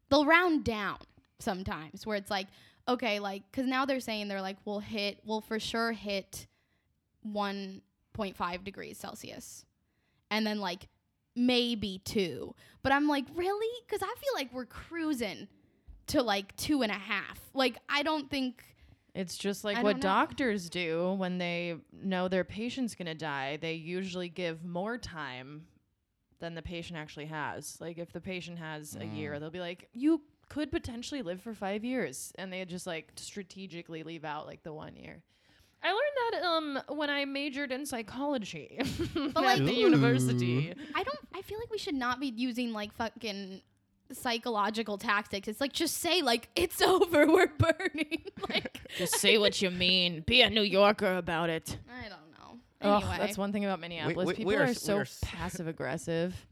they'll 0.09 0.27
round 0.27 0.65
down 0.65 0.99
sometimes 1.39 2.07
where 2.07 2.17
it's 2.17 2.31
like, 2.31 2.47
okay, 2.89 3.21
like, 3.21 3.43
because 3.51 3.67
now 3.67 3.85
they're 3.85 4.01
saying 4.01 4.29
they're 4.29 4.43
like, 4.43 4.59
we'll 4.65 4.81
hit, 4.81 5.21
we'll 5.25 5.41
for 5.41 5.61
sure 5.61 5.93
hit 5.93 6.47
1.5 7.27 8.65
degrees 8.65 8.99
Celsius, 8.99 9.65
and 10.31 10.47
then 10.47 10.61
like 10.61 10.89
maybe 11.37 12.01
two. 12.05 12.55
But 12.83 12.93
I'm 12.93 13.09
like, 13.09 13.27
really? 13.35 13.69
Because 13.87 14.03
I 14.03 14.15
feel 14.19 14.33
like 14.35 14.53
we're 14.53 14.67
cruising 14.67 15.49
to 16.11 16.23
like 16.23 16.55
two 16.57 16.83
and 16.83 16.91
a 16.93 16.97
half. 16.99 17.41
Like, 17.55 17.79
I 17.89 18.03
don't 18.03 18.31
think. 18.31 18.65
It's 19.15 19.37
just 19.37 19.65
like 19.65 19.77
I 19.79 19.83
what 19.83 20.01
doctors 20.01 20.71
do 20.71 21.15
when 21.15 21.39
they 21.39 21.75
know 21.93 22.29
their 22.29 22.45
patient's 22.45 22.95
going 22.95 23.07
to 23.07 23.15
die. 23.15 23.59
They 23.61 23.75
usually 23.75 24.29
give 24.29 24.65
more 24.65 24.99
time 24.99 25.67
than 26.39 26.55
the 26.55 26.63
patient 26.63 26.97
actually 26.99 27.27
has. 27.27 27.77
Like 27.81 27.99
if 27.99 28.13
the 28.13 28.21
patient 28.21 28.59
has 28.61 28.97
a 28.97 29.05
year, 29.05 29.33
Mm. 29.35 29.41
they'll 29.41 29.51
be 29.51 29.59
like, 29.61 29.89
"You 29.93 30.23
could 30.49 30.71
potentially 30.71 31.23
live 31.23 31.41
for 31.43 31.55
5 31.55 31.85
years." 31.85 32.33
And 32.39 32.53
they 32.53 32.65
just 32.65 32.87
like 32.87 33.11
strategically 33.17 34.05
leave 34.05 34.25
out 34.25 34.47
like 34.47 34.63
the 34.63 34.73
1 34.73 34.95
year. 34.97 35.23
I 35.83 35.89
learned 35.89 36.33
that 36.33 36.45
um 36.45 36.97
when 36.97 37.11
I 37.11 37.25
majored 37.25 37.73
in 37.73 37.85
psychology 37.87 38.77
at 38.79 39.35
like- 39.35 39.59
the 39.59 39.73
Ooh. 39.73 39.89
university. 39.91 40.73
I 40.95 41.03
don't. 41.03 41.19
I 41.35 41.43
feel 41.43 41.59
like 41.59 41.71
we 41.71 41.79
should 41.79 41.95
not 41.97 42.21
be 42.21 42.29
using 42.29 42.73
like 42.73 42.93
fucking 42.95 43.61
psychological 44.13 44.99
tactics. 44.99 45.49
It's 45.49 45.61
like 45.61 45.73
just 45.73 45.99
say 45.99 46.23
like 46.23 46.49
it's 46.57 46.81
over. 46.83 47.27
We're 47.27 47.47
burning. 47.49 48.25
like 48.49 48.81
Just 48.97 49.17
say 49.17 49.39
what 49.39 49.61
you 49.63 49.71
mean. 49.71 50.23
Be 50.27 50.43
a 50.43 50.51
New 50.51 50.63
Yorker 50.63 51.17
about 51.17 51.51
it. 51.51 51.77
I 51.89 52.09
don't 52.09 52.11
know. 52.11 52.59
Ugh, 52.83 53.03
Anyway, 53.03 53.17
that's 53.19 53.39
one 53.39 53.53
thing 53.53 53.65
about 53.65 53.81
Minneapolis. 53.81 54.27
we- 54.27 54.35
People 54.35 54.49
we 54.51 54.57
are 54.57 54.65
are, 54.65 54.75
so 54.75 54.99
are 54.99 55.07
passive 55.23 55.69
aggressive. 55.69 56.47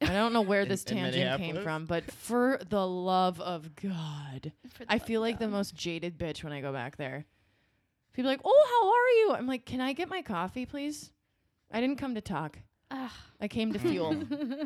I 0.00 0.08
don't 0.12 0.32
know 0.32 0.42
where 0.42 0.66
this 0.66 0.84
in 0.84 0.96
tangent 0.96 1.40
came 1.40 1.62
from, 1.62 1.86
but 1.86 2.10
for 2.10 2.60
the 2.68 2.86
love 2.86 3.40
of 3.40 3.74
God, 3.76 4.52
I 4.88 4.98
feel 4.98 5.22
of 5.22 5.28
like 5.28 5.38
the 5.38 5.48
most 5.48 5.74
jaded 5.74 6.18
bitch 6.18 6.44
when 6.44 6.52
I 6.52 6.60
go 6.60 6.72
back 6.72 6.96
there. 6.96 7.24
People 8.12 8.28
are 8.28 8.34
like, 8.34 8.42
"Oh, 8.44 8.66
how 8.68 8.88
are 8.88 9.08
you?" 9.20 9.38
I'm 9.38 9.46
like, 9.46 9.64
"Can 9.64 9.80
I 9.80 9.92
get 9.92 10.08
my 10.08 10.20
coffee, 10.20 10.66
please?" 10.66 11.10
I 11.72 11.80
didn't 11.80 11.96
come 11.98 12.14
to 12.16 12.20
talk. 12.20 12.58
Ugh. 12.96 13.10
I 13.40 13.48
came 13.48 13.72
to 13.72 13.78
fuel. 13.90 14.16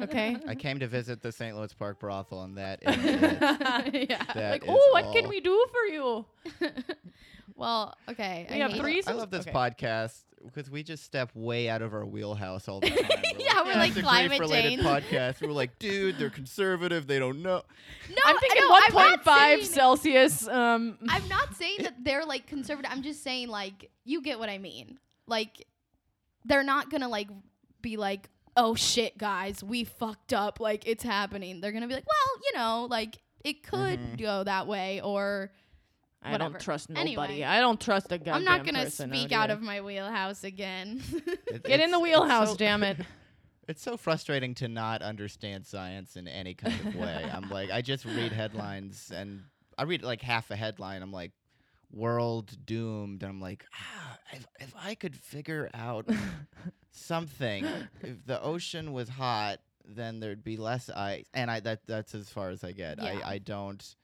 okay. 0.02 0.36
I 0.46 0.54
came 0.54 0.78
to 0.80 0.86
visit 0.86 1.22
the 1.22 1.32
St. 1.32 1.56
Louis 1.56 1.72
Park 1.74 1.98
brothel, 1.98 2.42
and 2.42 2.56
that 2.58 2.80
is 2.86 2.96
it. 3.04 4.10
yeah. 4.10 4.22
That 4.34 4.50
like, 4.52 4.62
is 4.64 4.68
oh, 4.70 4.88
what 4.92 5.14
can 5.14 5.28
we 5.28 5.40
do 5.40 5.66
for 5.72 5.92
you? 5.92 6.26
well, 7.56 7.94
okay. 8.08 8.46
We 8.50 8.56
I 8.62 8.68
have 8.68 8.78
three- 8.78 9.02
I 9.06 9.12
love 9.12 9.30
this 9.30 9.46
Okay. 9.46 9.52
podcast 9.52 10.24
because 10.44 10.70
we 10.70 10.82
just 10.84 11.02
step 11.04 11.30
way 11.34 11.68
out 11.68 11.82
of 11.82 11.92
our 11.92 12.04
wheelhouse 12.06 12.68
all 12.68 12.78
the 12.80 12.90
time. 12.90 12.96
We're 13.34 13.44
Yeah, 13.44 13.62
we're 13.64 13.74
like 13.74 13.90
"It's 13.92 14.00
climate 14.02 14.38
grief-related 14.38 14.80
change." 14.80 14.82
podcast. 14.82 15.40
We're 15.42 15.52
like, 15.52 15.78
dude, 15.78 16.18
they're 16.18 16.30
conservative. 16.30 17.06
They 17.08 17.18
don't 17.18 17.42
know. 17.42 17.62
No, 18.10 18.16
I'm 18.24 18.36
thinking 18.38 18.62
no, 18.68 18.80
1.5 19.16 19.64
Celsius. 19.64 20.46
Um, 20.46 20.98
I'm 21.08 21.26
not 21.28 21.56
saying 21.56 21.78
that 21.82 21.94
they're 22.04 22.24
like 22.24 22.46
conservative. 22.46 22.90
I'm 22.94 23.02
just 23.02 23.22
saying 23.24 23.48
like 23.48 23.90
you 24.04 24.22
get 24.22 24.38
what 24.38 24.48
I 24.48 24.58
mean. 24.58 24.98
Like 25.26 25.66
they're 26.44 26.62
not 26.62 26.90
gonna 26.90 27.08
like 27.08 27.28
be 27.82 27.96
like, 27.96 28.28
oh 28.56 28.74
shit, 28.74 29.16
guys, 29.18 29.62
we 29.62 29.84
fucked 29.84 30.32
up. 30.32 30.60
Like 30.60 30.86
it's 30.86 31.04
happening. 31.04 31.60
They're 31.60 31.72
gonna 31.72 31.88
be 31.88 31.94
like, 31.94 32.06
well, 32.06 32.42
you 32.44 32.58
know, 32.58 32.86
like 32.90 33.18
it 33.44 33.62
could 33.62 33.98
Mhm. 34.00 34.20
go 34.20 34.44
that 34.44 34.66
way, 34.66 35.00
or 35.00 35.52
I 36.22 36.32
whatever. 36.32 36.54
don't 36.54 36.60
trust 36.60 36.90
nobody. 36.90 37.12
Anyway. 37.12 37.42
I 37.44 37.60
don't 37.60 37.80
trust 37.80 38.10
a 38.10 38.18
goddamn 38.18 38.34
I'm 38.34 38.44
not 38.44 38.64
gonna 38.66 38.90
speak 38.90 39.30
out 39.32 39.44
out 39.44 39.50
of 39.50 39.62
my 39.62 39.80
wheelhouse 39.80 40.42
again. 40.44 41.00
It- 41.46 41.64
Get 41.64 41.80
in 41.80 41.90
the 41.90 41.98
it's- 41.98 42.10
it's 42.10 42.20
wheelhouse, 42.20 42.50
so- 42.50 42.56
damn 42.56 42.82
it. 42.82 42.98
It's 43.68 43.82
so 43.82 43.98
frustrating 43.98 44.54
to 44.56 44.66
not 44.68 45.02
understand 45.02 45.66
science 45.66 46.16
in 46.16 46.26
any 46.26 46.54
kind 46.54 46.74
of 46.86 46.94
way. 46.94 47.30
I'm 47.30 47.50
like, 47.50 47.70
I 47.70 47.82
just 47.82 48.06
read 48.06 48.32
headlines 48.32 49.12
and 49.14 49.42
I 49.76 49.82
read 49.82 50.02
like 50.02 50.22
half 50.22 50.50
a 50.50 50.56
headline. 50.56 51.02
I'm 51.02 51.12
like, 51.12 51.32
world 51.92 52.56
doomed. 52.66 53.22
And 53.22 53.30
I'm 53.30 53.40
like, 53.40 53.64
ah, 53.74 54.18
if, 54.32 54.46
if 54.60 54.74
I 54.76 54.94
could 54.94 55.16
figure 55.16 55.70
out 55.74 56.08
something, 56.90 57.64
if 58.02 58.24
the 58.26 58.40
ocean 58.42 58.92
was 58.92 59.08
hot, 59.08 59.60
then 59.84 60.20
there'd 60.20 60.44
be 60.44 60.56
less 60.56 60.90
ice. 60.90 61.24
And 61.34 61.50
I 61.50 61.60
that 61.60 61.86
that's 61.86 62.14
as 62.14 62.28
far 62.28 62.50
as 62.50 62.62
I 62.64 62.72
get. 62.72 62.98
Yeah. 63.02 63.20
I, 63.24 63.32
I 63.34 63.38
don't 63.38 63.94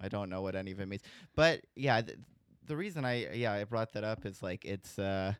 I 0.00 0.08
don't 0.08 0.28
know 0.30 0.42
what 0.42 0.54
any 0.54 0.70
of 0.72 0.80
it 0.80 0.86
means. 0.88 1.02
But 1.34 1.62
yeah, 1.74 2.00
th- 2.02 2.18
the 2.66 2.76
reason 2.76 3.04
I 3.04 3.32
yeah 3.34 3.52
I 3.52 3.64
brought 3.64 3.92
that 3.94 4.04
up 4.04 4.24
is 4.26 4.42
like 4.42 4.64
it's 4.64 4.98
uh 4.98 5.34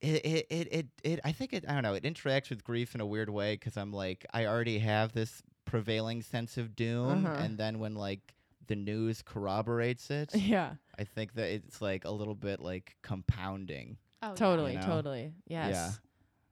it, 0.00 0.24
it, 0.24 0.46
it, 0.50 0.68
it, 0.72 0.86
it 1.02 1.20
I 1.24 1.32
think 1.32 1.52
it 1.52 1.64
I 1.68 1.72
don't 1.74 1.82
know 1.82 1.94
it 1.94 2.04
interacts 2.04 2.50
with 2.50 2.62
grief 2.62 2.94
in 2.94 3.00
a 3.00 3.06
weird 3.06 3.30
way 3.30 3.54
because 3.54 3.76
I'm 3.76 3.92
like 3.92 4.26
I 4.34 4.46
already 4.46 4.78
have 4.80 5.12
this 5.12 5.42
prevailing 5.64 6.20
sense 6.22 6.58
of 6.58 6.76
doom 6.76 7.24
Uh-huh. 7.26 7.36
and 7.40 7.56
then 7.58 7.78
when 7.78 7.94
like 7.94 8.33
the 8.66 8.76
news 8.76 9.22
corroborates 9.22 10.10
it, 10.10 10.34
yeah. 10.34 10.74
I 10.98 11.04
think 11.04 11.34
that 11.34 11.48
it's 11.50 11.80
like 11.82 12.04
a 12.04 12.10
little 12.10 12.34
bit 12.34 12.60
like 12.60 12.96
compounding. 13.02 13.96
Oh, 14.22 14.28
yeah. 14.28 14.34
Totally, 14.34 14.72
You 14.72 14.78
know? 14.80 14.86
totally. 14.86 15.32
Yes. 15.46 16.00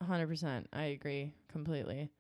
a 0.01 0.05
100%. 0.05 0.67
I 0.73 0.85
agree 0.85 1.33
completely. 1.49 2.11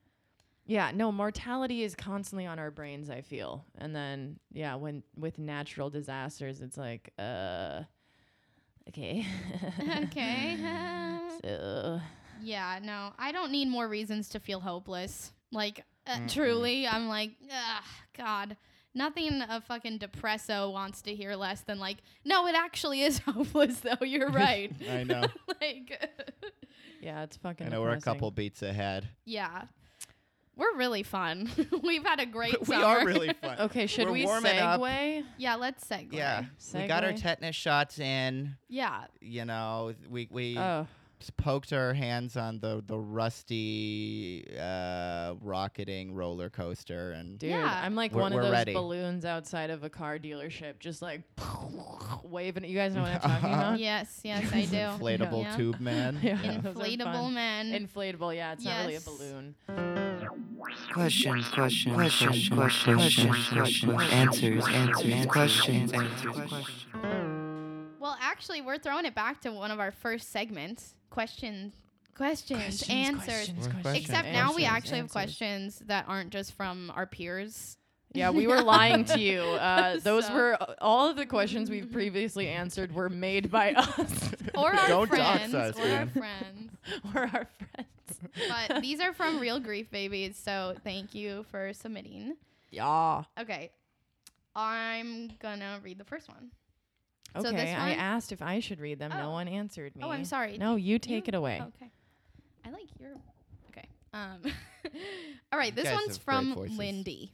Yeah, 0.65 0.93
no, 0.95 1.11
mortality 1.11 1.83
is 1.83 1.95
constantly 1.97 2.47
on 2.47 2.59
our 2.59 2.71
brains, 2.71 3.11
I 3.11 3.21
feel. 3.23 3.65
And 3.77 3.95
then 3.95 4.39
yeah, 4.53 4.77
when 4.77 5.03
with 5.17 5.39
natural 5.39 5.91
disasters, 5.91 6.61
it's 6.61 6.77
like 6.79 7.13
uh 7.19 7.83
okay. 8.89 9.27
okay. 10.05 10.57
so 11.45 12.01
yeah, 12.41 12.79
no, 12.83 13.13
I 13.19 13.33
don't 13.33 13.51
need 13.51 13.69
more 13.69 13.89
reasons 13.89 14.29
to 14.31 14.41
feel 14.41 14.61
hopeless. 14.61 15.33
Like, 15.53 15.85
uh, 16.07 16.19
truly, 16.29 16.87
I'm 16.87 17.09
like, 17.09 17.33
ugh, 17.45 17.85
God. 18.17 18.57
Nothing 18.95 19.41
a 19.41 19.61
fucking 19.61 19.99
depresso 20.01 20.71
wants 20.73 21.01
to 21.03 21.15
hear 21.15 21.35
less 21.35 21.63
than 21.63 21.79
like, 21.79 21.99
no, 22.25 22.47
it 22.47 22.55
actually 22.55 23.03
is 23.03 23.19
hopeless 23.27 23.81
though. 23.81 24.05
You're 24.05 24.29
right. 24.31 24.73
I 24.91 25.03
know. 25.05 25.23
like, 25.61 26.11
yeah, 27.01 27.23
it's 27.23 27.37
fucking 27.39 27.67
I 27.69 27.71
know 27.71 27.81
we're 27.83 27.91
a 27.91 28.01
couple 28.01 28.31
beats 28.31 28.63
ahead. 28.63 29.09
yeah, 29.25 29.63
we're 30.57 30.77
really 30.77 31.03
fun. 31.03 31.51
We've 31.83 32.05
had 32.05 32.21
a 32.21 32.27
great 32.27 32.61
we 32.61 32.67
summer. 32.67 32.85
are 32.85 33.07
really 33.07 33.33
fun. 33.33 33.59
Okay, 33.61 33.87
should 33.87 34.07
We're 34.07 34.13
we 34.13 34.25
warming 34.27 34.59
up. 34.59 34.79
segue? 34.81 35.25
yeah, 35.39 35.55
let's 35.55 35.83
segue. 35.85 36.13
Yeah, 36.13 36.45
we 36.75 36.87
got 36.87 37.03
our 37.05 37.13
Segue? 37.13 37.23
tetanus 37.23 37.57
shots 37.57 37.99
in. 37.99 38.57
yeah. 38.69 39.05
You 39.23 39.47
know, 39.47 39.95
we 40.11 40.29
we 40.31 40.59
Oh, 40.59 40.81
s- 40.83 40.87
poked 41.31 41.73
our 41.73 41.95
hands 41.95 42.37
on 42.37 42.59
the 42.61 42.83
the 42.87 42.99
rusty 42.99 44.47
uh, 44.59 45.35
rocketing 45.41 46.15
roller 46.15 46.51
coaster, 46.51 47.13
and 47.13 47.39
dude, 47.39 47.51
Yeah. 47.51 47.81
I'm 47.85 47.95
like 47.95 48.13
We're- 48.13 48.23
one 48.23 48.33
of 48.33 48.43
those 48.43 48.53
ready. 48.53 48.73
balloons 48.75 49.25
outside 49.25 49.71
of 49.71 49.85
a 49.85 49.91
car 49.91 50.19
dealership, 50.19 50.79
just 50.79 51.03
like 51.03 51.23
waving. 52.25 52.65
You 52.65 52.77
guys 52.77 52.95
know 52.95 53.03
what 53.03 53.13
I'm 53.13 53.21
talking 53.31 53.53
about? 53.53 53.79
Yes, 53.79 54.21
yes, 54.25 54.53
I 54.53 54.65
do. 54.67 54.77
inflatable 54.77 55.43
Yeah. 55.45 55.57
tube 55.57 55.81
man. 55.81 56.19
Yeah, 56.23 56.37
Inflatable 56.43 57.33
man. 57.33 57.73
Inflatable, 57.73 58.35
yeah. 58.35 58.53
It's 58.53 58.65
not 58.65 58.81
really 58.81 58.95
a 58.95 58.99
Yes. 58.99 59.05
balloon. 59.05 59.55
Questions, 60.93 61.49
questions, 61.49 61.95
questions, 61.95 62.49
questions, 62.49 63.49
questions, 63.49 64.13
answers, 64.13 64.69
answers, 64.69 65.27
questions, 65.27 65.93
answers, 65.93 66.33
questions. 66.49 66.87
Well, 67.99 68.17
actually, 68.21 68.61
we're 68.63 68.79
throwing 68.79 69.05
it 69.05 69.15
back 69.15 69.41
to 69.43 69.53
one 69.53 69.71
of 69.71 69.79
our 69.81 69.91
first 69.91 70.31
segments 70.31 70.95
questions, 71.13 71.73
questions, 72.17 72.83
answers. 72.89 73.49
questions, 73.51 73.67
Except 73.69 73.83
questions, 73.83 74.33
now 74.33 74.55
we 74.55 74.65
answers, 74.65 74.77
actually 74.77 74.99
have 74.99 75.11
questions 75.11 75.79
that 75.87 76.07
aren't 76.09 76.31
just 76.31 76.53
from 76.55 76.91
our 76.95 77.07
peers. 77.07 77.77
Yeah, 78.15 78.29
we 78.31 78.47
were 78.47 78.61
lying 78.63 79.05
to 79.07 79.19
you. 79.21 79.41
Uh, 79.63 79.99
those 80.03 80.27
So- 80.27 80.35
were 80.35 80.59
all 80.81 81.09
of 81.09 81.17
the 81.17 81.25
questions 81.27 81.71
we've 81.71 81.91
previously 82.01 82.49
answered 82.49 82.93
were 82.95 83.09
made 83.09 83.51
by 83.51 83.73
us 83.77 84.33
Or 84.55 84.75
our 84.75 84.89
Don't 84.89 85.11
dox 85.11 85.39
friends. 85.51 85.55
us, 85.55 85.79
or 85.79 85.91
our 85.91 86.07
friends. 86.07 86.71
or 87.15 87.21
our 87.23 87.49
friends. 87.75 87.89
But 88.69 88.83
these 88.83 89.01
are 89.01 89.13
from 89.15 89.39
real 89.41 89.59
grief 89.61 89.91
babies, 89.91 90.37
so 90.37 90.75
thank 90.85 91.15
you 91.15 91.45
for 91.51 91.73
submitting. 91.73 92.37
yeah. 92.71 93.25
Okay. 93.41 93.71
I'm 94.55 95.31
gonna 95.41 95.81
read 95.83 95.97
the 95.99 96.05
first 96.05 96.29
one. 96.29 96.51
Okay, 97.35 97.47
So 97.49 97.53
this 97.53 97.75
I 97.75 97.93
asked 97.93 98.33
if 98.33 98.43
I 98.43 98.61
should 98.61 98.81
read 98.81 98.99
them. 98.99 99.11
No 99.11 99.29
Oh. 99.29 99.33
one 99.33 99.49
answered 99.49 99.97
me. 99.97 100.03
Oh, 100.05 100.11
I'm 100.11 100.25
sorry. 100.25 100.59
No, 100.59 100.77
you 100.77 100.99
take 100.99 101.27
You- 101.27 101.31
it 101.31 101.35
away. 101.35 101.61
Okay. 101.61 101.91
I 102.65 102.71
like 102.71 102.89
your. 103.01 103.13
Okay. 103.71 103.89
Um. 104.13 104.41
all 105.53 105.59
right. 105.59 105.75
This 105.75 105.91
one's 105.91 106.19
from. 106.19 106.55
Lindy. 106.55 107.33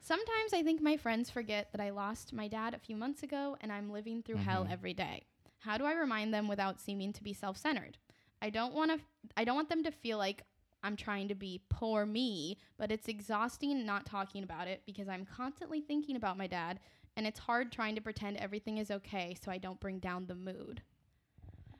Sometimes 0.00 0.54
I 0.54 0.62
think 0.62 0.80
my 0.80 0.96
friends 0.96 1.28
forget 1.28 1.70
that 1.72 1.80
I 1.80 1.90
lost 1.90 2.32
my 2.32 2.48
dad 2.48 2.72
a 2.74 2.78
few 2.78 2.96
months 2.96 3.22
ago 3.22 3.56
and 3.60 3.70
I'm 3.70 3.90
living 3.90 4.22
through 4.22 4.36
hell 4.36 4.64
Mhm. 4.64 4.72
every 4.72 4.94
day. 4.94 5.24
How 5.58 5.76
do 5.76 5.84
I 5.84 5.92
remind 5.92 6.32
them 6.32 6.48
without 6.48 6.80
seeming 6.80 7.12
to 7.12 7.22
be 7.22 7.32
self-centered? 7.34 7.98
I 8.40 8.48
don't 8.50 8.72
want 8.72 8.90
to 8.92 9.00
I 9.36 9.44
don't 9.44 9.56
want 9.56 9.68
them 9.68 9.82
to 9.84 9.90
feel 9.90 10.16
like 10.16 10.44
I'm 10.82 10.96
trying 10.96 11.28
to 11.28 11.34
be 11.34 11.60
poor 11.68 12.06
me, 12.06 12.56
but 12.78 12.90
it's 12.92 13.08
exhausting 13.08 13.84
not 13.84 14.06
talking 14.06 14.44
about 14.44 14.68
it 14.68 14.82
because 14.86 15.08
I'm 15.08 15.26
constantly 15.26 15.80
thinking 15.80 16.16
about 16.16 16.38
my 16.38 16.46
dad 16.46 16.78
and 17.18 17.26
it's 17.26 17.40
hard 17.40 17.72
trying 17.72 17.96
to 17.96 18.00
pretend 18.00 18.36
everything 18.36 18.78
is 18.78 18.92
okay 18.92 19.36
so 19.42 19.50
I 19.50 19.58
don't 19.58 19.80
bring 19.80 19.98
down 19.98 20.26
the 20.26 20.36
mood. 20.36 20.82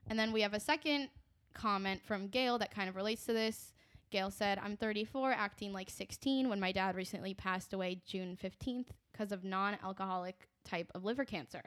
And 0.08 0.18
then 0.18 0.32
we 0.32 0.40
have 0.42 0.52
a 0.52 0.58
second 0.60 1.10
comment 1.54 2.00
from 2.04 2.26
Gail 2.26 2.58
that 2.58 2.72
kind 2.74 2.88
of 2.88 2.96
relates 2.96 3.24
to 3.26 3.32
this. 3.32 3.72
Gail 4.10 4.30
said, 4.32 4.58
I'm 4.58 4.76
34, 4.76 5.30
acting 5.32 5.72
like 5.72 5.90
16 5.90 6.48
when 6.48 6.58
my 6.58 6.72
dad 6.72 6.96
recently 6.96 7.34
passed 7.34 7.72
away 7.72 8.00
June 8.04 8.36
15th 8.42 8.86
because 9.12 9.30
of 9.30 9.44
non 9.44 9.78
alcoholic 9.84 10.48
type 10.64 10.90
of 10.94 11.04
liver 11.04 11.24
cancer. 11.24 11.62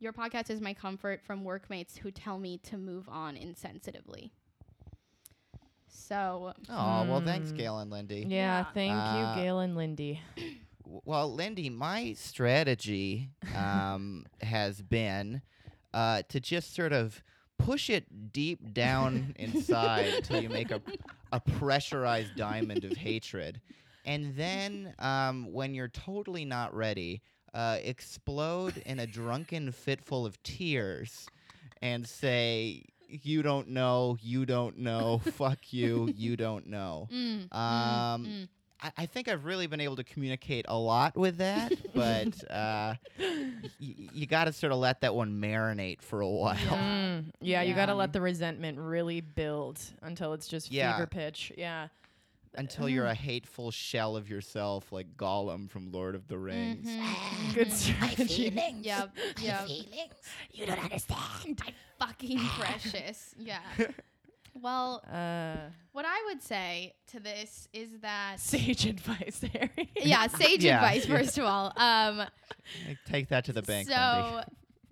Your 0.00 0.12
podcast 0.12 0.50
is 0.50 0.60
my 0.60 0.74
comfort 0.74 1.22
from 1.24 1.44
workmates 1.44 1.96
who 1.96 2.10
tell 2.10 2.38
me 2.38 2.58
to 2.64 2.76
move 2.76 3.08
on 3.08 3.36
insensitively. 3.36 4.32
So, 5.88 6.52
Oh 6.68 7.04
well, 7.04 7.22
thanks, 7.24 7.50
Hmm. 7.50 7.56
Gail 7.56 7.78
and 7.78 7.90
Lindy. 7.90 8.26
Yeah, 8.28 8.58
Yeah. 8.58 8.64
thank 8.74 8.92
Uh, 8.94 9.34
you, 9.36 9.42
Gail 9.42 9.60
and 9.60 9.76
Lindy. 9.76 10.20
Well, 11.04 11.32
Lindy, 11.34 11.68
my 11.70 12.14
strategy 12.14 13.30
um, 13.54 14.24
has 14.40 14.80
been 14.80 15.42
uh, 15.92 16.22
to 16.28 16.40
just 16.40 16.74
sort 16.74 16.92
of 16.92 17.22
push 17.58 17.90
it 17.90 18.32
deep 18.32 18.72
down 18.72 19.34
inside 19.38 20.14
until 20.14 20.42
you 20.42 20.48
make 20.48 20.70
a, 20.70 20.80
a 21.32 21.40
pressurized 21.40 22.36
diamond 22.36 22.84
of 22.84 22.96
hatred. 22.96 23.60
And 24.06 24.34
then, 24.36 24.94
um, 24.98 25.52
when 25.52 25.74
you're 25.74 25.88
totally 25.88 26.44
not 26.46 26.74
ready, 26.74 27.20
uh, 27.52 27.78
explode 27.82 28.78
in 28.86 28.98
a 29.00 29.06
drunken 29.06 29.70
fit 29.72 30.00
full 30.00 30.24
of 30.24 30.42
tears 30.42 31.26
and 31.82 32.06
say, 32.06 32.84
You 33.08 33.42
don't 33.42 33.68
know, 33.68 34.16
you 34.22 34.46
don't 34.46 34.78
know, 34.78 35.18
fuck 35.18 35.72
you, 35.72 36.12
you 36.16 36.36
don't 36.36 36.66
know. 36.68 37.08
mm, 37.12 37.48
mm, 37.48 37.54
Um, 37.56 38.24
mm. 38.26 38.48
I, 38.82 38.92
I 38.98 39.06
think 39.06 39.28
I've 39.28 39.44
really 39.44 39.66
been 39.66 39.80
able 39.80 39.96
to 39.96 40.04
communicate 40.04 40.66
a 40.68 40.76
lot 40.78 41.16
with 41.16 41.38
that, 41.38 41.72
but 41.94 42.28
uh, 42.50 42.94
y- 43.18 43.34
you 43.78 44.26
got 44.26 44.44
to 44.44 44.52
sort 44.52 44.72
of 44.72 44.78
let 44.78 45.00
that 45.00 45.14
one 45.14 45.40
marinate 45.40 46.00
for 46.02 46.20
a 46.20 46.28
while. 46.28 46.54
Yeah. 46.56 46.78
Mm, 46.78 47.24
yeah, 47.40 47.62
you 47.62 47.74
got 47.74 47.86
to 47.86 47.94
let 47.94 48.12
the 48.12 48.20
resentment 48.20 48.78
really 48.78 49.20
build 49.20 49.80
until 50.02 50.32
it's 50.32 50.46
just 50.48 50.70
Yeah. 50.70 50.94
fever 50.96 51.06
pitch. 51.06 51.52
Yeah. 51.56 51.88
Until 52.54 52.88
you're 52.88 53.04
a 53.06 53.14
hateful 53.14 53.70
shell 53.70 54.16
of 54.16 54.28
yourself, 54.28 54.90
like 54.90 55.16
Gollum 55.16 55.68
from 55.70 55.92
Lord 55.92 56.14
of 56.14 56.26
the 56.28 56.38
Rings. 56.38 56.88
Mhm, 56.88 57.54
Good 57.54 57.72
strategy. 57.72 58.52
Yep, 58.82 59.16
yep. 59.40 59.68
You 60.52 60.66
don't 60.66 60.82
understand. 60.82 61.60
I'm 61.66 61.74
Fucking 62.00 62.38
precious. 62.38 63.34
Yeah. 63.38 63.58
Well, 64.62 65.02
Uh, 65.10 65.70
what 65.92 66.04
I 66.06 66.22
would 66.26 66.42
say 66.42 66.94
to 67.08 67.20
this 67.20 67.68
is 67.72 67.88
that 68.02 68.40
sage 68.40 68.86
advice, 68.86 69.42
Harry. 69.52 69.90
yeah, 69.96 70.26
sage 70.28 70.64
Yeah, 70.64 70.76
advice 70.76 71.06
yeah. 71.06 71.16
first 71.16 71.38
of 71.38 71.44
all. 71.44 71.72
Um, 71.76 72.26
Take 73.06 73.28
that 73.28 73.44
to 73.46 73.52
the 73.52 73.62
bank, 73.62 73.88
so 73.88 73.94
Lindy. 73.94 74.46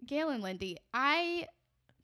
Gail 0.07 0.29
and 0.31 0.43
Lindy, 0.43 0.77
I 0.95 1.47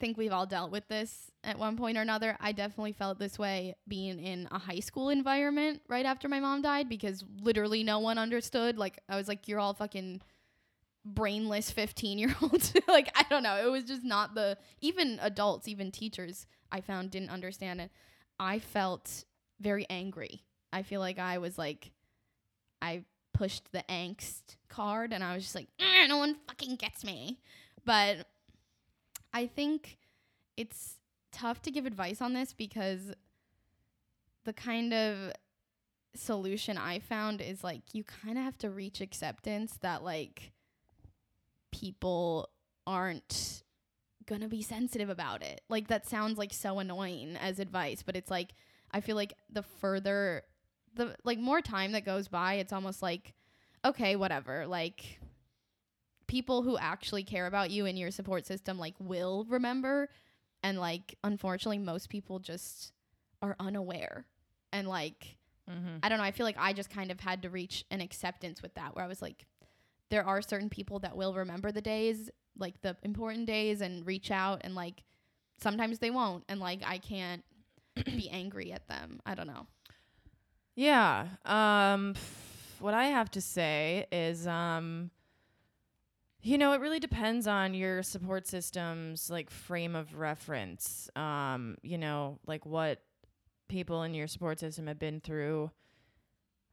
think 0.01 0.17
we've 0.19 0.33
all 0.33 0.47
dealt 0.47 0.71
with 0.73 0.87
this 0.89 1.31
at 1.45 1.59
one 1.59 1.77
point 1.77 1.97
or 1.97 2.01
another. 2.03 2.37
I 2.41 2.53
definitely 2.53 2.93
felt 2.93 3.19
this 3.21 3.39
way 3.39 3.77
being 3.87 4.19
in 4.19 4.49
a 4.51 4.59
high 4.59 4.81
school 4.81 5.09
environment 5.11 5.81
right 5.89 6.05
after 6.05 6.29
my 6.29 6.41
mom 6.41 6.61
died 6.63 6.89
because 6.89 7.25
literally 7.41 7.85
no 7.85 8.01
one 8.01 8.19
understood. 8.19 8.77
Like 8.79 8.99
I 9.09 9.17
was 9.17 9.29
like, 9.29 9.47
you're 9.49 9.61
all 9.61 9.75
fucking 9.75 10.21
brainless 11.05 11.71
15 11.71 12.19
year 12.19 12.35
olds. 12.43 12.75
like 12.89 13.11
I 13.15 13.25
don't 13.31 13.43
know. 13.43 13.57
It 13.67 13.71
was 13.71 13.85
just 13.85 14.05
not 14.05 14.35
the 14.35 14.59
even 14.81 15.19
adults, 15.23 15.69
even 15.69 15.91
teachers 15.93 16.47
I 16.73 16.81
found 16.81 17.11
didn't 17.11 17.31
understand 17.31 17.81
it. 17.81 17.91
I 18.41 18.59
felt 18.59 19.25
very 19.61 19.87
angry. 19.89 20.43
I 20.73 20.83
feel 20.83 21.01
like 21.01 21.19
I 21.19 21.39
was 21.39 21.59
like 21.59 21.93
I 22.81 23.05
pushed 23.35 23.71
the 23.73 23.85
angst 23.89 24.57
card 24.69 25.13
and 25.13 25.23
I 25.23 25.35
was 25.35 25.45
just 25.45 25.55
like, 25.55 25.69
"Mm, 25.79 26.09
no 26.09 26.17
one 26.17 26.37
fucking 26.49 26.77
gets 26.77 27.05
me. 27.05 27.39
But 27.85 28.27
I 29.33 29.47
think 29.47 29.99
it's 30.57 30.99
tough 31.31 31.63
to 31.63 31.71
give 31.71 31.87
advice 31.87 32.21
on 32.21 32.33
this 32.33 32.53
because 32.53 33.13
the 34.45 34.53
kind 34.53 34.93
of 34.93 35.33
solution 36.15 36.77
I 36.77 36.99
found 36.99 37.41
is 37.41 37.65
like 37.65 37.83
you 37.95 38.05
kind 38.05 38.37
of 38.37 38.45
have 38.45 38.59
to 38.59 38.71
reach 38.71 39.01
acceptance 39.01 39.79
that 39.81 40.03
like 40.05 40.53
people 41.71 42.51
aren't 42.87 43.63
gonna 44.27 44.49
be 44.49 44.63
sensitive 44.63 45.09
about 45.09 45.43
it. 45.43 45.61
Like 45.69 45.89
that 45.89 46.07
sounds 46.07 46.39
like 46.39 46.53
so 46.53 46.79
annoying 46.79 47.37
as 47.37 47.59
advice, 47.59 48.03
but 48.03 48.17
it's 48.17 48.31
like 48.31 48.55
I 48.91 49.01
feel 49.01 49.17
like 49.17 49.35
the 49.51 49.63
further 49.63 50.43
the 50.95 51.17
like 51.25 51.39
more 51.39 51.61
time 51.61 51.93
that 51.93 52.05
goes 52.05 52.29
by, 52.29 52.55
it's 52.55 52.73
almost 52.73 53.03
like 53.03 53.35
okay, 53.85 54.17
whatever. 54.17 54.67
Like 54.67 55.19
people 56.27 56.63
who 56.63 56.79
actually 56.79 57.25
care 57.25 57.47
about 57.47 57.71
you 57.71 57.87
and 57.87 57.99
your 57.99 58.11
support 58.11 58.47
system 58.47 58.79
like 58.79 58.95
will 58.99 59.45
remember 59.49 60.09
and 60.63 60.79
like 60.79 61.17
unfortunately 61.25 61.79
most 61.79 62.09
people 62.09 62.39
just 62.39 62.93
are 63.43 63.57
unaware. 63.59 64.27
And 64.73 64.89
like 64.89 65.37
Mm-hmm. 65.71 65.99
I 66.03 66.09
don't 66.09 66.19
know, 66.19 66.25
I 66.25 66.33
feel 66.33 66.45
like 66.45 66.57
I 66.59 66.73
just 66.73 66.91
kind 66.91 67.13
of 67.13 67.21
had 67.21 67.43
to 67.43 67.49
reach 67.49 67.85
an 67.91 68.01
acceptance 68.01 68.61
with 68.63 68.75
that 68.75 68.97
where 68.97 69.05
I 69.05 69.09
was 69.09 69.23
like 69.23 69.47
there 70.11 70.27
are 70.27 70.43
certain 70.43 70.69
people 70.69 70.99
that 70.99 71.17
will 71.17 71.33
remember 71.35 71.73
the 71.73 71.81
days, 71.81 72.29
like 72.59 72.81
the 72.83 72.97
important 73.03 73.47
days, 73.47 73.81
and 73.81 74.07
reach 74.07 74.31
out, 74.31 74.61
and 74.65 74.75
like 74.75 75.03
sometimes 75.61 75.99
they 75.99 76.11
won't, 76.11 76.45
and 76.49 76.61
like 76.61 76.83
I 76.87 76.99
can't 76.99 77.45
be 78.05 78.29
angry 78.31 78.73
at 78.73 78.87
them. 78.89 79.21
I 79.27 79.35
don't 79.35 79.47
know. 79.47 79.67
Yeah. 80.75 81.29
Um 81.45 82.15
what 82.81 82.95
I 82.95 83.07
have 83.07 83.31
to 83.33 83.41
say 83.41 84.07
is 84.11 84.47
um 84.47 85.11
you 86.45 86.59
know, 86.59 86.73
it 86.73 86.81
really 86.81 86.99
depends 86.99 87.47
on 87.47 87.73
your 87.73 88.03
support 88.03 88.49
system's 88.49 89.31
like 89.31 89.49
frame 89.49 89.95
of 89.95 90.19
reference. 90.19 91.09
Um, 91.15 91.77
you 91.83 91.99
know, 91.99 92.41
like 92.47 92.67
what 92.67 93.01
people 93.69 94.03
in 94.03 94.13
your 94.13 94.27
support 94.27 94.59
system 94.59 94.89
have 94.89 94.99
been 94.99 95.21
through. 95.21 95.71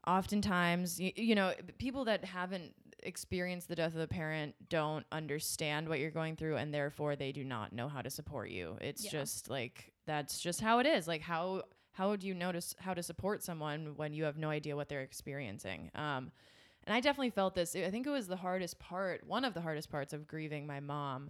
Oftentimes, 0.07 0.99
you, 0.99 1.11
you 1.15 1.35
know, 1.35 1.53
people 1.77 2.05
that 2.05 2.25
haven't 2.25 2.73
experienced 3.03 3.67
the 3.67 3.75
death 3.75 3.93
of 3.93 3.99
the 3.99 4.07
parent 4.07 4.55
don't 4.69 5.05
understand 5.11 5.87
what 5.87 5.99
you're 5.99 6.11
going 6.11 6.35
through 6.35 6.57
and 6.57 6.73
therefore 6.73 7.15
they 7.15 7.31
do 7.31 7.43
not 7.43 7.73
know 7.73 7.87
how 7.87 8.01
to 8.01 8.09
support 8.09 8.49
you. 8.49 8.77
It's 8.81 9.03
Yeah. 9.05 9.11
just 9.11 9.49
like 9.49 9.91
that's 10.05 10.39
just 10.39 10.61
how 10.61 10.79
it 10.79 10.85
is. 10.85 11.07
Like 11.07 11.21
how 11.21 11.63
how 11.93 12.15
do 12.15 12.27
you 12.27 12.33
notice 12.33 12.75
how 12.79 12.93
to 12.93 13.03
support 13.03 13.43
someone 13.43 13.95
when 13.97 14.13
you 14.13 14.23
have 14.23 14.37
no 14.37 14.49
idea 14.49 14.75
what 14.75 14.87
they're 14.89 15.01
experiencing? 15.01 15.91
Um, 15.95 16.31
and 16.85 16.93
I 16.95 17.01
definitely 17.01 17.31
felt 17.31 17.55
this. 17.55 17.75
I 17.75 17.89
think 17.89 18.07
it 18.07 18.11
was 18.11 18.27
the 18.27 18.37
hardest 18.37 18.79
part, 18.79 19.25
one 19.27 19.43
of 19.43 19.53
the 19.53 19.61
hardest 19.61 19.89
parts 19.89 20.13
of 20.13 20.25
grieving 20.27 20.65
my 20.65 20.79
mom, 20.79 21.29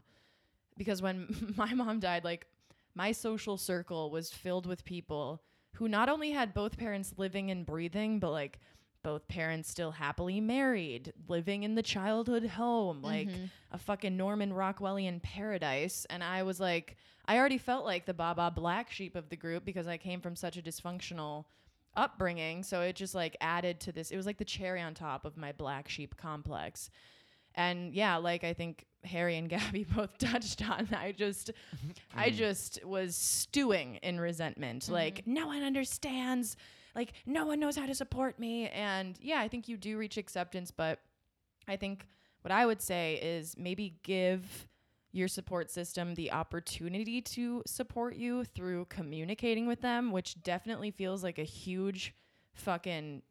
because 0.78 1.02
when 1.02 1.54
my 1.58 1.74
mom 1.74 2.00
died, 2.00 2.24
like 2.24 2.46
my 2.96 3.12
social 3.12 3.58
circle 3.58 4.12
was 4.12 4.32
filled 4.32 4.66
with 4.68 4.86
people 4.86 5.42
who 5.76 5.88
not 5.88 6.08
only 6.10 6.32
had 6.32 6.54
both 6.54 6.78
parents 6.78 7.14
living 7.18 7.50
and 7.52 7.66
breathing, 7.66 8.20
but 8.20 8.32
like 8.32 8.60
both 9.04 9.28
parents 9.28 9.70
still 9.70 9.92
happily 9.92 10.42
married, 10.42 11.14
living 11.28 11.64
in 11.64 11.76
the 11.76 11.84
childhood 11.84 12.46
home, 12.46 13.02
like 13.02 13.30
Mhm. 13.30 13.50
a 13.72 13.78
fucking 13.78 14.16
Norman 14.18 14.52
Rockwellian 14.52 15.22
paradise. 15.22 16.06
And 16.10 16.24
I 16.24 16.44
was 16.44 16.60
like, 16.60 16.98
I 17.26 17.38
already 17.38 17.58
felt 17.58 17.86
like 17.86 18.06
the 18.06 18.14
Baba 18.14 18.52
black 18.54 18.92
sheep 18.92 19.16
of 19.16 19.30
the 19.30 19.36
group 19.38 19.64
because 19.64 19.88
I 19.88 19.98
came 19.98 20.20
from 20.20 20.36
such 20.36 20.58
a 20.58 20.62
dysfunctional 20.62 21.46
upbringing. 21.96 22.64
So 22.64 22.82
it 22.82 22.96
just 22.96 23.16
like 23.16 23.38
added 23.42 23.80
to 23.82 23.92
this. 23.92 24.12
It 24.12 24.18
was 24.18 24.26
like 24.26 24.38
the 24.38 24.46
cherry 24.46 24.82
on 24.82 24.94
top 24.94 25.26
of 25.26 25.38
my 25.38 25.52
black 25.52 25.88
sheep 25.90 26.18
complex. 26.18 26.90
And 27.56 27.94
yeah, 27.94 28.18
like 28.18 28.44
I 28.44 28.54
think 28.54 28.86
Harry 29.04 29.38
and 29.38 29.50
Gabby 29.50 29.86
both 29.86 30.18
touched 30.18 30.68
on, 30.68 30.90
I 30.94 31.14
just, 31.14 31.52
I 32.14 32.30
just 32.32 32.84
was 32.86 33.16
stewing 33.16 33.96
in 33.98 34.20
resentment. 34.20 34.90
Like, 34.90 35.26
no 35.26 35.48
one 35.48 35.64
understands. 35.64 36.58
Like, 36.96 37.14
no 37.26 37.46
one 37.46 37.60
knows 37.60 37.76
how 37.76 37.86
to 37.86 37.96
support 37.96 38.40
me. 38.40 38.68
And 38.70 39.18
yeah, 39.22 39.40
I 39.40 39.48
think 39.48 39.68
you 39.68 39.78
do 39.78 39.98
reach 39.98 40.18
acceptance, 40.18 40.72
but 40.72 41.00
I 41.68 41.76
think 41.76 42.08
what 42.42 42.52
I 42.52 42.66
would 42.66 42.82
say 42.82 43.20
is 43.22 43.56
maybe 43.58 43.96
give 44.04 44.68
your 45.12 45.28
support 45.28 45.72
system 45.72 46.16
the 46.16 46.32
opportunity 46.32 47.22
to 47.22 47.64
support 47.66 48.16
you 48.16 48.44
through 48.44 48.86
communicating 48.86 49.68
with 49.68 49.82
them, 49.82 50.12
which 50.12 50.42
definitely 50.44 50.92
feels 50.92 51.24
like 51.24 51.40
a 51.40 51.44
huge 51.44 52.14
fucking 52.54 53.22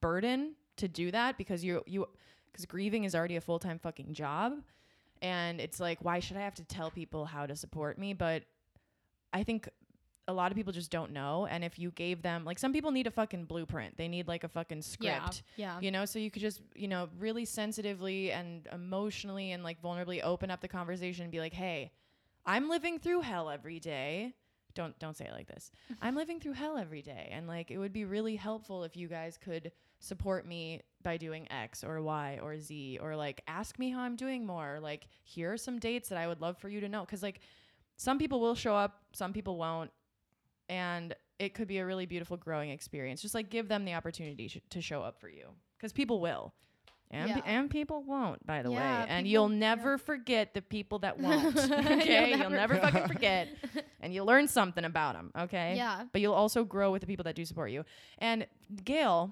burden 0.00 0.54
to 0.76 0.88
do 0.88 1.10
that 1.10 1.38
because 1.38 1.64
you 1.64 1.82
you 1.86 2.06
because 2.50 2.66
grieving 2.66 3.04
is 3.04 3.14
already 3.14 3.36
a 3.36 3.40
full-time 3.40 3.78
fucking 3.78 4.12
job 4.12 4.54
and 5.20 5.60
it's 5.60 5.78
like 5.78 5.98
why 6.02 6.18
should 6.18 6.36
I 6.36 6.40
have 6.40 6.54
to 6.56 6.64
tell 6.64 6.90
people 6.90 7.24
how 7.24 7.46
to 7.46 7.54
support 7.54 7.98
me 7.98 8.12
but 8.12 8.42
I 9.32 9.44
think 9.44 9.68
a 10.28 10.32
lot 10.32 10.52
of 10.52 10.56
people 10.56 10.72
just 10.72 10.90
don't 10.90 11.10
know 11.12 11.46
and 11.50 11.64
if 11.64 11.78
you 11.78 11.90
gave 11.90 12.22
them 12.22 12.44
like 12.44 12.58
some 12.58 12.72
people 12.72 12.92
need 12.92 13.06
a 13.06 13.10
fucking 13.10 13.44
blueprint. 13.44 13.96
They 13.96 14.06
need 14.08 14.28
like 14.28 14.44
a 14.44 14.48
fucking 14.48 14.82
script 14.82 15.42
Yeah. 15.56 15.74
Yeah. 15.74 15.80
you 15.80 15.90
know? 15.90 16.04
So 16.04 16.18
you 16.18 16.30
could 16.30 16.42
just 16.42 16.60
you 16.76 16.86
know 16.88 17.08
really 17.18 17.44
sensitively 17.44 18.30
and 18.32 18.66
emotionally 18.72 19.50
and 19.52 19.64
like 19.64 19.82
vulnerably 19.82 20.20
open 20.22 20.50
up 20.50 20.60
the 20.60 20.68
conversation 20.68 21.24
and 21.24 21.32
be 21.32 21.40
like 21.40 21.52
hey 21.52 21.90
i'm 22.46 22.68
living 22.68 22.98
through 22.98 23.20
hell 23.22 23.50
every 23.50 23.80
day. 23.80 24.34
Don't 24.74 24.98
don't 24.98 25.16
say 25.16 25.26
it 25.26 25.32
like 25.32 25.48
this. 25.48 25.70
I'm 26.00 26.14
living 26.14 26.40
through 26.40 26.54
hell 26.54 26.78
every 26.78 27.02
day 27.02 27.28
and 27.32 27.46
like 27.46 27.70
it 27.70 27.78
would 27.78 27.92
be 27.92 28.04
really 28.04 28.36
helpful 28.36 28.84
if 28.84 28.96
you 28.96 29.06
guys 29.08 29.36
could 29.36 29.70
support 29.98 30.46
me 30.46 30.80
by 31.02 31.16
doing 31.16 31.46
x 31.52 31.84
or 31.84 32.00
y 32.00 32.38
or 32.42 32.58
z 32.58 32.98
or 33.02 33.14
like 33.14 33.42
ask 33.46 33.78
me 33.78 33.90
how 33.90 34.00
i'm 34.00 34.16
doing 34.16 34.46
more. 34.46 34.78
Like 34.80 35.08
here 35.24 35.52
are 35.52 35.56
some 35.58 35.78
dates 35.78 36.08
that 36.08 36.16
i 36.18 36.26
would 36.26 36.40
love 36.40 36.56
for 36.58 36.68
you 36.68 36.80
to 36.80 36.88
know. 36.88 37.00
Because 37.04 37.22
like 37.22 37.40
some 37.96 38.18
people 38.18 38.40
will 38.40 38.54
show 38.54 38.74
up 38.74 39.02
some 39.12 39.32
people 39.32 39.56
won't 39.58 39.90
and 40.72 41.14
it 41.38 41.54
could 41.54 41.68
be 41.68 41.78
a 41.78 41.86
really 41.86 42.06
beautiful 42.06 42.36
growing 42.36 42.70
experience. 42.70 43.20
Just 43.22 43.34
like 43.34 43.50
give 43.50 43.68
them 43.68 43.84
the 43.84 43.94
opportunity 43.94 44.48
sh- 44.48 44.58
to 44.70 44.80
show 44.80 45.02
up 45.02 45.20
for 45.20 45.28
you 45.28 45.48
because 45.76 45.92
people 45.92 46.20
will. 46.20 46.52
And, 47.10 47.30
pe- 47.30 47.36
Yeah. 47.40 47.42
and 47.58 47.68
people 47.70 48.02
won't, 48.04 48.46
by 48.46 48.62
the 48.62 48.70
Yeah, 48.70 49.02
way. 49.02 49.06
And 49.10 49.28
you'll 49.28 49.50
yeah. 49.52 49.58
never 49.58 49.98
forget 49.98 50.54
the 50.54 50.62
people 50.62 51.00
that 51.00 51.18
won't. 51.24 51.56
okay? 51.58 52.30
You'll 52.30 52.38
you'll 52.38 52.50
never 52.50 52.74
never 52.74 52.76
fucking 52.78 53.06
forget. 53.08 53.48
And 54.00 54.12
you'll 54.12 54.26
learn 54.26 54.48
something 54.48 54.84
about 54.84 55.14
them. 55.14 55.30
Okay? 55.38 55.74
Yeah. 55.76 56.04
But 56.10 56.20
you'll 56.22 56.34
also 56.34 56.64
grow 56.64 56.90
with 56.90 57.02
the 57.02 57.06
people 57.06 57.22
that 57.24 57.36
do 57.36 57.44
support 57.44 57.70
you. 57.70 57.84
And 58.18 58.46
Gail, 58.84 59.30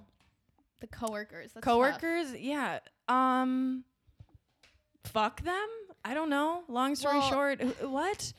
The 0.81 0.87
coworkers. 0.87 1.53
That's 1.53 1.55
tough. 1.55 1.63
coworkers, 1.65 2.33
yeah. 2.35 2.79
Um, 3.09 3.83
fuck 5.05 5.43
them. 5.43 5.69
I 6.05 6.15
don't 6.15 6.31
know. 6.31 6.63
Long 6.69 6.95
story 6.95 7.19
Well- 7.19 7.31
short, 7.31 7.63
wh- 7.63 7.91
what? 7.93 8.33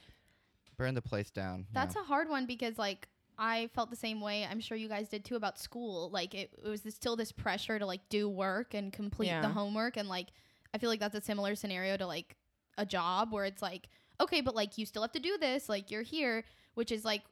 Burn 0.82 0.96
the 0.96 1.02
place 1.02 1.30
down. 1.30 1.68
That's 1.74 1.96
yeah. 1.96 2.02
a 2.02 2.06
hard 2.06 2.30
one 2.30 2.46
because 2.46 2.78
like 2.78 3.08
I 3.38 3.70
felt 3.74 3.90
the 3.90 3.96
same 3.96 4.22
way. 4.22 4.46
I'm 4.50 4.60
sure 4.60 4.78
you 4.78 4.88
guys 4.88 5.10
did 5.10 5.26
too 5.26 5.36
about 5.36 5.58
school. 5.60 6.10
Like 6.12 6.34
it, 6.36 6.52
it 6.64 6.68
was 6.68 6.82
this, 6.82 6.96
still 6.96 7.16
this 7.16 7.32
pressure 7.32 7.80
to 7.80 7.86
like 7.86 8.02
do 8.10 8.30
work 8.30 8.74
and 8.74 8.92
complete 8.92 9.34
the 9.42 9.50
homework 9.50 9.98
and 9.98 10.10
like 10.10 10.28
I 10.74 10.78
feel 10.78 10.90
like 10.90 11.00
that's 11.00 11.16
a 11.16 11.22
similar 11.22 11.56
scenario 11.56 11.98
to 11.98 12.06
like 12.08 12.36
a 12.78 12.86
job 12.86 13.32
where 13.32 13.46
it's 13.46 13.62
like 13.62 13.90
okay, 14.20 14.42
but 14.42 14.56
like 14.56 14.78
you 14.78 14.86
still 14.86 15.02
have 15.02 15.12
to 15.14 15.20
do 15.20 15.38
this. 15.40 15.68
Like 15.70 15.92
you're 15.92 16.04
here, 16.04 16.44
which 16.76 16.92
is 16.92 17.04
like 17.04 17.24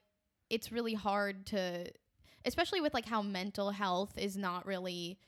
it's 0.49 0.71
really 0.71 0.93
hard 0.93 1.45
to 1.47 1.91
especially 2.45 2.81
with 2.81 2.93
like 2.93 3.05
how 3.05 3.21
mental 3.21 3.71
health 3.71 4.17
is 4.17 4.37
not 4.37 4.65
really 4.65 5.19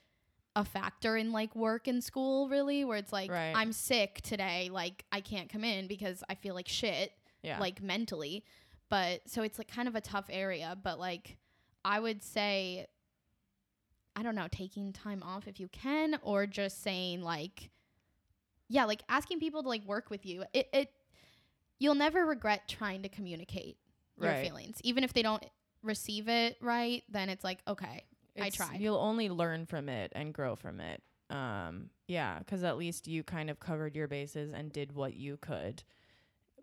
a 0.56 0.66
factor 0.66 1.16
in 1.16 1.32
like 1.32 1.56
work 1.56 1.88
and 1.88 2.04
school 2.04 2.50
really 2.50 2.84
where 2.84 2.98
it's 2.98 3.14
like 3.14 3.32
Right. 3.32 3.54
I'm 3.56 3.72
sick 3.72 4.22
today, 4.22 4.70
like 4.72 5.06
I 5.12 5.22
can't 5.22 5.50
come 5.50 5.64
in 5.64 5.88
because 5.88 6.24
I 6.30 6.36
feel 6.36 6.56
like 6.56 6.68
shit 6.68 7.14
Yeah. 7.44 7.60
like 7.60 7.82
mentally. 7.82 8.44
But 8.90 9.22
so 9.28 9.42
it's 9.42 9.58
like 9.58 9.68
kind 9.70 9.88
of 9.88 9.96
a 9.96 10.02
tough 10.02 10.26
area. 10.30 10.78
But 10.82 11.00
like 11.00 11.38
I 11.84 12.00
would 12.00 12.22
say, 12.24 12.88
I 14.16 14.24
don't 14.24 14.36
know, 14.36 14.48
taking 14.52 14.92
time 14.94 15.24
off 15.24 15.48
if 15.48 15.60
you 15.60 15.68
can, 15.70 16.20
or 16.24 16.46
just 16.46 16.84
saying 16.84 17.22
like, 17.22 17.70
yeah, 18.68 18.86
like 18.86 19.02
asking 19.10 19.40
people 19.40 19.64
to 19.64 19.70
like 19.70 19.86
work 19.86 20.10
with 20.10 20.26
you. 20.26 20.44
It 20.54 20.68
it 20.74 20.92
you'll 21.80 21.96
never 21.96 22.26
regret 22.26 22.68
trying 22.68 23.02
to 23.04 23.10
communicate 23.10 23.78
your 24.20 24.32
Right. 24.32 24.46
feelings, 24.46 24.80
even 24.84 25.04
if 25.04 25.14
they 25.14 25.22
don't 25.24 25.44
receive 25.82 26.28
it 26.28 26.58
right. 26.62 27.04
Then 27.10 27.30
it's 27.30 27.44
like 27.44 27.60
okay, 27.68 28.04
I 28.40 28.50
tried. 28.50 28.82
You'll 28.82 28.98
only 28.98 29.30
learn 29.30 29.66
from 29.66 29.88
it 29.90 30.12
and 30.14 30.34
grow 30.34 30.56
from 30.56 30.80
it. 30.82 31.02
Um, 31.30 31.90
yeah, 32.08 32.40
because 32.40 32.64
at 32.66 32.78
least 32.78 33.08
you 33.08 33.24
kind 33.24 33.50
of 33.50 33.60
covered 33.62 33.96
your 33.96 34.10
bases 34.10 34.52
and 34.52 34.72
did 34.72 34.92
what 34.94 35.14
you 35.16 35.38
could, 35.38 35.82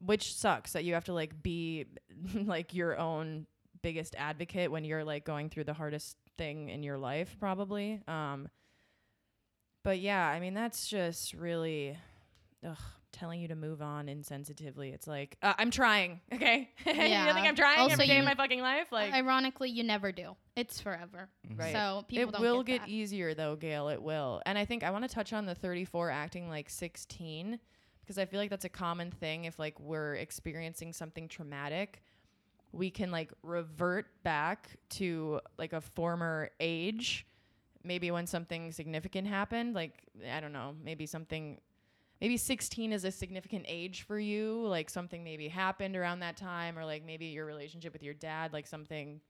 which 0.05 0.35
sucks 0.35 0.73
that 0.73 0.85
you 0.85 0.95
have 0.95 1.05
to 1.05 1.13
like 1.13 1.43
be 1.43 1.87
like 2.35 2.75
your 2.75 2.99
own 2.99 3.47
biggest 3.83 4.15
advocate 4.17 4.71
when 4.71 4.85
you're 4.85 5.05
like 5.05 5.25
going 5.25 5.49
through 5.51 5.65
the 5.65 5.75
hardest 5.75 6.17
thing 6.37 6.69
in 6.69 6.83
your 6.83 6.99
life, 6.99 7.37
probably. 7.39 8.01
Um, 8.09 8.49
but 9.85 9.99
yeah, 10.01 10.27
I 10.27 10.41
mean 10.41 10.55
that's 10.55 10.89
just 10.89 11.35
really, 11.35 11.97
ugh, 12.67 12.77
telling 13.13 13.41
you 13.41 13.49
to 13.49 13.55
move 13.55 13.81
on 13.81 14.07
insensitively. 14.07 14.93
It's 14.93 15.07
like 15.07 15.37
uh, 15.43 15.55
I'm 15.59 15.71
trying, 15.71 16.21
okay? 16.33 16.71
you 16.87 16.93
Yeah. 16.93 17.27
don't 17.27 17.35
think 17.35 17.47
I'm 17.47 17.57
trying 17.57 17.79
Also, 17.79 17.93
every 17.95 18.07
day 18.07 18.15
you- 18.15 18.19
of 18.21 18.25
my 18.27 18.35
fucking 18.35 18.61
life? 18.61 18.89
Like 18.93 19.13
Ironically, 19.13 19.71
you 19.71 19.85
never 19.85 20.13
do. 20.13 20.37
It's 20.57 20.81
forever. 20.81 21.29
Right. 21.57 21.73
So 21.73 22.05
people 22.09 22.35
it 22.35 22.41
will 22.41 22.63
get, 22.65 22.81
get, 22.81 22.89
easier 22.89 23.33
though, 23.35 23.55
Gail. 23.57 23.89
It 23.89 24.03
will. 24.03 24.43
And 24.45 24.59
I 24.59 24.65
think 24.65 24.83
I 24.83 24.91
want 24.91 25.09
to 25.09 25.15
touch 25.15 25.33
on 25.33 25.47
the 25.47 25.55
34 25.55 26.11
acting 26.11 26.49
like 26.49 26.69
16 26.69 27.59
because 28.09 28.19
I 28.19 28.25
feel 28.25 28.41
like 28.41 28.49
that's 28.49 28.65
a 28.65 28.71
common 28.71 29.11
thing 29.11 29.45
if 29.45 29.59
like 29.59 29.79
we're 29.79 30.15
experiencing 30.15 30.95
something 30.95 31.29
traumatic, 31.29 32.03
we 32.73 32.91
can 32.91 33.11
like 33.11 33.31
revert 33.43 34.07
back 34.23 34.79
to 34.91 35.41
like 35.59 35.75
a 35.75 35.81
former 35.83 36.49
age, 36.59 37.27
maybe 37.85 38.11
when 38.11 38.27
something 38.27 38.73
significant 38.73 39.29
happened, 39.29 39.75
like 39.75 39.93
I 40.33 40.41
don't 40.41 40.55
know, 40.55 40.75
maybe 40.83 41.05
something 41.05 41.61
maybe 42.23 42.39
16 42.39 42.95
is 42.95 43.05
a 43.05 43.11
significant 43.13 43.67
age 43.69 44.03
for 44.03 44.19
you, 44.19 44.67
like 44.67 44.89
something 44.89 45.23
maybe 45.23 45.47
happened 45.47 45.95
around 45.95 46.21
that 46.21 46.39
time 46.39 46.79
or 46.79 46.87
like 46.87 47.05
maybe 47.05 47.27
your 47.27 47.45
relationship 47.45 47.93
with 47.93 48.03
your 48.03 48.15
dad, 48.15 48.55
like 48.55 48.67
something 48.67 49.21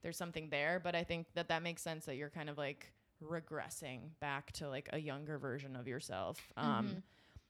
there's 0.00 0.16
something 0.16 0.48
there 0.48 0.80
but 0.80 0.94
i 0.94 1.02
think 1.02 1.26
that 1.34 1.48
that 1.48 1.60
makes 1.60 1.82
sense 1.82 2.04
that 2.06 2.14
you're 2.14 2.30
kind 2.30 2.48
of 2.48 2.56
like 2.56 2.92
regressing 3.20 4.10
back 4.20 4.52
to 4.52 4.68
like 4.68 4.88
a 4.92 4.98
younger 4.98 5.38
version 5.38 5.74
of 5.74 5.88
yourself 5.88 6.52
um 6.56 6.86
Mhm. 6.86 7.02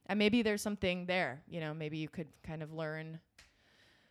And 0.09 0.19
maybe 0.19 0.43
there's 0.43 0.63
something 0.63 1.07
there 1.07 1.43
you 1.49 1.61
know 1.61 1.73
maybe 1.75 1.99
you 1.99 2.09
could 2.09 2.29
kind 2.43 2.63
of 2.63 2.73
learn 2.73 3.21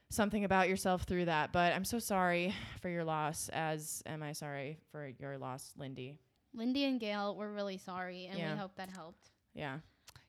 something 0.09 0.43
about 0.45 0.69
yourself 0.69 1.03
through 1.03 1.25
that 1.25 1.51
but 1.51 1.73
i'm 1.73 1.83
so 1.85 1.99
sorry 1.99 2.53
for 2.81 2.89
your 2.89 3.03
loss 3.03 3.49
as 3.51 4.01
am 4.05 4.23
i 4.23 4.31
sorry 4.31 4.77
for 4.91 5.09
your 5.19 5.37
loss 5.37 5.73
lindy 5.77 6.17
Lindy 6.53 6.85
and 6.85 6.99
Gail, 6.99 7.35
we're 7.35 7.51
really 7.51 7.77
sorry, 7.77 8.25
and 8.25 8.39
Yeah. 8.39 8.53
we 8.53 8.59
hope 8.59 8.75
that 8.77 8.89
helped. 8.89 9.29
yeah 9.53 9.79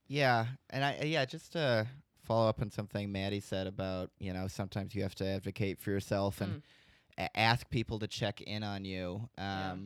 Yeah, 0.08 0.46
and 0.68 0.84
I 0.84 1.00
yeah, 1.04 1.24
just 1.24 1.52
to 1.52 1.86
follow 2.24 2.48
up 2.48 2.60
on 2.60 2.70
something 2.70 3.10
Maddie 3.10 3.40
said 3.40 3.66
about 3.66 4.10
you 4.18 4.34
know 4.34 4.46
sometimes 4.46 4.94
you 4.94 5.02
have 5.04 5.14
to 5.14 5.26
advocate 5.26 5.78
for 5.78 5.90
yourself 5.90 6.42
and 6.42 6.56
Mm. 6.56 6.62
a- 7.18 7.38
ask 7.38 7.70
people 7.70 7.98
to 8.00 8.06
check 8.08 8.42
in 8.42 8.62
on 8.62 8.84
you. 8.84 9.28
Yeah. 9.38 9.76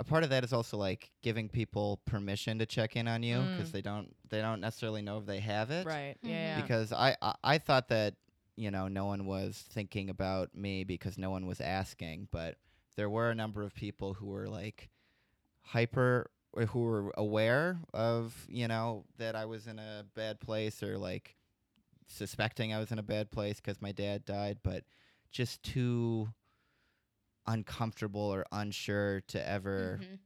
A 0.00 0.04
part 0.04 0.22
of 0.22 0.30
that 0.30 0.44
is 0.44 0.52
also 0.52 0.76
like 0.76 1.10
giving 1.22 1.48
people 1.48 2.00
permission 2.06 2.58
to 2.60 2.66
check 2.66 2.94
in 2.96 3.08
on 3.08 3.22
you 3.24 3.40
because 3.40 3.70
Mm. 3.70 3.72
they 3.72 3.82
don't 3.82 4.16
they 4.28 4.40
don't 4.40 4.60
necessarily 4.60 5.02
know 5.02 5.18
if 5.18 5.26
they 5.26 5.40
have 5.40 5.70
it. 5.70 5.86
Right. 5.86 6.16
Mhm. 6.24 6.28
Yeah. 6.30 6.56
yeah. 6.56 6.62
Because 6.62 6.92
I, 6.92 7.16
I 7.20 7.34
I 7.42 7.58
thought 7.58 7.88
that 7.88 8.14
you 8.56 8.70
know 8.70 8.86
no 8.88 9.06
one 9.06 9.26
was 9.26 9.64
thinking 9.72 10.08
about 10.10 10.54
me 10.54 10.84
because 10.84 11.18
no 11.18 11.30
one 11.30 11.46
was 11.46 11.60
asking, 11.60 12.28
but 12.30 12.56
there 12.96 13.10
were 13.10 13.30
a 13.30 13.34
number 13.34 13.62
of 13.62 13.74
people 13.74 14.14
who 14.14 14.26
were 14.26 14.48
like 14.48 14.88
hyper 15.62 16.30
or 16.52 16.66
who 16.66 16.80
were 16.80 17.12
aware 17.16 17.78
of 17.92 18.46
you 18.48 18.68
know 18.68 19.04
that 19.18 19.34
I 19.36 19.44
was 19.46 19.66
in 19.66 19.78
a 19.78 20.04
bad 20.14 20.38
place 20.40 20.82
or 20.82 20.96
like 20.96 21.34
suspecting 22.06 22.72
I 22.72 22.78
was 22.78 22.90
in 22.92 22.98
a 22.98 23.02
bad 23.02 23.30
place 23.30 23.56
because 23.60 23.82
my 23.82 23.92
dad 23.92 24.24
died, 24.24 24.58
but 24.62 24.84
just 25.30 25.62
too 25.62 26.28
uncomfortable 27.48 28.20
or 28.20 28.44
unsure 28.52 29.20
to 29.22 29.48
ever 29.48 29.98
Mhm. 30.02 30.18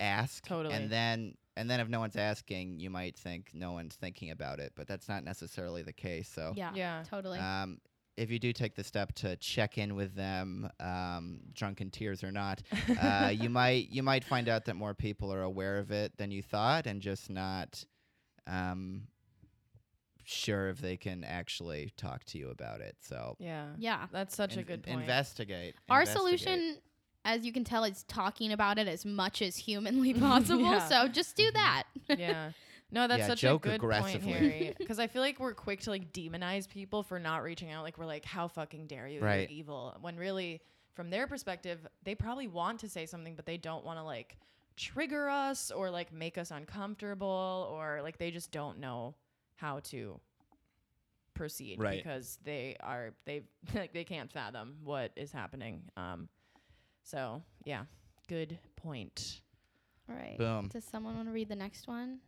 ask. 0.00 0.44
Totally. 0.46 0.74
And 0.74 0.90
then 0.90 1.36
and 1.56 1.70
then 1.70 1.78
if 1.78 1.88
no 1.88 2.00
one's 2.00 2.16
asking, 2.16 2.80
you 2.80 2.90
might 2.90 3.16
think 3.16 3.52
no 3.54 3.72
one's 3.72 3.94
thinking 3.94 4.30
about 4.32 4.58
it, 4.58 4.72
but 4.74 4.88
that's 4.88 5.08
not 5.08 5.22
necessarily 5.22 5.82
the 5.82 5.92
case. 5.92 6.28
So 6.28 6.52
Yeah, 6.56 6.74
Yeah. 6.74 7.04
totally. 7.06 7.38
um, 7.38 7.80
if 8.16 8.30
you 8.30 8.38
do 8.40 8.52
take 8.52 8.74
the 8.74 8.84
step 8.84 9.12
to 9.14 9.36
check 9.36 9.78
in 9.78 9.94
with 9.96 10.14
them, 10.14 10.68
um, 10.80 11.40
drunken 11.52 11.90
tears 11.90 12.22
or 12.24 12.30
not, 12.32 12.60
uh, 13.00 13.28
you 13.34 13.48
might 13.50 13.88
you 13.90 14.02
might 14.02 14.24
find 14.24 14.48
out 14.48 14.64
that 14.66 14.74
more 14.74 14.94
people 14.94 15.32
are 15.32 15.42
aware 15.42 15.78
of 15.78 15.90
it 15.92 16.16
than 16.16 16.30
you 16.32 16.42
thought, 16.42 16.86
and 16.86 17.00
just 17.00 17.30
not 17.30 17.84
um, 18.46 19.06
sure 20.26 20.68
if 20.68 20.78
they 20.80 20.96
can 20.96 21.24
actually 21.24 21.92
talk 21.96 22.24
to 22.26 22.38
you 22.38 22.50
about 22.50 22.80
it. 22.80 22.96
So 23.00 23.36
Yeah. 23.38 23.68
yeah. 23.78 24.06
That's 24.12 24.34
such 24.34 24.56
a 24.56 24.62
good 24.62 24.82
point. 24.82 25.00
investigate. 25.00 25.74
Our 25.88 26.02
investigate. 26.02 26.40
solution, 26.40 26.76
as 27.24 27.44
you 27.44 27.52
can 27.52 27.64
tell, 27.64 27.84
is 27.84 28.02
talking 28.04 28.52
about 28.52 28.78
it 28.78 28.88
as 28.88 29.04
much 29.04 29.42
as 29.42 29.56
humanly 29.56 30.14
possible. 30.28 30.62
Yeah. 30.62 30.86
So 30.88 31.08
just 31.08 31.36
do 31.36 31.44
mm-hmm. 31.44 31.54
that. 31.56 31.84
yeah. 32.18 32.50
No, 32.90 33.08
that's 33.08 33.20
Yeah, 33.20 33.26
such 33.28 33.40
joke 33.40 33.66
a 33.66 33.70
good 33.70 33.74
aggressively. 33.76 34.32
point, 34.32 34.42
Harry. 34.42 34.74
Because 34.78 34.98
I 34.98 35.06
feel 35.06 35.22
like 35.22 35.40
we're 35.40 35.54
quick 35.54 35.80
to 35.82 35.90
like 35.90 36.12
demonize 36.12 36.68
people 36.68 37.02
for 37.02 37.18
not 37.18 37.42
reaching 37.42 37.70
out. 37.70 37.82
Like 37.82 37.98
we're 37.98 38.06
like, 38.06 38.24
how 38.24 38.48
fucking 38.48 38.86
dare 38.86 39.08
you? 39.08 39.20
Right. 39.20 39.48
You're 39.50 39.58
evil. 39.58 39.96
When 40.00 40.16
really, 40.16 40.60
from 40.94 41.10
their 41.10 41.26
perspective, 41.26 41.86
they 42.04 42.14
probably 42.14 42.46
want 42.46 42.80
to 42.80 42.88
say 42.88 43.06
something, 43.06 43.34
but 43.34 43.46
they 43.46 43.56
don't 43.56 43.84
want 43.84 43.98
to 43.98 44.04
like 44.04 44.36
trigger 44.76 45.28
us 45.28 45.70
or 45.70 45.88
like 45.90 46.12
make 46.12 46.36
us 46.36 46.50
uncomfortable 46.50 47.68
or 47.72 48.00
like 48.02 48.18
they 48.18 48.30
just 48.30 48.50
don't 48.50 48.78
know 48.80 49.14
how 49.56 49.80
to 49.80 50.20
proceed 51.34 51.80
Right. 51.80 52.02
because 52.02 52.38
they 52.44 52.76
are 52.80 53.12
they 53.24 53.42
like 53.74 53.92
they 53.92 54.04
can't 54.04 54.30
fathom 54.30 54.76
what 54.84 55.12
is 55.16 55.32
happening. 55.32 55.82
Um, 55.96 56.28
so 57.02 57.42
yeah, 57.64 57.84
good 58.28 58.58
point. 58.76 59.40
All 60.08 60.14
right. 60.16 60.36
Boom. 60.38 60.68
Does 60.72 60.84
someone 60.84 61.16
want 61.16 61.28
to 61.28 61.32
read 61.32 61.48
the 61.48 61.56
next 61.56 61.86
one 61.88 62.18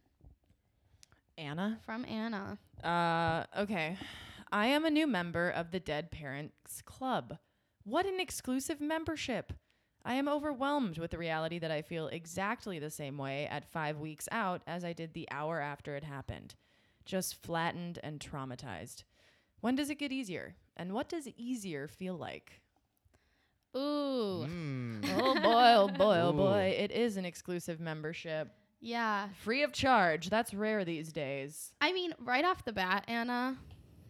Anna. 1.38 1.78
from 1.84 2.04
Anna? 2.06 2.58
Uh, 2.82 3.44
okay. 3.60 3.96
I 4.50 4.68
am 4.68 4.84
a 4.84 4.90
new 4.90 5.06
member 5.06 5.50
of 5.50 5.70
the 5.70 5.80
Dead 5.80 6.10
Parents 6.10 6.80
Club. 6.82 7.38
What 7.84 8.06
an 8.06 8.18
exclusive 8.20 8.80
membership! 8.80 9.52
I 10.04 10.14
am 10.14 10.28
overwhelmed 10.28 10.98
with 10.98 11.10
the 11.10 11.18
reality 11.18 11.58
that 11.58 11.70
I 11.70 11.82
feel 11.82 12.06
exactly 12.08 12.78
the 12.78 12.90
same 12.90 13.18
way 13.18 13.46
at 13.48 13.70
five 13.70 13.98
weeks 13.98 14.28
out 14.30 14.62
as 14.66 14.84
I 14.84 14.92
did 14.92 15.14
the 15.14 15.28
hour 15.30 15.60
after 15.60 15.96
it 15.96 16.04
happened. 16.04 16.54
Just 17.06 17.42
flattened 17.42 17.98
and 18.02 18.20
traumatized. 18.20 19.04
When 19.60 19.74
does 19.74 19.88
it 19.88 19.98
get 19.98 20.12
easier? 20.12 20.56
And 20.76 20.92
what 20.92 21.08
does 21.08 21.26
easier 21.36 21.88
feel 21.88 22.16
like? 22.16 22.60
Ooh. 23.76 24.46
Mm. 24.46 25.04
Oh 25.18 25.34
boy, 25.34 25.74
oh 25.74 25.88
boy, 25.88 26.18
oh 26.20 26.32
boy. 26.32 26.76
It 26.78 26.90
is 26.90 27.16
an 27.16 27.24
exclusive 27.24 27.80
membership. 27.80 28.50
Yeah. 28.80 29.28
Free 29.42 29.62
of 29.62 29.72
charge. 29.72 30.28
That's 30.28 30.52
rare 30.52 30.84
these 30.84 31.12
days. 31.12 31.72
I 31.80 31.92
mean, 31.92 32.12
right 32.18 32.44
off 32.44 32.64
the 32.64 32.72
bat, 32.72 33.04
Anna, 33.08 33.56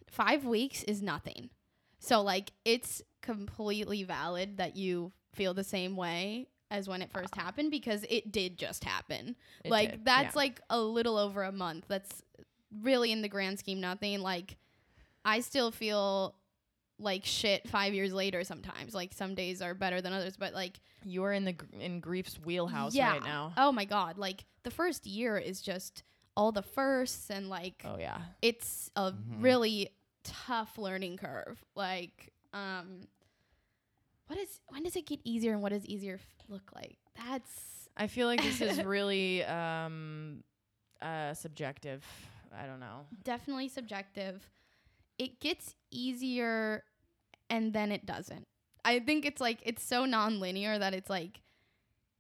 five 0.09 0.45
weeks 0.45 0.83
is 0.85 1.03
nothing. 1.03 1.51
So, 1.99 2.23
like, 2.23 2.53
it's 2.65 3.03
completely 3.23 4.03
valid 4.05 4.59
that 4.59 4.77
you 4.77 5.13
feel 5.33 5.55
the 5.55 5.65
same 5.65 5.97
way 5.97 6.49
as 6.71 6.89
when 6.89 7.03
it 7.03 7.11
first 7.11 7.35
happened 7.35 7.71
because 7.71 8.05
it 8.09 8.33
did 8.33 8.59
just 8.59 8.85
happen. 8.85 9.37
It 9.65 9.71
like, 9.71 9.93
did, 9.93 10.05
that's 10.05 10.35
yeah. 10.35 10.41
like 10.41 10.61
a 10.71 10.81
little 10.81 11.17
over 11.17 11.43
a 11.43 11.53
month. 11.53 11.85
That's 11.89 12.23
really 12.83 13.13
in 13.13 13.23
the 13.23 13.29
grand 13.29 13.59
scheme 13.59 13.81
nothing. 13.81 14.21
Like, 14.21 14.57
I 15.25 15.41
still 15.41 15.71
feel 15.71 16.35
like 16.99 17.25
shit 17.25 17.69
five 17.69 17.93
years 17.95 18.13
later 18.13 18.43
sometimes. 18.45 18.95
Like, 18.95 19.13
some 19.13 19.35
days 19.35 19.61
are 19.63 19.75
better 19.75 20.01
than 20.01 20.13
others, 20.13 20.37
but 20.37 20.55
like, 20.55 20.81
You 21.05 21.25
are 21.25 21.33
in 21.33 21.45
the 21.45 21.53
gr- 21.53 21.67
in 21.81 22.01
grief's 22.01 22.39
wheelhouse 22.41 22.95
yeah. 22.95 23.13
right 23.13 23.23
now. 23.23 23.53
Oh 23.57 23.71
my 23.73 23.85
God. 23.85 24.19
Like, 24.19 24.45
the 24.63 24.71
first 24.71 25.07
year 25.07 25.37
is 25.39 25.61
just 25.61 26.03
all 26.37 26.53
the 26.53 26.63
firsts 26.63 27.31
and 27.31 27.49
like, 27.49 27.83
Oh 27.85 27.97
yeah. 27.99 28.19
it's 28.43 28.91
a 28.97 29.13
Mhm. 29.13 29.43
really 29.43 29.91
tough 30.25 30.77
learning 30.79 31.17
curve. 31.19 31.63
Like, 31.75 32.33
um, 32.53 33.03
what 34.27 34.39
is 34.39 34.61
when 34.69 34.83
does 34.83 34.97
it 34.97 35.07
get 35.07 35.21
easier 35.25 35.53
and 35.53 35.63
what 35.63 35.71
does 35.73 35.87
easier 35.87 36.15
f- 36.15 36.45
look 36.49 36.71
like? 36.75 36.97
That's 37.15 37.89
I 37.97 38.07
feel 38.09 38.27
like 38.27 38.43
this 38.43 38.61
is 38.61 38.83
really 38.85 39.45
um 39.45 40.43
uh 41.01 41.35
subjective. 41.35 42.05
I 42.59 42.67
don't 42.67 42.81
know. 42.81 43.07
definitely 43.25 43.69
subjective. 43.69 44.49
It 45.19 45.41
gets 45.41 45.75
easier 45.91 46.85
and 47.49 47.73
then 47.73 47.93
it 47.93 48.07
doesn't. 48.07 48.47
I 48.85 49.01
think 49.01 49.25
it's 49.25 49.41
like 49.41 49.59
it's 49.65 49.83
so 49.83 50.05
non-linear 50.05 50.79
that 50.79 50.95
it's 50.95 51.11
like 51.11 51.41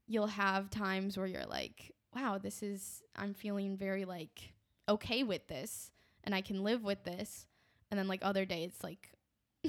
you'll 0.06 0.26
have 0.28 0.70
times 0.70 1.16
where 1.16 1.26
you're 1.26 1.46
like, 1.46 1.92
wow, 2.14 2.38
this 2.38 2.62
is 2.62 3.02
I'm 3.14 3.34
feeling 3.34 3.76
very 3.76 4.04
like 4.04 4.54
okay 4.88 5.22
with 5.22 5.46
this 5.48 5.90
and 6.24 6.34
I 6.34 6.40
can 6.40 6.62
live 6.64 6.82
with 6.82 7.04
this. 7.04 7.46
And 7.90 7.98
then 7.98 8.08
like 8.08 8.20
other 8.22 8.44
days 8.44 8.72
like 8.82 9.10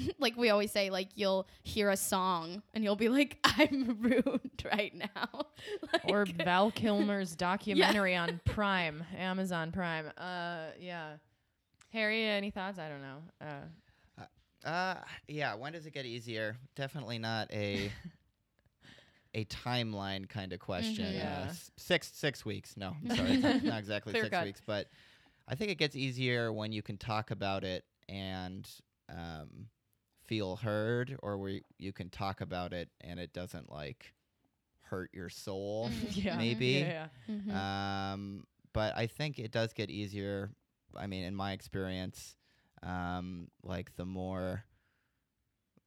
like 0.19 0.35
we 0.37 0.49
always 0.49 0.71
say 0.71 0.89
like 0.89 1.09
you'll 1.15 1.47
hear 1.63 1.89
a 1.89 1.97
song 1.97 2.61
and 2.73 2.83
you'll 2.83 2.95
be 2.95 3.09
like 3.09 3.37
I'm 3.43 3.97
ruined 4.01 4.63
right 4.71 4.93
now. 4.95 5.45
Or 6.05 6.25
Val 6.25 6.71
Kilmer's 6.71 7.35
documentary 7.35 8.15
on 8.15 8.39
Prime, 8.45 9.03
Amazon 9.17 9.71
Prime. 9.71 10.11
Uh 10.17 10.67
yeah. 10.79 11.13
Harry, 11.91 12.25
any 12.25 12.51
thoughts? 12.51 12.77
I 12.79 12.89
don't 12.89 13.01
know. 13.01 13.17
Uh 13.41 14.25
Uh, 14.67 14.95
yeah. 15.27 15.55
When 15.55 15.73
does 15.73 15.85
it 15.85 15.93
get 15.93 16.05
easier? 16.05 16.57
Definitely 16.75 17.19
not 17.19 17.51
a 17.51 17.91
a 19.33 19.45
timeline 19.45 20.27
kind 20.27 20.51
of 20.53 20.59
question. 20.59 21.05
Mhm. 21.05 21.09
Uh, 21.09 21.13
Yeah. 21.13 21.45
s- 21.49 21.71
six 21.77 22.11
six 22.13 22.45
weeks. 22.45 22.75
No, 22.77 22.95
I'm 23.09 23.15
sorry, 23.15 23.37
not, 23.37 23.63
not 23.63 23.79
exactly 23.79 24.11
Clear 24.13 24.23
six 24.25 24.35
cut. 24.35 24.45
weeks, 24.45 24.61
but 24.65 24.87
I 25.47 25.55
think 25.55 25.71
it 25.71 25.75
gets 25.77 25.95
easier 25.95 26.51
when 26.51 26.71
you 26.71 26.81
can 26.81 26.97
talk 26.97 27.31
about 27.31 27.63
it 27.63 27.85
and 28.09 28.67
um, 29.09 29.67
feel 30.28 30.57
heard, 30.57 31.17
or 31.23 31.38
where 31.38 31.59
you 31.78 31.91
can 31.93 32.09
talk 32.09 32.41
about 32.41 32.73
it 32.73 32.89
and 33.01 33.19
it 33.19 33.34
doesn't 33.34 33.71
like 33.71 34.13
hurt 34.82 35.09
your 35.13 35.30
soul. 35.30 35.89
Mhm. 35.89 36.11
yeah. 36.25 36.38
Maybe. 36.38 36.65
Yeah, 36.88 37.07
yeah. 37.28 37.36
Mhm. 37.36 37.53
Um, 38.13 38.43
but 38.73 38.95
I 38.95 39.07
think 39.07 39.39
it 39.39 39.51
does 39.51 39.73
get 39.73 39.89
easier. 39.89 40.51
I 40.95 41.07
mean, 41.07 41.23
in 41.23 41.36
my 41.36 41.51
experience, 41.53 42.38
um, 42.84 43.47
like 43.63 43.95
the 43.95 44.05
more 44.05 44.63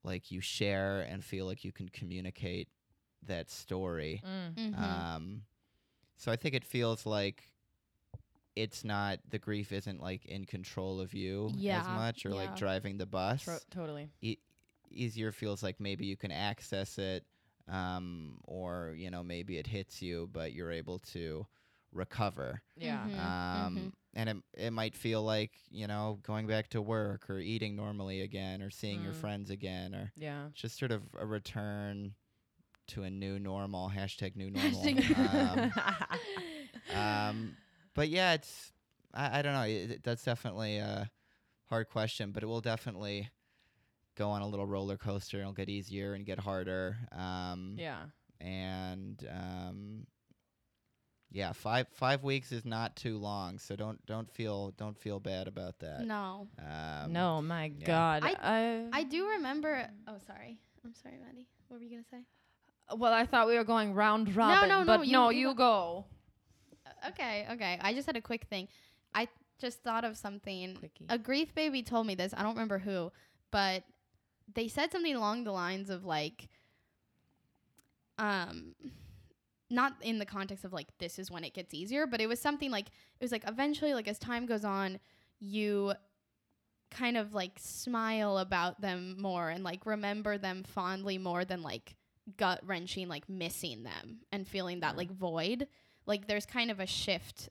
like 0.02 0.30
you 0.30 0.40
share 0.40 1.00
and 1.02 1.22
feel 1.24 1.46
like 1.46 1.64
you 1.64 1.72
can 1.72 1.88
communicate 1.88 2.68
that 3.26 3.50
story. 3.50 4.22
Mm. 4.26 4.54
Mhm. 4.74 4.82
Um, 4.82 5.42
so 6.16 6.32
I 6.32 6.36
think 6.36 6.54
it 6.54 6.64
feels 6.64 7.04
like 7.06 7.44
it's 8.62 8.84
not 8.84 9.18
the 9.30 9.38
grief 9.38 9.72
isn't 9.72 10.00
like 10.00 10.24
in 10.26 10.44
control 10.44 11.00
of 11.00 11.14
you 11.14 11.48
as 11.80 11.86
much 11.88 12.24
or 12.26 12.30
yeah. 12.30 12.34
like 12.36 12.56
driving 12.56 12.98
the 12.98 13.06
bus. 13.06 13.42
Tro- 13.44 13.58
totally. 13.70 14.10
E- 14.20 14.38
easier 14.90 15.32
feels 15.32 15.62
like 15.62 15.78
maybe 15.80 16.04
you 16.06 16.16
can 16.16 16.32
access 16.32 16.98
it 16.98 17.24
um, 17.68 18.38
or 18.44 18.94
you 18.96 19.10
know 19.10 19.22
maybe 19.22 19.56
it 19.58 19.66
hits 19.66 20.02
you 20.02 20.28
but 20.32 20.52
you're 20.52 20.72
able 20.72 20.98
to 20.98 21.46
recover 21.92 22.60
Yeah. 22.76 23.06
Mhm. 23.08 23.18
um, 23.66 23.92
and 24.14 24.28
it, 24.28 24.36
it 24.54 24.70
might 24.72 24.96
feel 24.96 25.22
like 25.22 25.52
you 25.70 25.86
know 25.86 26.18
going 26.22 26.46
back 26.48 26.68
to 26.70 26.82
work 26.82 27.30
or 27.30 27.38
eating 27.38 27.76
normally 27.76 28.20
again 28.22 28.62
or 28.62 28.70
seeing 28.70 29.02
your 29.02 29.12
Mm. 29.12 29.20
friends 29.20 29.50
again 29.50 29.94
or 29.94 30.12
Yeah. 30.16 30.48
just 30.54 30.78
sort 30.78 30.90
of 30.92 31.02
a 31.18 31.24
return 31.26 32.14
to 32.88 33.04
a 33.04 33.10
new 33.10 33.38
normal 33.38 33.88
hashtag 33.90 34.34
new 34.34 34.50
normal 34.58 34.82
um, 35.30 35.72
um, 36.94 37.56
but 37.94 38.08
yeah 38.08 38.32
it's 38.34 38.72
I, 39.14 39.38
I 39.38 39.42
don't 39.42 39.52
know 39.54 39.62
it, 39.62 39.90
it- 39.90 40.02
that's 40.02 40.24
definitely 40.24 40.78
a 40.78 41.10
hard 41.68 41.88
question 41.88 42.32
but 42.32 42.42
it 42.42 42.46
will 42.46 42.60
definitely 42.60 43.28
go 44.16 44.30
on 44.30 44.42
a 44.42 44.46
little 44.46 44.66
roller 44.66 44.96
coaster 44.96 45.36
and 45.38 45.42
it'll 45.42 45.52
get 45.54 45.68
easier 45.68 46.14
and 46.14 46.26
get 46.26 46.38
harder 46.38 46.96
um, 47.12 47.74
yeah. 47.78 48.02
and 48.40 49.24
um, 49.30 50.06
Yeah, 51.32 51.52
five 51.52 51.86
five 51.92 52.24
weeks 52.24 52.50
is 52.50 52.64
not 52.64 52.96
too 52.96 53.16
long, 53.18 53.58
so 53.60 53.76
don't 53.76 54.04
don't 54.06 54.28
feel 54.28 54.72
don't 54.76 54.98
feel 54.98 55.20
bad 55.20 55.46
about 55.46 55.78
that. 55.78 56.00
No. 56.04 56.48
Um, 56.58 57.12
no, 57.12 57.40
my 57.40 57.70
yeah. 57.78 57.86
God. 57.86 58.24
I- 58.24 58.36
I, 58.42 59.00
I 59.00 59.02
do 59.04 59.28
remember. 59.28 59.86
Oh, 60.08 60.16
sorry. 60.26 60.58
I'm 60.84 60.92
sorry, 60.92 61.18
Maddie. 61.24 61.46
What 61.68 61.78
were 61.78 61.84
you 61.84 61.90
gonna 61.90 62.10
say? 62.10 62.24
well, 62.96 63.12
I 63.12 63.24
thought 63.26 63.46
we 63.46 63.56
were 63.56 63.62
going 63.64 63.94
round 63.94 64.34
robin. 64.34 64.68
no, 64.68 64.84
but 64.84 64.96
no, 64.96 65.02
you- 65.02 65.12
no, 65.12 65.30
you 65.30 65.48
you 65.50 65.54
go. 65.54 66.04
Uh, 66.08 66.19
Okay, 67.08 67.46
okay. 67.52 67.78
I 67.80 67.94
just 67.94 68.06
had 68.06 68.16
a 68.16 68.20
quick 68.20 68.44
thing. 68.44 68.68
I 69.14 69.28
just 69.58 69.82
thought 69.82 70.04
of 70.04 70.16
something. 70.16 70.76
Quickie. 70.76 71.06
A 71.08 71.18
grief 71.18 71.54
baby 71.54 71.82
told 71.82 72.06
me 72.06 72.14
this. 72.14 72.32
I 72.36 72.42
don't 72.42 72.54
remember 72.54 72.78
who, 72.78 73.12
but 73.50 73.84
they 74.54 74.68
said 74.68 74.92
something 74.92 75.14
along 75.14 75.44
the 75.44 75.52
lines 75.52 75.90
of 75.90 76.04
like, 76.04 76.48
um, 78.18 78.74
not 79.70 79.94
in 80.02 80.18
the 80.18 80.26
context 80.26 80.64
of 80.64 80.72
like 80.72 80.88
this 80.98 81.18
is 81.18 81.30
when 81.30 81.44
it 81.44 81.54
gets 81.54 81.72
easier, 81.72 82.06
but 82.06 82.20
it 82.20 82.26
was 82.28 82.40
something 82.40 82.70
like 82.70 82.86
it 82.86 83.24
was 83.24 83.32
like 83.32 83.44
eventually 83.46 83.94
like 83.94 84.08
as 84.08 84.18
time 84.18 84.46
goes 84.46 84.64
on, 84.64 84.98
you 85.38 85.92
kind 86.90 87.16
of 87.16 87.34
like 87.34 87.52
smile 87.56 88.38
about 88.38 88.80
them 88.80 89.20
more 89.20 89.48
and 89.48 89.62
like 89.62 89.86
remember 89.86 90.36
them 90.36 90.64
fondly 90.64 91.18
more 91.18 91.44
than 91.44 91.62
like 91.62 91.94
gut 92.36 92.60
wrenching 92.64 93.08
like 93.08 93.28
missing 93.28 93.84
them 93.84 94.18
and 94.32 94.46
feeling 94.46 94.80
that 94.80 94.96
like 94.96 95.10
void 95.10 95.68
like 96.06 96.26
there's 96.26 96.46
kind 96.46 96.70
of 96.70 96.80
a 96.80 96.86
shift 96.86 97.48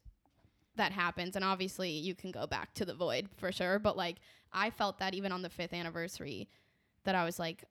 that 0.75 0.91
happens 0.91 1.35
and 1.35 1.43
obviously 1.43 1.89
you 1.91 2.15
can 2.15 2.31
go 2.31 2.47
back 2.47 2.73
to 2.73 2.85
the 2.85 2.93
void 2.93 3.27
for 3.37 3.51
sure 3.51 3.79
but 3.79 3.97
like 3.97 4.17
i 4.53 4.69
felt 4.69 4.99
that 4.99 5.13
even 5.13 5.31
on 5.31 5.41
the 5.41 5.49
fifth 5.49 5.73
anniversary 5.73 6.47
that 7.03 7.15
i 7.15 7.25
was 7.25 7.37
like 7.39 7.63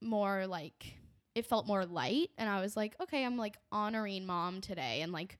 more 0.00 0.46
like 0.46 0.94
it 1.34 1.44
felt 1.46 1.66
more 1.66 1.84
light 1.84 2.30
and 2.38 2.48
i 2.48 2.60
was 2.60 2.76
like 2.76 2.94
okay 3.00 3.24
i'm 3.24 3.36
like 3.36 3.56
honoring 3.72 4.24
mom 4.26 4.60
today 4.60 5.00
and 5.02 5.12
like 5.12 5.38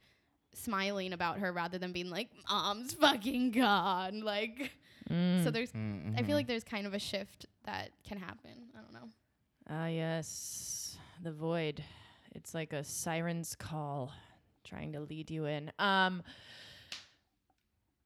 smiling 0.54 1.12
about 1.12 1.38
her 1.38 1.52
rather 1.52 1.78
than 1.78 1.92
being 1.92 2.10
like 2.10 2.28
mom's 2.50 2.92
fucking 2.94 3.50
gone. 3.52 4.20
Like 4.24 4.72
so 5.44 5.50
there's 5.50 5.72
Mm, 5.72 6.18
i 6.18 6.22
feel 6.22 6.36
like 6.36 6.46
there's 6.46 6.64
kind 6.64 6.86
of 6.86 6.94
a 6.94 6.98
shift 6.98 7.46
that 7.64 7.90
can 8.06 8.18
happen. 8.18 8.50
I 8.76 8.80
don't 8.80 8.92
know. 8.92 9.08
Ah, 9.68 9.86
yes, 9.86 10.96
the 11.22 11.32
void. 11.32 11.82
It's 12.34 12.54
like 12.54 12.72
a 12.72 12.82
siren's 12.84 13.54
call, 13.56 14.12
trying 14.64 14.92
to 14.92 15.00
lead 15.00 15.30
you 15.30 15.46
in. 15.46 15.72
Um, 15.78 16.22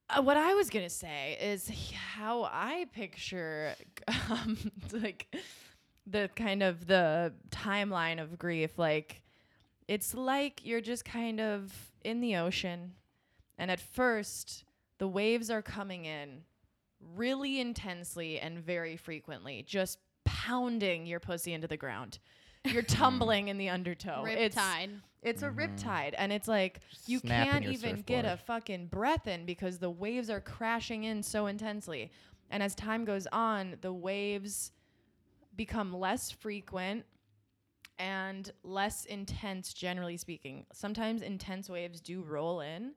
uh, 0.08 0.22
what 0.22 0.36
I 0.36 0.54
was 0.54 0.70
gonna 0.70 0.90
say 0.90 1.36
is 1.40 1.70
how 2.14 2.44
I 2.44 2.86
picture, 2.92 3.74
um, 4.30 4.70
like 4.92 5.34
the 6.06 6.30
kind 6.36 6.62
of 6.62 6.86
the 6.86 7.32
timeline 7.50 8.22
of 8.22 8.38
grief. 8.38 8.78
Like, 8.78 9.22
it's 9.88 10.14
like 10.14 10.64
you're 10.64 10.80
just 10.80 11.04
kind 11.04 11.40
of 11.40 11.72
in 12.04 12.20
the 12.20 12.36
ocean, 12.36 12.92
and 13.58 13.70
at 13.70 13.80
first 13.80 14.64
the 14.98 15.08
waves 15.08 15.50
are 15.50 15.62
coming 15.62 16.04
in 16.04 16.42
really 17.14 17.60
intensely 17.60 18.38
and 18.38 18.58
very 18.58 18.96
frequently, 18.96 19.64
just 19.66 19.98
pounding 20.24 21.06
your 21.06 21.20
pussy 21.20 21.52
into 21.52 21.66
the 21.66 21.76
ground. 21.76 22.18
You're 22.64 22.82
tumbling 22.82 23.48
in 23.48 23.58
the 23.58 23.68
undertow. 23.68 24.24
It's 24.26 24.56
It's 25.22 25.42
a 25.42 25.46
Mhm. 25.46 25.56
riptide, 25.56 26.14
and 26.18 26.32
it's 26.32 26.48
like 26.48 26.80
you 27.06 27.20
Snapping 27.20 27.62
can't 27.62 27.64
even 27.64 28.02
get 28.02 28.24
a 28.24 28.36
fucking 28.36 28.88
breath 28.88 29.26
in 29.26 29.44
because 29.46 29.78
the 29.78 29.90
waves 29.90 30.30
are 30.30 30.40
crashing 30.40 31.04
in 31.04 31.22
so 31.22 31.46
intensely. 31.46 32.12
And 32.50 32.62
as 32.62 32.74
time 32.74 33.04
goes 33.04 33.26
on, 33.32 33.76
the 33.80 33.92
waves 33.92 34.72
become 35.56 35.92
less 35.92 36.30
frequent 36.30 37.04
and 37.98 38.50
less 38.62 39.04
intense, 39.06 39.72
generally 39.72 40.16
speaking. 40.16 40.66
Sometimes 40.72 41.22
intense 41.22 41.68
waves 41.70 42.00
do 42.00 42.22
roll 42.22 42.60
in, 42.60 42.92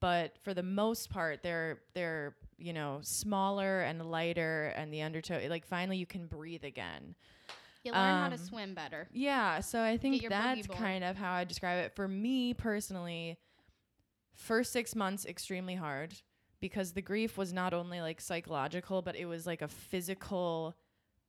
but 0.00 0.36
for 0.42 0.54
the 0.54 0.62
most 0.62 1.10
part, 1.10 1.42
they're 1.42 1.80
they're 1.94 2.36
you 2.58 2.72
know 2.72 3.00
smaller 3.02 3.80
and 3.82 4.10
lighter, 4.10 4.72
and 4.76 4.92
the 4.92 5.02
undertow 5.02 5.40
like 5.48 5.66
finally 5.66 5.98
you 5.98 6.06
can 6.06 6.26
breathe 6.26 6.64
again. 6.64 7.14
You 7.82 7.92
learn 7.92 8.14
how 8.22 8.28
to 8.28 8.34
Um, 8.34 8.38
swim 8.38 8.74
better. 8.74 9.08
Yeah, 9.12 9.60
so 9.60 9.80
I 9.82 9.96
think 9.96 10.22
that's 10.28 10.66
kind 10.66 11.02
of 11.04 11.16
how 11.16 11.32
I 11.32 11.44
describe 11.44 11.84
it. 11.84 11.94
For 11.96 12.06
me 12.06 12.52
personally, 12.54 13.38
first 14.34 14.72
six 14.72 14.94
months 14.94 15.24
extremely 15.26 15.74
hard 15.74 16.14
because 16.60 16.92
the 16.92 17.02
grief 17.02 17.38
was 17.38 17.52
not 17.52 17.72
only 17.72 18.00
like 18.00 18.20
psychological, 18.20 19.02
but 19.02 19.16
it 19.16 19.24
was 19.26 19.46
like 19.46 19.62
a 19.62 19.68
physical 19.68 20.74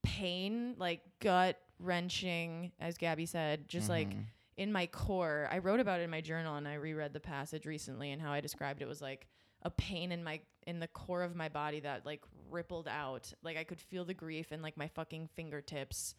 pain, 0.04 0.76
like 0.78 1.02
gut 1.20 1.58
wrenching, 1.80 2.72
as 2.80 2.98
Gabby 2.98 3.26
said, 3.26 3.68
just 3.68 3.90
like 3.90 4.10
Mhm. 4.10 4.26
in 4.58 4.72
my 4.72 4.88
core. 4.88 5.48
I 5.52 5.60
wrote 5.60 5.80
about 5.80 6.00
it 6.00 6.04
in 6.04 6.10
my 6.10 6.22
journal 6.22 6.56
and 6.58 6.68
I 6.68 6.74
reread 6.76 7.14
the 7.14 7.20
passage 7.20 7.66
recently 7.66 8.12
and 8.12 8.22
how 8.22 8.32
I 8.32 8.42
described 8.42 8.82
it 8.82 8.88
was 8.88 9.02
like 9.02 9.28
a 9.64 9.70
pain 9.70 10.12
in 10.12 10.24
my 10.24 10.42
in 10.68 10.80
the 10.80 10.88
core 10.88 11.24
of 11.24 11.36
my 11.36 11.50
body 11.50 11.80
that 11.80 12.06
like 12.06 12.24
rippled 12.50 12.88
out. 12.88 13.34
Like 13.42 13.58
I 13.58 13.64
could 13.64 13.80
feel 13.80 14.06
the 14.06 14.14
grief 14.14 14.52
in 14.52 14.62
like 14.62 14.76
my 14.78 14.88
fucking 14.90 15.28
fingertips, 15.30 16.14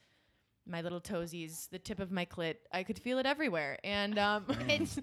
my 0.66 0.80
little 0.80 1.00
toesies, 1.00 1.68
the 1.70 1.78
tip 1.78 1.98
of 2.00 2.10
my 2.10 2.24
clit. 2.24 2.56
I 2.72 2.82
could 2.82 2.98
feel 2.98 3.18
it 3.18 3.26
everywhere. 3.26 3.78
And 3.84 4.18
um 4.18 4.44
It's- 4.68 4.98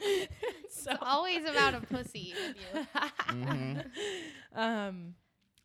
so 0.70 0.90
It's 0.90 0.98
always 1.00 1.42
about 1.48 1.74
a 1.74 1.80
pussy 1.80 2.34
with 2.34 2.56
you. 2.56 2.86
Mhm. 3.28 3.84
um 4.54 5.14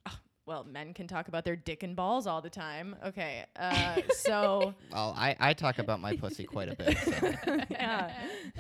ah, 0.06 0.20
well, 0.46 0.64
men 0.64 0.94
can 0.94 1.08
talk 1.08 1.28
about 1.28 1.44
their 1.46 1.56
dick 1.56 1.84
and 1.84 1.96
balls 1.96 2.26
all 2.28 2.42
the 2.42 2.50
time. 2.50 2.96
Okay. 3.06 3.46
Uh 3.56 4.02
so 4.12 4.74
Well, 4.92 5.14
I, 5.18 5.36
I 5.40 5.54
talk 5.54 5.80
about 5.80 6.00
my 6.00 6.16
pussy 6.16 6.46
quite 6.46 6.70
a 6.70 6.76
bit. 6.76 6.98
So. 7.00 7.62
yeah. 7.72 8.14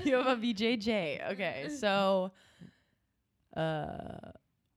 You 0.03 0.15
have 0.15 0.27
a 0.27 0.35
VJJ. 0.41 1.31
Okay. 1.33 1.69
So 1.79 2.31
uh 3.55 4.31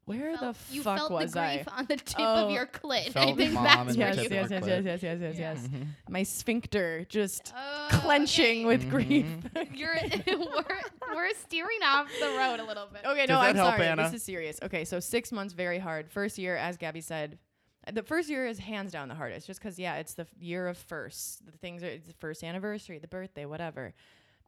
where 0.05 0.33
the 0.33 0.39
Felt- 0.39 0.57
you 0.71 0.83
fuck 0.83 0.99
felt 0.99 1.13
was 1.13 1.33
the 1.33 1.41
I? 1.41 1.65
on 1.77 1.87
the 1.87 1.97
tip 1.97 2.17
Oh, 2.19 2.47
of 2.47 2.51
your 2.51 2.67
clit. 2.67 3.09
I 3.09 3.11
felt 3.11 3.37
think 3.37 3.53
mom 3.53 3.65
that's 3.65 3.89
and 3.91 3.99
where 3.99 4.07
Yes, 4.09 4.17
the 4.17 4.23
you 4.23 4.29
tip 4.29 4.33
yes, 4.37 4.45
of 4.47 4.51
yes, 4.51 4.65
her 4.65 4.69
yes, 4.69 5.03
yes, 5.03 5.03
yes, 5.21 5.37
yes, 5.39 5.69
yes. 5.71 5.81
My 6.09 6.23
sphincter 6.23 7.05
just 7.09 7.53
Oh, 7.57 7.89
clenching 7.93 8.59
okay. 8.61 8.65
with 8.67 8.91
grief. 8.91 9.27
Mhm. 9.27 9.77
You're 9.79 9.95
we're, 10.39 11.15
we're 11.15 11.35
steering 11.35 11.83
off 11.85 12.09
the 12.21 12.27
road 12.37 12.61
a 12.61 12.65
little 12.65 12.87
bit. 12.93 13.03
Okay, 13.05 13.27
Does 13.27 13.29
no, 13.29 13.41
that 13.41 13.51
I'm 13.51 13.57
help, 13.57 13.75
sorry. 13.77 13.87
Anna? 13.87 14.03
This 14.05 14.15
is 14.15 14.23
serious. 14.23 14.59
Okay, 14.63 14.85
so 14.85 14.99
six 15.01 15.31
months, 15.33 15.55
very 15.55 15.79
hard. 15.79 16.11
First 16.11 16.37
year, 16.39 16.57
as 16.57 16.77
Gabby 16.77 17.01
said, 17.01 17.39
uh, 17.87 17.93
the 17.93 18.03
first 18.03 18.29
year 18.29 18.47
is 18.47 18.59
hands 18.59 18.93
down 18.93 19.09
the 19.09 19.15
hardest, 19.15 19.47
just 19.47 19.61
because 19.61 19.79
yeah, 19.79 19.97
it's 19.97 20.15
the 20.15 20.23
f- 20.23 20.29
year 20.41 20.67
of 20.69 20.77
firsts. 20.79 21.39
The 21.45 21.53
things 21.59 21.83
are 21.83 21.87
it's 21.89 22.09
the 22.09 22.15
first 22.15 22.43
anniversary, 22.45 22.99
the 22.99 23.09
birthday, 23.09 23.45
whatever. 23.45 23.93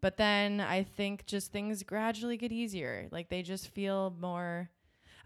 But 0.00 0.16
then 0.16 0.60
I 0.60 0.82
think 0.82 1.26
just 1.26 1.50
things 1.52 1.82
gradually 1.82 2.36
get 2.36 2.52
easier. 2.52 3.08
Like 3.10 3.28
they 3.28 3.42
just 3.42 3.68
feel 3.68 4.14
more. 4.20 4.68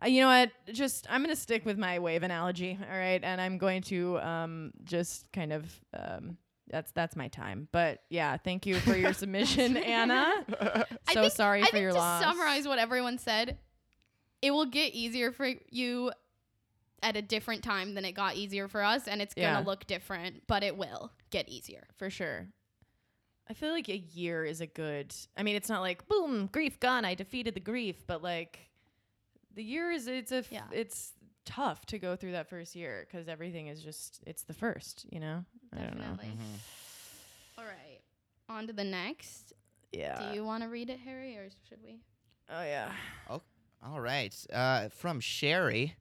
Uh, 0.02 0.06
you 0.06 0.20
know 0.20 0.28
what? 0.28 0.50
Just 0.72 1.06
I'm 1.10 1.22
gonna 1.22 1.34
stick 1.36 1.64
with 1.66 1.78
my 1.78 1.98
wave 1.98 2.22
analogy, 2.22 2.78
all 2.90 2.96
right, 2.98 3.20
and 3.22 3.40
I'm 3.40 3.58
going 3.58 3.82
to 3.82 4.18
um 4.20 4.72
just 4.84 5.30
kind 5.32 5.52
of 5.52 5.80
um. 5.94 6.36
That's 6.70 6.92
that's 6.92 7.16
my 7.16 7.28
time, 7.28 7.66
but 7.72 8.02
yeah, 8.10 8.36
thank 8.36 8.66
you 8.66 8.74
for 8.76 8.94
your 8.94 9.12
submission, 9.14 9.76
Anna. 9.78 10.44
I 10.60 10.84
So 11.14 11.22
think- 11.22 11.32
sorry 11.32 11.62
I 11.62 11.64
for 11.66 11.72
think 11.72 11.82
your 11.82 11.92
to 11.92 11.96
loss. 11.96 12.22
summarize 12.22 12.68
what 12.68 12.78
everyone 12.78 13.16
said, 13.16 13.56
it 14.42 14.50
will 14.50 14.66
get 14.66 14.92
easier 14.92 15.32
for 15.32 15.48
you 15.70 16.12
at 17.02 17.16
a 17.16 17.22
different 17.22 17.62
time 17.64 17.94
than 17.94 18.04
it 18.04 18.12
got 18.12 18.36
easier 18.36 18.68
for 18.68 18.82
us, 18.82 19.08
and 19.08 19.22
it's 19.22 19.32
gonna 19.32 19.64
look 19.66 19.86
different, 19.86 20.42
but 20.46 20.62
it 20.62 20.76
will 20.76 21.10
get 21.30 21.48
easier. 21.48 21.84
for 21.96 22.10
sure. 22.10 22.48
I 23.48 23.54
feel 23.54 23.72
like 23.72 23.88
a 23.88 23.96
year 23.96 24.44
is 24.44 24.60
a 24.60 24.66
good. 24.66 25.14
I 25.38 25.42
mean, 25.42 25.56
it's 25.56 25.70
not 25.70 25.80
like 25.80 26.06
boom, 26.06 26.50
grief 26.52 26.78
gone. 26.80 27.06
I 27.06 27.14
defeated 27.14 27.54
the 27.54 27.60
grief, 27.60 28.06
but 28.06 28.22
like 28.22 28.58
the 29.54 29.62
year 29.64 29.90
is 29.90 30.06
it's 30.08 30.32
a 30.32 30.36
f- 30.38 30.52
Yeah. 30.52 30.64
it's 30.72 31.12
tough 31.44 31.86
to 31.86 31.98
go 31.98 32.14
through 32.16 32.32
that 32.32 32.48
first 32.48 32.76
year 32.76 33.06
because 33.08 33.26
everything 33.28 33.68
is 33.68 33.82
just 33.82 34.20
it's 34.26 34.42
the 34.44 34.54
first. 34.54 35.06
You 35.10 35.20
know, 35.20 35.44
I 35.72 35.78
don't 35.82 35.96
know. 35.96 36.02
Definitely. 36.02 36.28
Mhm. 36.28 37.58
All 37.58 37.64
right, 37.64 38.00
on 38.48 38.66
to 38.66 38.72
the 38.72 38.84
next. 38.84 39.52
Yeah. 39.92 40.28
Do 40.30 40.34
you 40.34 40.44
want 40.44 40.62
to 40.62 40.68
read 40.68 40.90
it, 40.90 41.00
Harry, 41.00 41.36
or 41.36 41.48
should 41.68 41.82
we? 41.82 42.00
oh 42.50 42.62
yeah. 42.62 42.92
All 43.82 44.00
right. 44.00 44.34
Uh, 44.52 44.88
from 44.88 45.20
Sherry. 45.20 45.94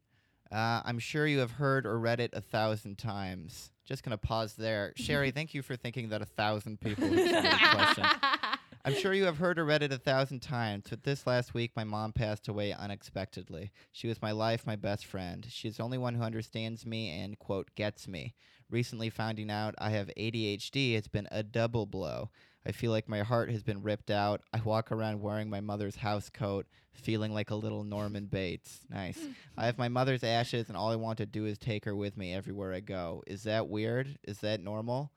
Uh, 0.51 0.81
I'm 0.85 0.97
sure 0.97 1.27
you 1.27 1.39
have 1.39 1.51
heard 1.51 1.85
or 1.85 1.99
read 1.99 2.19
it 2.19 2.31
a 2.33 2.41
thousand 2.41 2.97
times. 2.97 3.69
Just 3.85 4.01
going 4.03 4.11
to 4.11 4.17
pause 4.17 4.55
there. 4.55 4.93
Sherry, 4.95 5.29
thank 5.35 5.53
you 5.53 5.61
for 5.61 5.75
thinking 5.75 6.09
that 6.09 6.21
a 6.21 6.25
thousand 6.25 6.79
people 6.79 7.07
would 7.09 7.19
submit 7.19 7.45
a 7.45 7.57
question. 7.75 8.05
I'm 8.87 8.95
sure 8.95 9.13
you 9.13 9.25
have 9.25 9.37
heard 9.37 9.59
or 9.59 9.65
read 9.65 9.83
it 9.83 9.91
a 9.91 9.97
thousand 9.97 10.39
times, 10.39 10.85
but 10.89 11.03
this 11.03 11.27
last 11.27 11.53
week 11.53 11.73
my 11.75 11.83
mom 11.83 12.13
passed 12.13 12.47
away 12.47 12.71
unexpectedly. 12.71 13.69
She 13.91 14.07
was 14.07 14.21
my 14.21 14.31
life, 14.31 14.65
my 14.65 14.77
best 14.77 15.05
friend. 15.05 15.45
She's 15.49 15.75
the 15.75 15.83
only 15.83 15.97
one 15.97 16.15
who 16.15 16.23
understands 16.23 16.85
me 16.85 17.09
and, 17.09 17.37
quote, 17.37 17.67
gets 17.75 18.07
me. 18.07 18.33
Recently 18.69 19.09
finding 19.09 19.51
out 19.51 19.75
I 19.77 19.89
have 19.89 20.09
ADHD 20.15 20.95
has 20.95 21.09
been 21.09 21.27
a 21.31 21.43
double 21.43 21.85
blow. 21.85 22.29
I 22.65 22.71
feel 22.71 22.91
like 22.91 23.09
my 23.09 23.23
heart 23.23 23.51
has 23.51 23.61
been 23.61 23.83
ripped 23.83 24.09
out. 24.09 24.39
I 24.53 24.61
walk 24.61 24.89
around 24.89 25.19
wearing 25.19 25.49
my 25.49 25.59
mother's 25.59 25.97
house 25.97 26.29
coat, 26.29 26.65
feeling 26.93 27.33
like 27.33 27.51
a 27.51 27.55
little 27.55 27.83
Norman 27.83 28.27
Bates. 28.27 28.79
Nice. 28.89 29.19
I 29.57 29.65
have 29.65 29.77
my 29.77 29.89
mother's 29.89 30.23
ashes, 30.23 30.69
and 30.69 30.77
all 30.77 30.91
I 30.91 30.95
want 30.95 31.17
to 31.17 31.25
do 31.25 31.45
is 31.45 31.57
take 31.57 31.83
her 31.83 31.95
with 31.95 32.15
me 32.15 32.33
everywhere 32.33 32.71
I 32.71 32.79
go. 32.79 33.21
Is 33.27 33.43
that 33.43 33.67
weird? 33.67 34.17
Is 34.23 34.37
that 34.39 34.63
normal? 34.63 35.11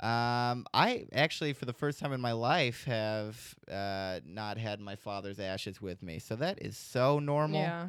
Um, 0.00 0.66
I 0.72 1.06
actually, 1.12 1.52
for 1.52 1.66
the 1.66 1.74
first 1.74 1.98
time 1.98 2.14
in 2.14 2.22
my 2.22 2.32
life, 2.32 2.84
have 2.84 3.54
uh, 3.70 4.20
not 4.24 4.56
had 4.56 4.80
my 4.80 4.96
father's 4.96 5.38
ashes 5.38 5.82
with 5.82 6.02
me, 6.02 6.18
so 6.18 6.36
that 6.36 6.62
is 6.62 6.78
so 6.78 7.18
normal. 7.18 7.60
Yeah. 7.60 7.88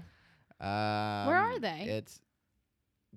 Um, 0.60 1.28
Where 1.28 1.38
are 1.38 1.60
they? 1.60 1.84
It's 1.88 2.20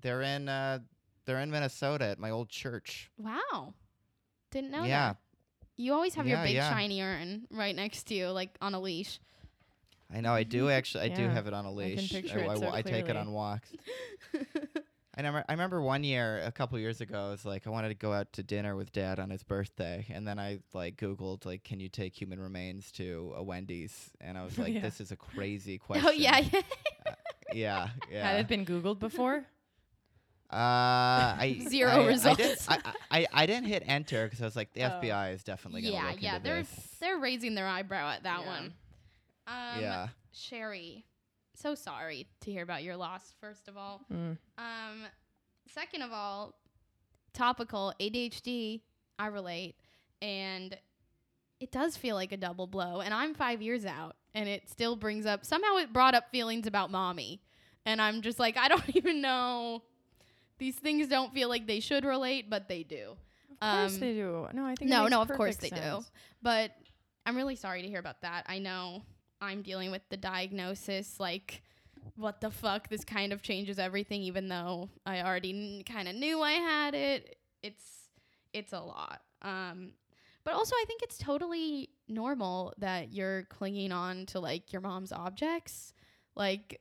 they're 0.01 0.23
in 0.23 0.49
uh, 0.49 0.79
they're 1.27 1.41
in 1.41 1.51
Minnesota 1.51 2.05
at 2.05 2.21
my 2.21 2.31
old 2.31 2.49
church. 2.49 3.11
Wow. 3.19 3.75
Didn't 4.53 4.71
know 4.71 4.85
yeah, 4.85 5.09
that. 5.09 5.17
You 5.77 5.93
always 5.93 6.15
have 6.15 6.29
your 6.29 6.43
big 6.45 6.55
yeah. 6.55 6.71
shiny 6.71 7.03
urn 7.03 7.49
right 7.51 7.75
next 7.75 8.05
to 8.05 8.15
you, 8.15 8.29
like 8.29 8.51
on 8.61 8.75
a 8.75 8.81
leash. 8.81 9.19
I 10.15 10.21
know. 10.21 10.33
I 10.33 10.45
do 10.45 10.71
actually. 10.71 11.05
I 11.05 11.09
do 11.09 11.29
have 11.29 11.49
it 11.49 11.53
on 11.53 11.65
a 11.65 11.73
leash. 11.73 12.13
picture 12.13 12.39
it 12.39 12.49
I, 12.49 12.55
so 12.55 12.71
I 12.73 12.83
take 12.83 13.09
it 13.09 13.17
on 13.17 13.33
walks. 13.33 13.73
I 15.17 15.21
remember, 15.21 15.45
I 15.49 15.53
remember 15.53 15.81
one 15.81 16.03
year, 16.03 16.41
a 16.45 16.51
couple 16.51 16.77
years 16.79 17.01
ago, 17.01 17.27
I 17.29 17.31
was 17.31 17.45
like, 17.45 17.67
I 17.67 17.71
wanted 17.71 17.89
to 17.91 17.95
go 17.95 18.13
out 18.13 18.33
to 18.33 18.43
dinner 18.43 18.75
with 18.75 18.91
dad 18.93 19.21
on 19.21 19.31
his 19.31 19.45
birthday. 19.45 20.05
And 20.11 20.27
then 20.27 20.39
I 20.41 20.59
like 20.73 20.97
Googled, 20.97 21.45
like, 21.47 21.63
can 21.63 21.79
you 21.79 21.89
take 21.89 22.21
human 22.21 22.41
remains 22.41 22.91
to 22.93 23.33
a 23.37 23.43
Wendy's? 23.43 24.11
And 24.21 24.37
I 24.37 24.45
was 24.45 24.59
like, 24.59 24.75
Yeah. 24.75 24.81
this 24.81 25.01
is 25.01 25.13
a 25.13 25.17
crazy 25.17 25.79
question. 25.87 26.07
oh 26.09 26.11
yeah, 26.13 26.39
yeah. 26.39 26.61
Yeah. 27.53 27.89
Yeah. 28.11 28.27
Had 28.29 28.41
it 28.41 28.49
been 28.49 28.67
Googled 28.67 28.99
before? 28.99 29.45
uh, 30.53 30.57
I, 30.57 31.65
Zero 31.69 31.91
I, 31.91 31.95
I, 32.03 32.07
results. 32.07 32.67
I, 32.69 32.79
I, 33.11 33.27
I 33.33 33.47
didn't 33.47 33.67
hit 33.69 33.83
enter 33.87 34.25
because 34.25 34.41
I 34.43 34.45
was 34.45 34.57
like, 34.57 34.73
the 34.73 34.83
Oh. 34.85 35.01
FBI 35.01 35.33
is 35.35 35.43
definitely 35.45 35.83
going 35.83 35.95
to 35.95 36.01
yeah, 36.01 36.11
look 36.11 36.23
yeah. 36.23 36.37
into 36.37 36.45
They're 36.49 36.63
this. 36.63 36.97
they're 37.01 37.19
raising 37.19 37.55
their 37.55 37.67
eyebrow 37.67 38.11
at 38.11 38.23
that 38.25 38.41
Yeah. 38.41 38.47
one. 38.47 38.75
Um, 39.47 39.81
yeah. 39.81 40.09
Sherry, 40.33 41.05
so 41.55 41.75
sorry 41.75 42.27
to 42.41 42.51
hear 42.51 42.63
about 42.63 42.83
your 42.83 42.97
loss. 42.97 43.33
First 43.41 43.69
of 43.69 43.77
all, 43.77 44.03
Mm. 44.13 44.37
um, 44.59 45.07
second 45.69 46.03
of 46.03 46.13
all, 46.13 46.55
topical 47.33 47.93
ADHD. 48.01 48.83
I 49.19 49.27
relate, 49.29 49.77
and 50.21 50.77
it 51.61 51.71
does 51.71 51.97
feel 51.97 52.17
like 52.17 52.33
a 52.33 52.37
double 52.37 52.67
blow. 52.67 53.01
And 53.01 53.15
I'm 53.15 53.33
five 53.35 53.63
years 53.63 53.85
out, 53.87 54.17
and 54.35 54.49
it 54.49 54.69
still 54.69 54.97
brings 54.97 55.25
up. 55.27 55.45
Somehow, 55.47 55.77
it 55.77 55.93
brought 55.93 56.15
up 56.15 56.31
feelings 56.33 56.67
about 56.67 56.91
mommy, 56.91 57.41
and 57.87 58.03
I'm 58.03 58.23
just 58.23 58.39
like, 58.41 58.57
I 58.57 58.69
don't 58.69 58.89
even 58.97 59.21
know. 59.21 59.83
These 60.59 60.77
things 60.77 61.09
don't 61.09 61.33
feel 61.33 61.49
like 61.49 61.67
they 61.67 61.81
should 61.81 62.05
relate, 62.05 62.49
but 62.51 62.69
they 62.69 62.83
do. 62.83 63.17
Of 63.53 63.61
course 63.61 63.95
Um, 63.95 64.01
they 64.01 64.15
do. 64.15 64.49
No, 64.53 64.65
I 64.67 64.75
think 64.75 64.91
no, 64.91 65.07
no, 65.09 65.21
of 65.23 65.29
course 65.29 65.57
perfect 65.57 65.75
they 65.75 65.81
do. 65.81 66.05
But 66.43 66.73
I'm 67.27 67.37
really 67.37 67.57
sorry 67.57 67.83
to 67.83 67.89
hear 67.89 67.99
about 68.01 68.21
that. 68.23 68.45
I 68.49 68.59
know 68.59 69.03
I'm 69.45 69.63
dealing 69.63 69.91
with 69.91 70.03
the 70.09 70.17
diagnosis. 70.17 71.19
Like, 71.21 71.63
what 72.17 72.41
the 72.41 72.51
fuck? 72.51 72.89
This 72.89 73.05
kind 73.05 73.33
of 73.33 73.43
changes 73.43 73.79
everything, 73.79 74.23
even 74.23 74.49
though 74.49 74.89
I 75.07 75.23
already 75.23 75.51
n- 75.79 75.85
kind 75.85 76.09
of 76.09 76.15
knew 76.15 76.41
I 76.41 76.53
had 76.53 76.95
it. 76.95 77.37
It's 77.63 78.09
it's 78.53 78.73
a 78.73 78.81
lot. 78.81 79.23
Um, 79.43 79.93
but 80.45 80.55
also, 80.55 80.75
I 80.77 80.85
think 80.87 81.03
it's 81.03 81.19
totally 81.19 81.91
normal 82.09 82.73
that 82.79 83.13
you're 83.13 83.45
clinging 83.45 83.93
on 83.93 84.27
to 84.27 84.41
like 84.41 84.73
your 84.73 84.81
mom's 84.83 85.11
objects. 85.13 85.93
Like, 86.37 86.81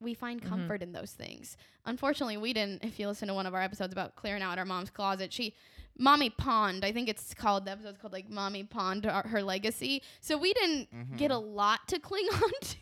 we 0.00 0.14
find 0.14 0.40
Mhm. 0.42 0.48
comfort 0.48 0.82
in 0.82 0.92
those 0.92 1.12
things. 1.12 1.56
Unfortunately, 1.84 2.36
we 2.36 2.52
didn't. 2.52 2.82
If 2.84 2.98
you 2.98 3.06
listen 3.06 3.28
to 3.28 3.34
one 3.34 3.46
of 3.46 3.54
our 3.54 3.62
episodes 3.62 3.92
about 3.92 4.16
clearing 4.16 4.42
out 4.42 4.58
our 4.58 4.64
mom's 4.64 4.90
closet, 4.90 5.32
she 5.32 5.54
Mommy 5.98 6.30
Pond. 6.30 6.84
I 6.84 6.92
think 6.92 7.08
it's 7.08 7.34
called 7.34 7.64
the 7.66 7.72
episode's 7.72 7.98
called 7.98 8.12
like 8.12 8.28
Mommy 8.28 8.64
Pond, 8.64 9.04
her 9.04 9.42
legacy. 9.42 10.02
So 10.20 10.36
we 10.38 10.52
didn't 10.54 11.16
get 11.16 11.30
a 11.30 11.38
lot 11.38 11.86
to 11.88 11.98
cling 11.98 12.26
on 12.32 12.50
to. 12.60 12.76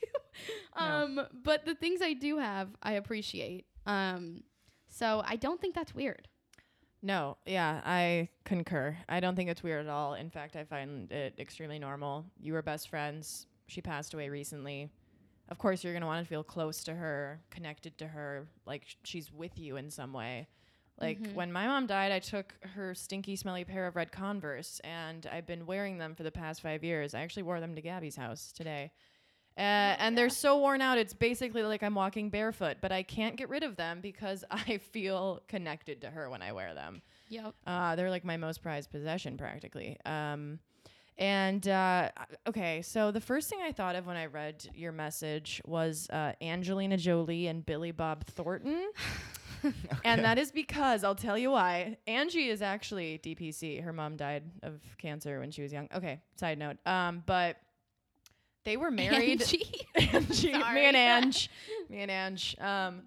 No. 0.79 0.85
um, 0.85 1.21
but 1.45 1.65
the 1.67 1.75
things 1.75 2.01
I 2.03 2.13
do 2.15 2.39
have, 2.39 2.69
I 2.83 2.93
appreciate. 2.93 3.67
Um, 3.87 4.45
so 4.89 5.23
I 5.27 5.37
don't 5.37 5.61
think 5.61 5.75
that's 5.75 5.95
weird. 5.95 6.29
No, 7.03 7.39
yeah, 7.47 7.81
I 7.85 8.29
concur. 8.45 8.97
I 9.09 9.21
don't 9.21 9.35
think 9.35 9.49
it's 9.49 9.63
weird 9.63 9.87
at 9.87 9.91
all. 9.91 10.15
In 10.15 10.29
fact, 10.31 10.55
I 10.55 10.65
find 10.65 11.11
it 11.11 11.35
extremely 11.39 11.79
normal. 11.79 12.27
You 12.39 12.53
were 12.53 12.63
best 12.63 12.89
friends. 12.91 13.47
She 13.69 13.81
passed 13.81 14.13
away 14.15 14.29
recently. 14.29 14.91
Of 15.49 15.59
course, 15.59 15.83
you're 15.83 15.93
going 15.95 16.03
to 16.03 16.07
want 16.07 16.23
to 16.25 16.29
feel 16.29 16.45
close 16.45 16.85
to 16.85 16.95
her, 16.95 17.41
connected 17.51 17.97
to 17.99 18.07
her, 18.07 18.47
like 18.67 18.83
sh- 18.87 18.97
she's 19.03 19.33
with 19.33 19.59
you 19.59 19.77
in 19.77 19.91
some 19.91 20.13
way. 20.13 20.47
Like 21.01 21.19
Mhm. 21.21 21.35
when 21.35 21.51
my 21.53 21.67
mom 21.67 21.87
died, 21.87 22.13
I 22.13 22.19
took 22.19 22.55
her 22.75 22.95
stinky, 22.95 23.35
smelly 23.37 23.65
pair 23.65 23.87
of 23.87 23.97
red 23.97 24.13
Converse, 24.13 24.81
and 24.81 25.27
I've 25.33 25.47
been 25.47 25.65
wearing 25.67 25.99
them 25.99 26.15
for 26.15 26.23
the 26.23 26.31
past 26.31 26.61
five 26.61 26.85
years. 26.85 27.15
I 27.15 27.23
actually 27.23 27.45
wore 27.45 27.61
them 27.61 27.75
to 27.75 27.81
Gabby's 27.81 28.17
house 28.17 28.53
today. 28.53 28.93
Uh, 29.57 29.97
and 29.99 30.17
they're 30.17 30.29
so 30.31 30.59
worn 30.59 30.81
out, 30.81 30.97
it's 30.97 31.13
basically 31.13 31.63
like 31.63 31.83
I'm 31.83 31.95
walking 31.95 32.31
barefoot, 32.31 32.79
but 32.81 32.93
I 32.93 33.03
can't 33.03 33.37
get 33.37 33.49
rid 33.49 33.63
of 33.63 33.77
them 33.77 34.01
because 34.01 34.45
I 34.51 34.79
feel 34.79 35.43
connected 35.49 36.01
to 36.03 36.11
her 36.11 36.31
when 36.31 36.41
I 36.43 36.53
wear 36.53 36.75
them. 36.75 37.03
Yep. 37.29 37.55
Uh, 37.67 37.97
they're 37.97 38.11
like 38.11 38.25
my 38.25 38.37
most 38.37 38.63
prized 38.63 38.91
possession, 38.91 39.37
practically. 39.37 39.97
Um, 40.05 40.61
and 41.19 41.67
uh, 41.69 42.11
okay, 42.47 42.81
so 42.83 43.11
the 43.11 43.21
first 43.21 43.51
thing 43.51 43.59
I 43.63 43.73
thought 43.73 43.97
of 43.97 44.07
when 44.07 44.17
I 44.17 44.27
read 44.27 44.67
your 44.75 44.93
message 44.93 45.61
was 45.67 46.09
uh, 46.11 46.33
Angelina 46.41 46.97
Jolie 46.97 47.47
and 47.47 47.65
Billy 47.67 47.91
Bob 47.93 48.25
Thornton. 48.27 48.91
And 50.05 50.25
that 50.25 50.39
is 50.39 50.51
because 50.51 51.05
I'll 51.05 51.15
tell 51.15 51.37
you 51.37 51.51
why. 51.51 51.97
Angie 52.07 52.49
is 52.49 52.63
actually 52.63 53.21
DPC. 53.23 53.83
Her 53.83 53.93
mom 53.93 54.17
died 54.17 54.45
of 54.63 54.81
cancer 54.99 55.41
when 55.41 55.51
she 55.51 55.63
was 55.63 55.73
young. 55.73 55.89
Okay, 55.95 56.21
side 56.37 56.59
note. 56.59 56.77
Um, 56.87 57.23
but 57.27 57.57
they 58.65 58.77
were 58.77 58.91
married. 58.91 59.43
Angie. 59.43 59.87
Angie, 59.95 60.53
me 60.53 60.87
and 60.87 60.97
Ange, 60.97 61.51
me 61.89 61.99
and 62.01 62.11
Ange, 62.11 62.57
um, 62.61 63.03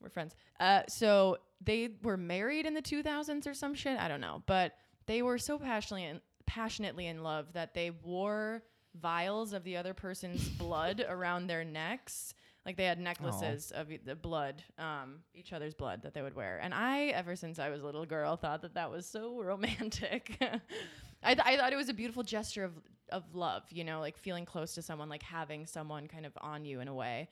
we're 0.00 0.08
friends. 0.08 0.34
Uh, 0.60 0.82
so 0.88 1.38
they 1.64 1.90
were 2.02 2.16
married 2.16 2.66
in 2.66 2.74
the 2.74 2.82
2000s 2.82 3.46
or 3.46 3.54
some 3.54 3.74
shit. 3.74 3.98
I 3.98 4.08
don't 4.08 4.20
know, 4.20 4.42
but 4.46 4.72
they 5.06 5.22
were 5.22 5.38
so 5.38 5.58
passionately 5.58 6.04
in, 6.04 6.20
passionately 6.46 7.06
in 7.06 7.22
love 7.22 7.52
that 7.52 7.74
they 7.74 7.90
wore 7.90 8.62
vials 9.00 9.52
of 9.52 9.64
the 9.64 9.76
other 9.76 9.94
person's 9.94 10.48
blood 10.48 11.04
around 11.08 11.46
their 11.46 11.64
necks. 11.64 12.34
Like 12.64 12.76
they 12.76 12.84
had 12.84 12.98
necklaces 13.00 13.72
of 13.72 13.90
e- 13.90 13.98
the 14.04 14.14
blood, 14.14 14.62
um, 14.78 15.20
each 15.34 15.52
other's 15.52 15.74
blood 15.74 16.02
that 16.02 16.14
they 16.14 16.22
would 16.22 16.34
wear. 16.34 16.60
And 16.62 16.72
I, 16.72 17.06
ever 17.06 17.34
since 17.34 17.58
I 17.58 17.70
was 17.70 17.82
a 17.82 17.84
little 17.84 18.06
girl, 18.06 18.36
thought 18.36 18.62
that 18.62 18.74
that 18.74 18.90
was 18.90 19.04
so 19.06 19.40
romantic. 19.42 20.36
I, 21.24 21.34
th- 21.34 21.46
I 21.46 21.56
thought 21.56 21.72
it 21.72 21.76
was 21.76 21.88
a 21.88 21.94
beautiful 21.94 22.22
gesture 22.22 22.64
of 22.64 22.72
of 23.10 23.34
love, 23.34 23.64
you 23.70 23.84
know, 23.84 24.00
like 24.00 24.16
feeling 24.16 24.46
close 24.46 24.74
to 24.74 24.80
someone, 24.82 25.08
like 25.10 25.22
having 25.22 25.66
someone 25.66 26.08
kind 26.08 26.24
of 26.24 26.32
on 26.40 26.64
you 26.64 26.80
in 26.80 26.88
a 26.88 26.94
way. 26.94 27.28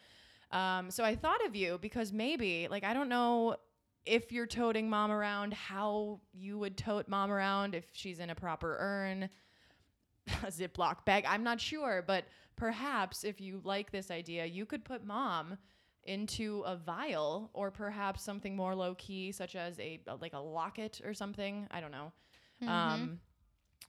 Um, 0.53 0.91
so 0.91 1.05
I 1.05 1.15
thought 1.17 1.45
of 1.47 1.57
you 1.57 1.79
because 1.81 2.13
maybe, 2.13 2.69
like, 2.69 2.85
I 2.85 2.93
don't 2.93 3.09
know 3.09 3.57
if 4.05 4.31
you're 4.31 4.47
toting 4.47 4.91
mom 4.91 5.11
around, 5.11 5.55
how 5.55 6.21
you 6.33 6.59
would 6.59 6.77
tote 6.77 7.09
mom 7.09 7.31
around 7.31 7.75
if 7.75 7.87
she's 7.93 8.19
in 8.19 8.29
a 8.31 8.35
proper 8.35 8.77
urn, 8.79 9.31
a 10.27 10.31
Ziploc 10.47 11.05
bag. 11.05 11.25
I'm 11.27 11.43
not 11.43 11.61
sure, 11.61 12.03
but 12.07 12.25
perhaps 12.57 13.25
if 13.25 13.41
you 13.41 13.61
like 13.65 13.91
this 13.91 14.11
idea, 14.11 14.45
you 14.47 14.67
could 14.67 14.85
put 14.85 15.05
mom 15.05 15.59
into 16.05 16.63
a 16.67 16.77
vial 16.77 17.51
or 17.53 17.71
perhaps 17.71 18.23
something 18.23 18.57
more 18.57 18.75
low 18.75 18.95
key, 18.97 19.33
such 19.33 19.55
as 19.57 19.79
a 19.79 20.01
like 20.21 20.33
a 20.33 20.39
locket 20.39 21.01
or 21.05 21.13
something. 21.15 21.67
I 21.71 21.81
don't 21.81 21.93
know. 21.93 22.13
Um, 22.67 23.21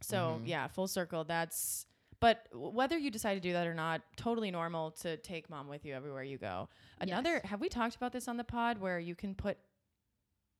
so 0.02 0.40
Mhm. 0.42 0.48
yeah, 0.48 0.68
full 0.68 0.88
circle. 0.88 1.24
That's 1.24 1.86
but 2.20 2.46
whether 2.54 2.98
you 2.98 3.10
decide 3.10 3.34
to 3.34 3.40
do 3.40 3.54
that 3.54 3.66
or 3.66 3.74
not, 3.74 4.02
totally 4.16 4.52
normal 4.52 4.92
to 4.92 5.18
take 5.18 5.50
mom 5.50 5.68
with 5.68 5.84
you 5.86 5.96
everywhere 5.96 6.24
you 6.24 6.38
go. 6.38 6.70
Another, 7.00 7.36
Yes. 7.36 7.46
have 7.46 7.60
we 7.62 7.68
talked 7.68 7.96
about 7.96 8.12
this 8.14 8.28
on 8.28 8.38
the 8.38 8.44
pod 8.44 8.78
where 8.78 9.00
you 9.00 9.16
can 9.16 9.34
put 9.34 9.58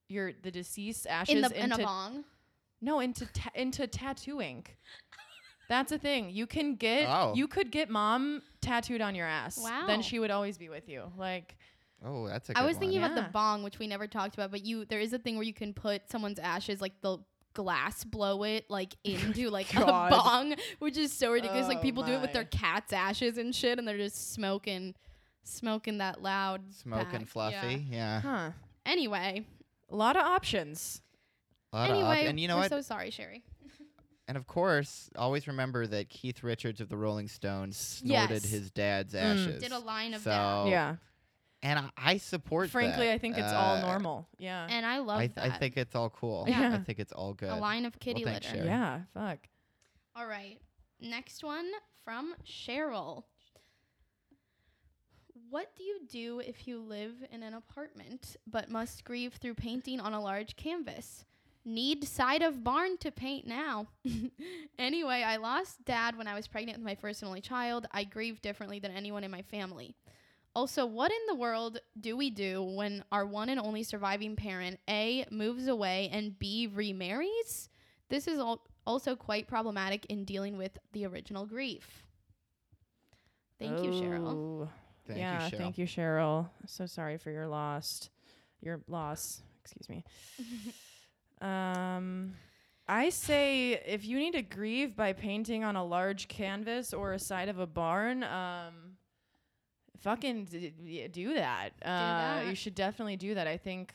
your 0.10 0.34
the 0.34 0.52
deceased 0.52 1.06
ashes 1.08 1.36
in 1.36 1.42
the 1.42 1.64
in 1.64 1.72
a 1.72 1.78
bong. 1.78 2.26
no 2.82 3.00
into 3.00 3.26
ta- 3.28 3.52
into 3.56 3.88
tattoo 3.88 4.42
ink. 4.42 4.78
That's 5.72 5.92
a 5.92 5.98
thing. 5.98 6.30
You 6.32 6.46
can 6.46 6.76
get 6.76 7.08
Oh. 7.10 7.34
you 7.34 7.48
could 7.48 7.72
get 7.72 7.90
mom 7.90 8.42
tattooed 8.62 9.02
on 9.02 9.16
your 9.16 9.26
ass. 9.26 9.58
Wow. 9.58 9.86
Then 9.88 10.02
she 10.02 10.20
would 10.20 10.30
always 10.30 10.58
be 10.58 10.68
with 10.70 10.88
you. 10.90 11.12
Like 11.18 11.56
Oh, 12.06 12.28
that's 12.28 12.50
a 12.50 12.54
good 12.54 12.62
I 12.62 12.66
was 12.66 12.76
one. 12.76 12.82
thinking 12.82 12.98
about 13.04 13.16
Yeah. 13.16 13.24
the 13.24 13.30
bong, 13.30 13.64
which 13.64 13.80
we 13.80 13.88
never 13.88 14.06
talked 14.08 14.34
about, 14.36 14.52
but 14.52 14.66
you 14.66 14.86
there 14.86 15.00
is 15.00 15.14
a 15.14 15.18
thing 15.20 15.36
where 15.36 15.44
you 15.46 15.54
can 15.54 15.74
put 15.74 16.10
someone's 16.10 16.40
ashes, 16.40 16.82
like 16.82 17.00
the 17.02 17.18
glass 17.54 18.04
blow 18.04 18.44
it 18.44 18.70
like 18.70 18.96
oh 19.06 19.10
into 19.10 19.50
like 19.50 19.74
a 19.76 19.80
bong, 19.86 20.56
which 20.80 20.98
is 20.98 21.14
so 21.14 21.32
ridiculous. 21.32 21.68
like 21.68 21.78
Oh 21.80 21.82
people 21.82 22.04
do 22.04 22.12
it 22.14 22.22
with 22.22 22.34
their 22.34 22.44
cat's 22.46 22.92
ashes 22.94 23.38
and 23.38 23.56
shit, 23.56 23.80
and 23.80 23.88
they're 23.88 23.98
just 23.98 24.34
smoking, 24.34 24.94
smoking 25.44 26.00
that 26.00 26.22
loud 26.22 26.62
Smoking 26.74 27.20
pack. 27.22 27.28
fluffy. 27.28 27.86
Yeah. 27.90 27.98
Yeah. 27.98 28.22
huh. 28.22 28.52
Anyway, 28.86 29.46
A 29.90 29.96
lot 29.96 30.16
of 30.18 30.24
options. 30.24 31.02
A 31.72 31.78
lot 31.78 31.90
of 31.92 31.96
op- 31.98 32.02
anyway, 32.04 32.26
and 32.28 32.40
you 32.40 32.48
know 32.48 32.56
we're 32.56 32.62
what? 32.64 32.70
so 32.72 32.82
sorry, 32.82 33.12
Sherry. 33.12 33.44
And 34.32 34.38
of 34.38 34.48
course, 34.48 35.10
always 35.18 35.46
remember 35.46 35.86
that 35.88 36.08
Keith 36.08 36.42
Richards 36.42 36.80
of 36.80 36.88
the 36.88 36.96
Rolling 36.96 37.28
Stones 37.28 37.76
snorted 37.76 38.44
Yes. 38.44 38.50
his 38.50 38.72
dad's 38.72 39.14
Mm. 39.14 39.20
ashes. 39.20 39.62
Did 39.62 39.74
a 39.74 39.80
line 39.80 40.14
of 40.14 40.22
so, 40.22 40.30
that, 40.30 40.68
yeah. 40.70 40.96
And 41.62 41.78
I, 41.78 41.90
I 41.98 42.18
support 42.18 42.70
Frankly, 42.70 43.08
that. 43.08 43.14
I 43.14 43.18
think 43.18 43.38
it's 43.38 43.52
all 43.52 43.76
Uh, 43.76 43.82
normal. 43.82 44.30
Yeah. 44.40 44.66
and 44.70 44.86
I 44.86 45.00
love 45.00 45.18
I, 45.20 45.28
th- 45.28 45.36
that. 45.36 45.52
I 45.52 45.58
think 45.58 45.76
it's 45.76 45.96
all 45.96 46.10
cool. 46.10 46.46
Yeah. 46.48 46.74
I 46.76 46.78
think 46.80 47.00
it's 47.00 47.12
all 47.12 47.34
good. 47.34 47.50
a 47.50 47.56
line 47.58 47.84
of 47.84 48.00
kitty 48.00 48.24
thanks, 48.24 48.46
litter. 48.48 48.56
Sherry. 48.60 48.70
yeah. 48.70 49.02
Fuck. 49.14 49.40
All 50.16 50.26
right. 50.28 50.60
Next 51.02 51.44
one 51.44 51.70
from 52.06 52.34
Cheryl. 52.46 53.26
What 55.50 55.76
do 55.76 55.84
you 55.84 56.00
do 56.08 56.40
if 56.40 56.68
you 56.68 56.80
live 56.80 57.16
in 57.30 57.44
an 57.44 57.54
apartment 57.54 58.38
but 58.48 58.70
must 58.70 59.04
grieve 59.04 59.34
through 59.34 59.56
painting 59.56 60.00
on 60.00 60.14
a 60.14 60.22
large 60.22 60.56
canvas? 60.56 61.26
Need 61.64 62.08
side 62.08 62.42
of 62.42 62.64
barn 62.64 62.98
to 63.00 63.12
paint 63.12 63.46
now. 63.46 63.88
anyway, 64.80 65.24
I 65.26 65.38
lost 65.38 65.86
dad 65.86 66.18
when 66.18 66.28
I 66.28 66.34
was 66.34 66.48
pregnant 66.48 66.80
with 66.80 66.86
my 66.86 66.96
first 66.96 67.22
and 67.22 67.30
only 67.30 67.42
child. 67.42 67.86
I 67.92 68.04
grieve 68.04 68.42
differently 68.42 68.80
than 68.80 68.92
anyone 68.92 69.24
in 69.24 69.30
my 69.30 69.44
family. 69.44 69.96
Also, 70.56 70.86
what 70.86 71.12
in 71.12 71.20
the 71.28 71.36
world 71.36 71.80
do 72.00 72.18
we 72.18 72.30
do 72.30 72.64
when 72.64 73.04
our 73.12 73.26
one 73.26 73.50
and 73.50 73.60
only 73.60 73.84
surviving 73.84 74.36
parent 74.36 74.80
A 74.90 75.26
moves 75.32 75.68
away 75.68 76.10
and 76.12 76.38
B 76.38 76.68
remarries? 76.68 77.70
This 78.10 78.28
is 78.28 78.40
al- 78.40 78.68
also 78.86 79.16
quite 79.16 79.48
problematic 79.48 80.06
in 80.08 80.26
dealing 80.26 80.58
with 80.58 80.78
the 80.92 81.06
original 81.06 81.46
grief. 81.46 82.04
Thank 83.60 83.84
you, 83.84 83.92
Cheryl. 83.92 84.28
Oh, 84.28 84.70
Thank 85.08 85.20
yeah, 85.20 85.46
you, 85.46 85.52
Cheryl. 85.52 85.58
thank 85.58 85.78
you, 85.78 85.86
Cheryl. 85.86 86.50
So 86.66 86.86
sorry 86.86 87.18
for 87.18 87.30
your 87.32 87.48
lost, 87.48 88.10
your 88.62 88.82
loss. 88.88 89.44
Excuse 89.64 89.88
me. 89.88 90.04
um, 91.42 92.34
I 92.88 93.10
say 93.10 93.82
if 93.86 94.06
you 94.06 94.20
need 94.20 94.34
to 94.34 94.42
grieve 94.42 94.96
by 94.96 95.14
painting 95.14 95.64
on 95.64 95.76
a 95.76 95.84
large 95.84 96.28
canvas 96.28 96.94
or 96.94 97.14
a 97.14 97.20
side 97.20 97.50
of 97.50 97.60
a 97.60 97.68
barn, 97.68 98.24
um, 98.24 98.98
fucking 100.00 100.46
d- 100.46 101.08
do 101.12 101.34
that. 101.36 101.70
Uh, 101.84 101.88
that. 101.88 102.48
You 102.48 102.56
should 102.56 102.76
definitely 102.76 103.18
do 103.18 103.36
that. 103.36 103.48
I 103.48 103.58
think 103.58 103.94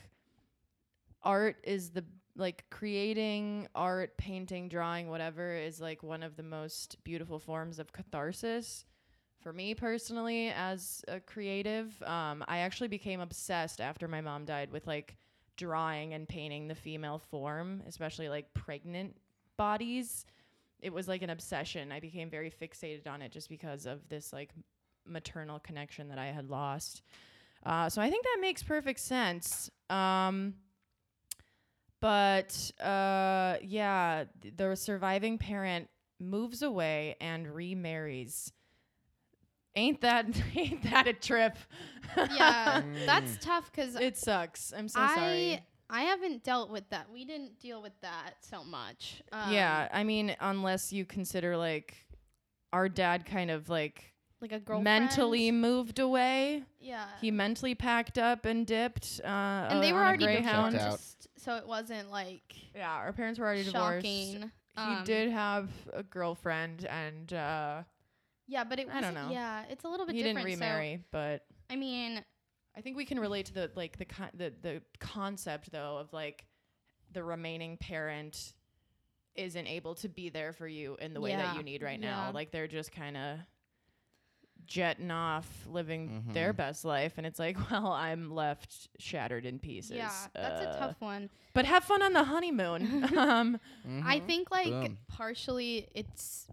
art 1.23 1.57
is 1.63 1.91
the 1.91 2.03
like 2.35 2.65
creating 2.69 3.67
art, 3.73 4.15
painting, 4.17 4.69
drawing, 4.69 5.09
whatever 5.09 5.55
is 5.55 5.81
like 5.81 6.03
one 6.03 6.21
of 6.21 6.35
the 6.35 6.43
most 6.43 7.03
beautiful 7.03 7.39
forms 7.39 7.79
of 7.79 7.91
catharsis 7.91 8.85
for 9.41 9.53
me 9.53 9.73
personally 9.73 10.49
as 10.49 11.03
a 11.07 11.19
creative 11.19 12.01
um, 12.03 12.43
i 12.47 12.57
actually 12.59 12.87
became 12.87 13.19
obsessed 13.19 13.79
after 13.79 14.07
my 14.07 14.19
mom 14.19 14.45
died 14.45 14.71
with 14.71 14.87
like 14.87 15.15
drawing 15.57 16.13
and 16.13 16.27
painting 16.27 16.67
the 16.67 16.75
female 16.75 17.19
form 17.29 17.81
especially 17.87 18.29
like 18.29 18.53
pregnant 18.53 19.17
bodies 19.57 20.25
it 20.79 20.93
was 20.93 21.07
like 21.07 21.21
an 21.21 21.29
obsession. 21.29 21.91
I 21.91 21.99
became 21.99 22.29
very 22.29 22.51
fixated 22.51 23.07
on 23.07 23.21
it 23.21 23.31
just 23.31 23.49
because 23.49 23.85
of 23.85 24.07
this 24.09 24.31
like 24.31 24.51
maternal 25.05 25.59
connection 25.59 26.09
that 26.09 26.19
i 26.19 26.27
had 26.27 26.49
lost. 26.49 27.01
Uh, 27.65 27.89
so 27.89 28.01
i 28.01 28.09
think 28.09 28.23
that 28.23 28.37
makes 28.41 28.63
perfect 28.63 28.99
sense. 28.99 29.69
Um, 29.89 30.55
but 31.99 32.71
uh, 32.79 33.57
yeah 33.63 34.25
th- 34.41 34.53
the 34.55 34.75
surviving 34.75 35.37
parent 35.37 35.89
moves 36.19 36.61
away 36.61 37.15
and 37.19 37.47
remarries 37.47 38.51
ain't 39.77 40.01
that 40.01 40.25
ain't 40.55 40.83
that 40.83 41.07
a 41.07 41.13
trip 41.13 41.55
yeah, 42.17 42.81
that's 43.05 43.37
tough 43.39 43.71
because 43.71 43.95
it 43.95 44.17
sucks 44.17 44.73
i'm 44.75 44.87
so 44.87 44.99
I 44.99 45.15
sorry 45.15 45.61
I 45.89 46.01
haven't 46.01 46.43
dealt 46.43 46.69
with 46.69 46.83
that. 46.89 47.07
We 47.09 47.23
didn't 47.23 47.61
deal 47.61 47.81
with 47.81 47.93
that 48.01 48.33
so 48.41 48.61
much. 48.65 49.21
Um, 49.31 49.53
yeah 49.53 49.87
i 49.93 50.03
mean 50.03 50.35
unless 50.41 50.91
you 50.91 51.05
consider 51.05 51.55
like 51.55 51.95
our 52.73 52.89
dad 52.89 53.25
kind 53.25 53.49
of 53.49 53.69
like 53.69 54.13
like 54.41 54.51
a 54.51 54.59
girlfriend. 54.59 54.83
mentally 54.83 55.49
moved 55.51 55.99
away 55.99 56.63
yeah. 56.81 57.05
he 57.21 57.31
mentally 57.31 57.73
packed 57.73 58.17
up 58.17 58.45
and 58.45 58.67
dipped 58.67 59.21
uh 59.23 59.27
and 59.71 59.81
they 59.81 59.93
were 59.93 59.99
already 60.03 60.25
greyhound 60.25 60.73
divorced, 60.77 61.27
so 61.37 61.55
it 61.55 61.65
wasn't 61.65 62.11
like 62.11 62.43
yeah 62.75 62.91
our 62.91 63.13
parents 63.13 63.39
were 63.39 63.45
already 63.45 63.63
divorced 63.63 64.05
shocking. 64.05 64.51
he 64.75 64.81
Um, 64.81 65.03
did 65.05 65.31
have 65.31 65.69
a 65.93 66.03
girlfriend 66.03 66.85
and 66.85 67.31
uh 67.33 67.83
Yeah, 68.47 68.63
but 68.63 68.79
it 68.79 68.87
I 68.89 69.01
don't 69.01 69.13
wasn't- 69.13 69.27
know. 69.29 69.33
Yeah, 69.33 69.65
it's 69.69 69.83
a 69.83 69.89
little 69.89 70.05
bit 70.05 70.15
he 70.15 70.23
different. 70.23 70.47
didn't 70.47 70.59
so, 70.59 70.65
remarry 70.65 71.03
but 71.11 71.45
I 71.69 71.75
mean, 71.75 72.23
I 72.75 72.81
think 72.81 72.95
we 72.95 73.05
can 73.05 73.19
relate 73.19 73.47
to 73.47 73.53
the 73.53 73.71
like 73.75 73.97
the 73.97 74.05
con- 74.05 74.31
the 74.33 74.53
the 74.61 74.81
concept 74.99 75.71
though 75.71 75.97
of 75.97 76.13
like 76.13 76.45
the 77.11 77.23
remaining 77.23 77.77
parent 77.77 78.53
isn't 79.35 79.67
able 79.67 79.95
to 79.95 80.09
be 80.09 80.29
there 80.29 80.51
for 80.53 80.67
you 80.67 80.95
in 80.99 81.13
the 81.13 81.21
way 81.21 81.35
that 81.35 81.55
you 81.55 81.63
need 81.63 81.81
right 81.83 81.99
yeah. 81.99 82.09
now. 82.11 82.31
Like 82.33 82.51
they're 82.51 82.67
just 82.67 82.91
kind 82.91 83.15
of 83.17 83.39
jetting 84.65 85.11
off, 85.11 85.47
living 85.67 86.25
their 86.33 86.51
Mhm. 86.53 86.57
best 86.57 86.83
life, 86.83 87.13
and 87.17 87.25
it's 87.25 87.39
like, 87.39 87.55
well, 87.71 87.91
I'm 87.91 88.31
left 88.33 88.89
shattered 88.99 89.45
in 89.45 89.59
pieces. 89.59 89.95
yeah, 89.95 90.11
that's 90.33 90.61
a 90.61 90.69
Uh, 90.69 90.77
tough 90.79 90.99
one. 90.99 91.29
But 91.53 91.65
have 91.65 91.83
fun 91.83 92.01
on 92.01 92.13
the 92.13 92.23
honeymoon. 92.23 93.03
um, 93.17 93.59
I 93.85 94.19
Mhm. 94.19 94.25
think 94.27 94.51
like 94.51 94.65
Boom. 94.69 94.97
partially 95.07 95.87
it's 95.93 96.47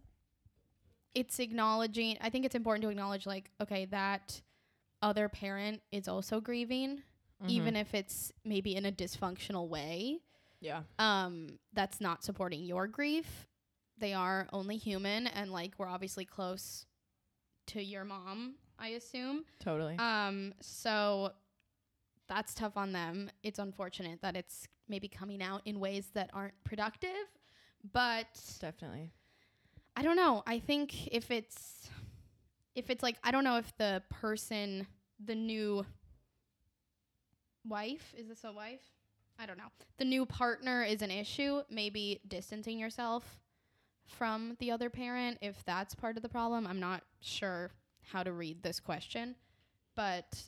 it's 1.15 1.39
acknowledging. 1.39 2.17
I 2.21 2.31
think 2.31 2.45
it's 2.45 2.55
important 2.55 2.83
to 2.83 2.89
acknowledge 2.91 3.27
like 3.27 3.51
okay 3.61 3.85
that 3.87 4.41
other 5.03 5.29
parent 5.29 5.81
is 5.93 6.09
also 6.09 6.41
grieving, 6.41 7.03
Mm-hmm. 7.43 7.51
even 7.51 7.75
if 7.77 7.95
it's 7.95 8.33
maybe 8.45 8.77
in 8.77 8.87
a 8.87 8.93
dysfunctional 8.93 9.69
way. 9.69 10.21
yeah, 10.61 10.83
um 11.01 11.59
that's 11.73 12.01
not 12.01 12.23
supporting 12.23 12.62
your 12.65 12.87
grief 12.87 13.49
they 13.99 14.12
are 14.15 14.47
only 14.53 14.77
human 14.77 15.27
and 15.27 15.51
like 15.51 15.73
we're 15.77 15.89
obviously 15.89 16.25
close 16.25 16.87
to 17.67 17.83
your 17.83 18.05
mom 18.05 18.55
i 18.79 18.89
assume 18.89 19.45
totally. 19.61 19.97
um 19.99 20.55
so 20.61 21.33
that's 22.29 22.55
tough 22.55 22.77
on 22.77 22.93
them 22.93 23.31
it's 23.43 23.59
unfortunate 23.59 24.21
that 24.23 24.37
it's 24.37 24.69
maybe 24.89 25.09
coming 25.09 25.43
out 25.43 25.61
in 25.65 25.81
ways 25.81 26.11
that 26.15 26.31
aren't 26.33 26.55
productive 26.65 27.11
but 27.93 28.27
Definitely. 28.61 29.11
I 29.97 30.03
don't 30.03 30.17
know. 30.17 30.43
I 30.47 30.59
think 30.59 31.09
if 31.09 31.31
it's 31.31 31.89
if 32.75 32.91
it's 32.91 33.03
like 33.03 33.17
i 33.23 33.31
don't 33.31 33.45
know 33.45 33.59
if 33.59 33.77
the 33.77 34.03
person 34.11 34.87
the 35.25 35.35
new 35.35 35.85
wife 37.67 38.15
is 38.17 38.29
this 38.29 38.45
a 38.45 38.53
wife? 38.53 38.83
I 39.39 39.47
don't 39.47 39.59
know. 39.59 39.71
The 39.99 40.05
new 40.05 40.27
partner 40.27 40.85
is 40.85 41.03
an 41.03 41.11
issue 41.11 41.63
maybe 41.71 42.21
distancing 42.29 42.79
yourself 42.79 43.41
from 44.07 44.57
the 44.61 44.71
other 44.71 44.91
parent 44.91 45.39
if 45.41 45.65
that's 45.65 45.95
part 45.95 46.17
of 46.17 46.23
the 46.23 46.29
problem. 46.29 46.67
I'm 46.67 46.81
not 46.81 47.03
sure 47.21 47.71
how 48.03 48.23
to 48.23 48.33
read 48.33 48.63
this 48.63 48.81
question 48.81 49.35
but 49.97 50.43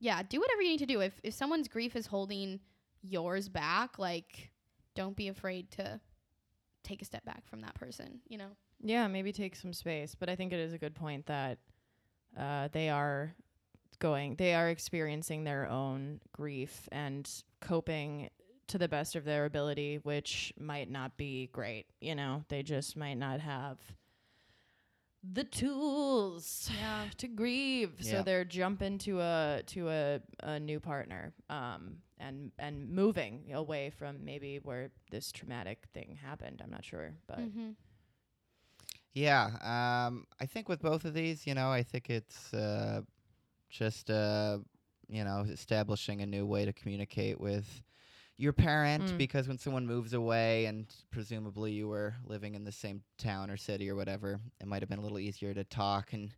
yeah 0.00 0.22
do 0.22 0.40
whatever 0.40 0.62
you 0.62 0.70
need 0.70 0.78
to 0.78 0.86
do. 0.86 1.00
If 1.00 1.20
if 1.22 1.34
someone's 1.34 1.68
grief 1.68 1.96
is 1.96 2.06
holding 2.06 2.60
yours 3.02 3.48
back 3.48 3.98
like 3.98 4.50
don't 4.94 5.16
be 5.16 5.28
afraid 5.28 5.70
to 5.72 6.00
take 6.82 7.00
a 7.00 7.04
step 7.04 7.24
back 7.24 7.46
from 7.46 7.60
that 7.62 7.74
person 7.74 8.20
you 8.28 8.36
know 8.36 8.50
Yeah, 8.82 9.06
maybe 9.08 9.32
take 9.32 9.56
some 9.56 9.72
space. 9.72 10.14
But 10.14 10.28
I 10.28 10.36
think 10.36 10.52
it 10.52 10.60
is 10.60 10.72
a 10.72 10.78
good 10.78 10.94
point 10.94 11.26
that 11.26 11.58
uh, 12.38 12.68
they 12.72 12.88
are 12.88 13.34
going, 13.98 14.36
they 14.36 14.54
are 14.54 14.68
experiencing 14.68 15.44
their 15.44 15.68
own 15.68 16.20
grief 16.32 16.88
and 16.90 17.28
coping 17.60 18.30
to 18.68 18.78
the 18.78 18.88
best 18.88 19.16
of 19.16 19.24
their 19.24 19.44
ability, 19.44 19.98
which 20.02 20.52
might 20.58 20.90
not 20.90 21.16
be 21.16 21.48
great. 21.52 21.86
You 22.00 22.14
know, 22.14 22.44
they 22.48 22.62
just 22.62 22.96
might 22.96 23.14
not 23.18 23.40
have 23.40 23.78
the 25.22 25.44
tools 25.44 26.70
Yeah. 26.80 27.04
to 27.18 27.28
grieve 27.28 27.92
so 28.00 28.22
they're 28.22 28.44
jumping 28.44 28.98
to 28.98 29.20
a 29.20 29.62
to 29.66 29.88
a, 29.90 30.20
a 30.42 30.58
new 30.58 30.80
partner 30.80 31.34
um 31.50 31.96
and 32.18 32.52
and 32.58 32.88
moving 32.90 33.50
away 33.52 33.90
from 33.90 34.24
maybe 34.24 34.60
where 34.62 34.90
this 35.10 35.30
traumatic 35.30 35.84
thing 35.92 36.18
happened 36.22 36.62
i'm 36.64 36.70
not 36.70 36.84
sure 36.84 37.12
but 37.26 37.38
mm-hmm. 37.40 37.70
Yeah, 39.12 40.06
um, 40.06 40.26
I 40.40 40.46
think 40.46 40.68
with 40.68 40.80
both 40.80 41.04
of 41.04 41.14
these, 41.14 41.46
you 41.46 41.54
know, 41.54 41.70
I 41.70 41.82
think 41.82 42.10
it's 42.10 42.54
uh, 42.54 43.02
just 43.68 44.10
uh, 44.10 44.58
you 45.08 45.24
know 45.24 45.44
establishing 45.48 46.20
a 46.22 46.26
new 46.26 46.46
way 46.46 46.64
to 46.64 46.72
communicate 46.72 47.40
with 47.40 47.82
your 48.36 48.52
parent 48.52 49.04
Mm. 49.04 49.18
because 49.18 49.48
when 49.48 49.58
someone 49.58 49.86
moves 49.86 50.14
away 50.14 50.64
and 50.66 50.86
presumably 51.10 51.72
you 51.72 51.88
were 51.88 52.14
living 52.24 52.54
in 52.54 52.64
the 52.64 52.72
same 52.72 53.02
town 53.18 53.50
or 53.50 53.56
city 53.56 53.90
or 53.90 53.94
whatever, 53.96 54.40
it 54.60 54.66
might 54.66 54.82
have 54.82 54.88
been 54.88 54.98
a 54.98 55.02
little 55.02 55.18
easier 55.18 55.52
to 55.54 55.64
talk 55.64 56.12
and 56.12 56.34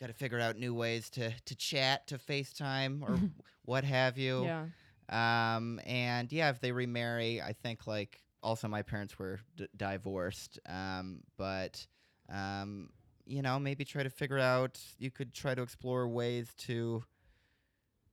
got 0.00 0.08
to 0.08 0.12
figure 0.12 0.40
out 0.40 0.56
new 0.56 0.74
ways 0.74 1.10
to 1.10 1.30
to 1.46 1.54
chat, 1.54 2.06
to 2.08 2.18
FaceTime 2.18 3.02
or 3.02 3.18
what 3.64 3.84
have 3.84 4.18
you. 4.18 4.44
yeah 4.44 4.66
Um, 5.08 5.80
and 5.86 6.32
yeah, 6.32 6.50
if 6.50 6.60
they 6.60 6.72
remarry, 6.72 7.40
I 7.40 7.52
think 7.52 7.86
like 7.86 8.20
also 8.42 8.68
my 8.68 8.82
parents 8.82 9.18
were 9.18 9.40
d- 9.56 9.66
divorced. 9.76 10.58
Um, 10.66 11.20
but 11.36 11.86
um, 12.30 12.90
you 13.26 13.42
know, 13.42 13.58
maybe 13.58 13.84
try 13.84 14.02
to 14.02 14.10
figure 14.10 14.38
out. 14.38 14.78
You 14.98 15.10
could 15.10 15.32
try 15.34 15.54
to 15.54 15.62
explore 15.62 16.08
ways 16.08 16.52
to 16.66 17.04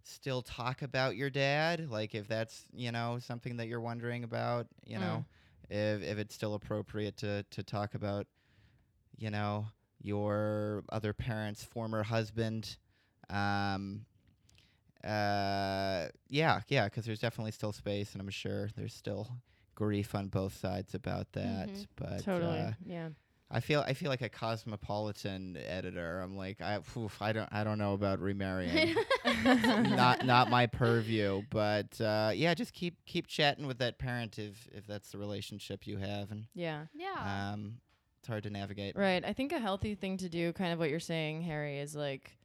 still 0.04 0.42
talk 0.42 0.82
about 0.82 1.16
your 1.16 1.30
dad, 1.30 1.90
like 1.90 2.16
if 2.16 2.28
that's 2.28 2.66
you 2.74 2.92
know 2.92 3.20
something 3.20 3.58
that 3.58 3.68
you're 3.68 3.82
wondering 3.82 4.24
about. 4.24 4.68
You 4.86 4.98
Mm. 4.98 5.02
know, 5.02 5.26
if 5.70 6.02
if 6.04 6.18
it's 6.18 6.36
still 6.36 6.54
appropriate 6.54 7.18
to 7.18 7.44
to 7.52 7.64
talk 7.64 7.96
about, 7.96 8.28
you 9.18 9.30
know, 9.30 9.68
your 10.02 10.84
other 10.90 11.14
parent's 11.14 11.64
former 11.64 12.04
husband. 12.04 12.78
Um, 13.30 14.06
uh, 15.04 16.08
yeah, 16.30 16.62
yeah, 16.68 16.86
because 16.86 17.06
there's 17.06 17.20
definitely 17.20 17.52
still 17.52 17.72
space, 17.72 18.14
and 18.14 18.22
I'm 18.22 18.30
sure 18.30 18.70
there's 18.76 18.94
still 18.94 19.30
grief 19.76 20.16
on 20.16 20.28
both 20.28 20.56
sides 20.58 20.96
about 20.96 21.32
that. 21.34 21.70
Mhm. 21.70 21.88
But 21.96 22.24
totally 22.24 22.60
uh, 22.60 22.72
yeah 22.86 23.10
I 23.50 23.62
feel 23.62 23.80
I 23.88 23.94
feel 23.94 24.10
like 24.10 24.22
a 24.22 24.30
cosmopolitan 24.30 25.58
editor. 25.66 26.20
I'm 26.20 26.36
like 26.36 26.62
I 26.62 26.80
oof, 26.98 27.22
I 27.22 27.32
don't 27.32 27.48
I 27.52 27.64
don't 27.64 27.78
know 27.78 27.94
about 27.94 28.20
remarrying. 28.20 28.96
not 29.46 30.26
not 30.26 30.50
my 30.50 30.66
purview, 30.66 31.44
but 31.50 32.00
uh, 32.02 32.32
yeah, 32.34 32.54
just 32.54 32.74
keep 32.74 32.98
keep 33.06 33.28
chatting 33.28 33.66
with 33.66 33.78
that 33.80 33.98
parent 34.00 34.38
if 34.38 34.68
if 34.74 34.86
that's 34.86 35.12
the 35.12 35.18
relationship 35.18 35.88
you 35.88 35.98
have, 35.98 36.32
and 36.32 36.46
Yeah. 36.54 36.86
yeah. 36.94 37.52
um, 37.54 37.78
it's 38.20 38.28
hard 38.28 38.44
to 38.44 38.50
navigate. 38.50 38.98
Right. 38.98 39.24
I 39.24 39.32
think 39.34 39.54
a 39.54 39.60
healthy 39.60 39.96
thing 39.96 40.18
to 40.18 40.28
do, 40.30 40.52
kind 40.54 40.74
of 40.74 40.80
what 40.80 40.90
you're 40.90 41.00
saying, 41.00 41.44
Harry, 41.44 41.80
is 41.80 41.96
like 41.96 42.38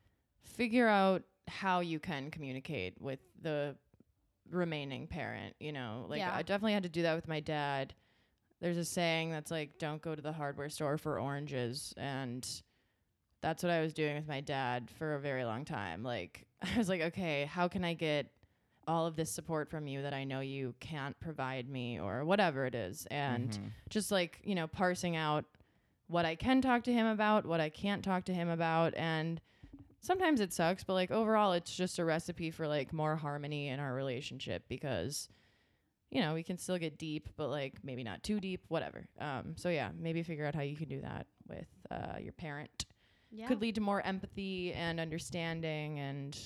figure 0.45 0.87
out 0.87 1.23
how 1.49 1.81
you 1.81 1.99
can 1.99 2.31
communicate 2.31 2.95
with 3.01 3.19
the 3.41 3.75
remaining 4.51 5.07
parent. 5.09 5.57
You 5.59 5.73
know, 5.73 6.07
like 6.09 6.19
Yeah. 6.21 6.33
I 6.35 6.43
definitely 6.43 6.75
had 6.75 6.85
to 6.85 6.89
do 6.89 7.03
that 7.03 7.15
with 7.17 7.27
my 7.27 7.41
dad. 7.41 7.95
There's 8.63 8.77
a 8.79 8.85
saying 8.85 9.33
that's 9.33 9.51
like, 9.51 9.77
don't 9.79 10.01
go 10.01 10.15
to 10.15 10.23
the 10.23 10.33
hardware 10.33 10.69
store 10.71 10.97
for 10.97 11.19
oranges. 11.21 11.93
And 11.97 12.49
that's 13.43 13.63
what 13.65 13.71
I 13.73 13.81
was 13.81 13.93
doing 13.93 14.15
with 14.15 14.29
my 14.29 14.41
dad 14.41 14.89
for 14.99 15.15
a 15.15 15.21
very 15.21 15.45
long 15.45 15.65
time. 15.65 16.03
Like, 16.05 16.47
I 16.63 16.79
was 16.79 16.89
like, 16.89 17.01
okay, 17.03 17.45
how 17.45 17.67
can 17.69 17.85
I 17.85 17.95
get 17.95 18.29
all 18.87 19.07
of 19.07 19.17
this 19.17 19.31
support 19.31 19.69
from 19.69 19.87
you 19.89 20.03
that 20.03 20.15
I 20.15 20.25
know 20.25 20.41
you 20.41 20.75
can't 20.81 21.19
provide 21.21 21.69
me 21.69 21.99
or 22.01 22.25
whatever 22.25 22.65
it 22.65 22.75
is? 22.77 23.05
And 23.11 23.51
Mhm. 23.51 23.71
just 23.91 24.11
like 24.13 24.39
you 24.45 24.55
know 24.55 24.69
parsing 24.69 25.17
out 25.17 25.45
what 26.07 26.25
I 26.25 26.37
can 26.37 26.63
talk 26.63 26.85
to 26.85 26.93
him 26.93 27.07
about, 27.07 27.45
what 27.45 27.61
I 27.61 27.69
can't 27.69 28.05
talk 28.05 28.25
to 28.27 28.35
him 28.35 28.49
about, 28.49 28.95
and 28.97 29.41
sometimes 30.01 30.41
it 30.41 30.53
sucks, 30.53 30.85
but 30.85 30.95
like 30.95 31.11
overall, 31.11 31.53
it's 31.53 31.75
just 31.75 31.99
a 31.99 32.05
recipe 32.05 32.51
for 32.53 32.69
like 32.69 32.93
more 32.93 33.17
harmony 33.17 33.69
in 33.69 33.81
our 33.81 33.93
relationship 33.95 34.65
because 34.69 35.29
you 36.13 36.21
know 36.21 36.35
we 36.35 36.45
can 36.45 36.57
still 36.59 36.79
get 36.79 36.97
deep, 36.99 37.29
but 37.37 37.49
like 37.49 37.75
maybe 37.83 38.05
not 38.05 38.23
too 38.23 38.39
deep, 38.39 38.65
whatever. 38.69 39.07
Um, 39.19 39.55
so 39.57 39.69
yeah, 39.71 39.91
maybe 39.99 40.23
figure 40.23 40.47
out 40.47 40.55
how 40.55 40.63
you 40.63 40.77
can 40.77 40.89
do 40.89 41.01
that 41.01 41.27
with 41.49 41.67
uh, 41.91 42.19
your 42.21 42.33
parent. 42.35 42.85
yeah. 43.33 43.49
Could 43.49 43.61
lead 43.61 43.75
to 43.77 43.81
more 43.81 44.01
empathy 44.03 44.73
and 44.75 45.01
understanding 45.01 45.99
and 45.99 46.39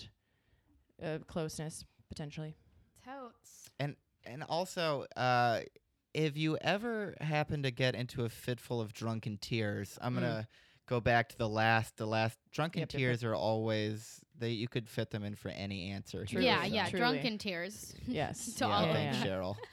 uh, 1.05 1.19
closeness 1.27 1.85
potentially. 2.09 2.55
Totes. 3.05 3.71
And 3.79 3.97
and 4.25 4.43
also, 4.49 5.05
uh, 5.17 5.61
if 6.15 6.37
you 6.37 6.57
ever 6.61 7.15
happen 7.21 7.63
to 7.65 7.71
get 7.71 7.95
into 7.95 8.25
a 8.25 8.29
fitful 8.29 8.81
of 8.81 8.93
drunken 8.93 9.37
tears, 9.39 9.99
I'm 10.01 10.13
Mm. 10.15 10.21
gonna 10.21 10.49
go 10.87 11.01
back 11.01 11.29
to 11.31 11.37
the 11.39 11.49
last. 11.49 11.97
The 11.97 12.07
last 12.07 12.39
drunken 12.53 12.81
Yep, 12.81 12.93
yep, 12.93 13.01
yep. 13.01 13.01
tears 13.01 13.25
are 13.25 13.35
always 13.35 14.23
they. 14.39 14.51
You 14.51 14.69
could 14.69 14.89
fit 14.89 15.11
them 15.11 15.25
in 15.25 15.35
for 15.35 15.49
any 15.49 15.91
answer. 15.91 16.19
here, 16.19 16.27
Truly, 16.27 16.47
yeah, 16.47 16.63
so- 16.63 16.69
yeah. 16.69 16.89
truly. 16.89 16.99
Drunken 16.99 17.39
tears. 17.39 17.95
Yes. 18.07 18.55
To 18.59 18.65
yeah, 18.67 18.75
all 18.77 18.85
of 18.85 18.93
thanks. 18.95 19.19
Cheryl. 19.19 19.57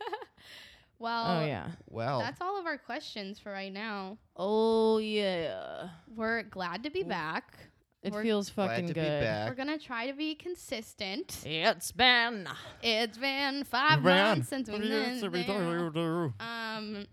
Well, 1.00 1.42
Oh 1.42 1.46
yeah. 1.46 1.68
Well, 1.90 2.20
that's 2.20 2.40
all 2.40 2.58
of 2.58 2.66
our 2.66 2.78
questions 2.78 3.38
for 3.38 3.52
right 3.52 3.74
now. 3.74 4.18
Oh 4.38 5.00
yeah. 5.00 5.90
We're 6.16 6.44
glad 6.44 6.84
to 6.84 6.90
be 6.90 7.04
back. 7.04 7.58
It 8.04 8.14
We're 8.14 8.24
feels 8.24 8.50
fucking 8.50 8.88
to 8.88 8.94
good. 8.94 9.20
be 9.22 9.50
We're 9.50 9.56
gonna 9.56 9.78
try 9.78 10.08
to 10.08 10.14
be 10.14 10.36
consistent. 10.36 11.42
It's 11.46 11.92
been 11.92 12.48
It's 12.82 13.18
been 13.18 13.66
five 13.66 14.02
months 14.02 14.48
since 14.50 14.70
we've 14.70 14.82
been 14.82 15.94
there. 15.94 16.34
Um, 16.40 17.06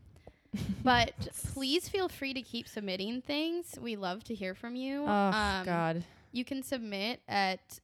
but 0.84 1.12
please 1.52 1.88
feel 1.88 2.08
free 2.08 2.34
to 2.34 2.42
keep 2.42 2.68
submitting 2.68 3.22
things. 3.22 3.78
We 3.80 3.96
love 3.96 4.24
to 4.24 4.34
hear 4.34 4.54
from 4.54 4.76
you. 4.76 5.02
Oh 5.04 5.08
um, 5.08 5.64
God. 5.64 6.04
You 6.32 6.44
can 6.44 6.62
submit 6.62 7.20
at 7.28 7.80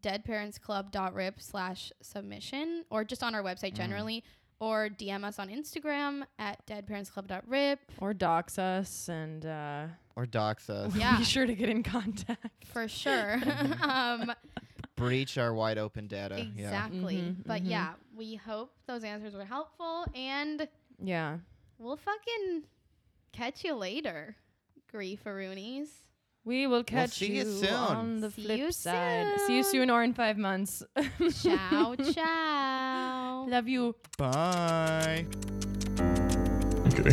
deadparentsclub.rip 0.00 1.40
slash 1.40 1.92
submission 2.02 2.84
or 2.90 3.04
just 3.04 3.22
on 3.22 3.34
our 3.34 3.42
website 3.42 3.72
Mm. 3.72 3.76
generally 3.76 4.24
or 4.60 4.88
DM 4.88 5.24
us 5.24 5.38
on 5.38 5.48
Instagram 5.48 6.22
at 6.38 6.64
deadparentsclub.rip 6.66 7.80
Or 8.00 8.12
dox 8.14 8.58
us 8.58 9.08
and 9.08 9.44
uh 9.46 9.86
or 10.16 10.26
dox 10.26 10.68
us. 10.70 10.94
Yeah. 10.96 11.18
be 11.18 11.24
sure 11.24 11.46
to 11.46 11.54
get 11.54 11.68
in 11.68 11.82
contact. 11.82 12.64
for 12.66 12.88
sure. 12.88 13.40
um, 13.82 14.32
Breach 14.96 15.38
our 15.38 15.54
wide 15.54 15.78
open 15.78 16.08
data. 16.08 16.36
Yeah. 16.56 16.64
exactly. 16.64 17.16
Mhm, 17.16 17.36
but 17.46 17.62
mhm. 17.62 17.70
yeah, 17.70 17.92
we 18.16 18.34
hope 18.34 18.72
those 18.86 19.04
answers 19.04 19.34
were 19.34 19.44
helpful 19.44 20.06
and 20.14 20.66
Yeah. 21.02 21.38
we'll 21.78 21.96
fucking 21.96 22.64
catch 23.32 23.64
you 23.64 23.74
later, 23.74 24.34
griefaroonies. 24.92 25.88
We 26.48 26.66
will 26.66 26.82
catch 26.82 27.10
see 27.10 27.36
you 27.36 27.44
soon. 27.44 27.74
on 27.74 28.20
the 28.22 28.30
See 28.30 28.42
flip 28.42 28.58
you 28.58 28.72
side. 28.72 29.26
See 29.46 29.56
you 29.58 29.62
soon 29.62 29.90
or 29.90 30.02
in 30.02 30.14
five 30.14 30.38
months. 30.38 30.82
Ciao, 31.42 31.94
ciao. 32.12 33.44
Love 33.46 33.68
you. 33.68 33.94
Bye. 34.16 35.26
Because 36.88 37.04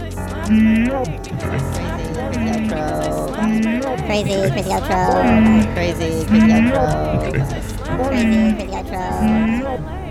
I 0.00 0.10
slapped 0.10 0.50
my 0.50 0.84
leg. 0.84 1.22
Because 1.22 1.42
I 1.48 1.60
slapped 1.64 2.04
my 2.04 2.42
leg. 2.42 2.62
Because 2.68 2.92
I 2.92 3.10
slapped 3.10 3.32
my 3.32 3.80
leg. 3.80 4.04
Crazy, 4.04 4.34
crazy 4.52 4.68
outro. 4.68 5.74
Crazy, 5.74 6.26
crazy 6.26 6.52
outro. 6.52 7.32
Because 7.32 7.52
I 7.54 7.60
slapped 7.60 7.88
my 7.88 8.08
Crazy, 8.08 8.52
crazy 8.54 8.72
outro. 8.76 9.60
slapped 9.62 9.80
my 9.80 9.96
leg. 9.96 10.03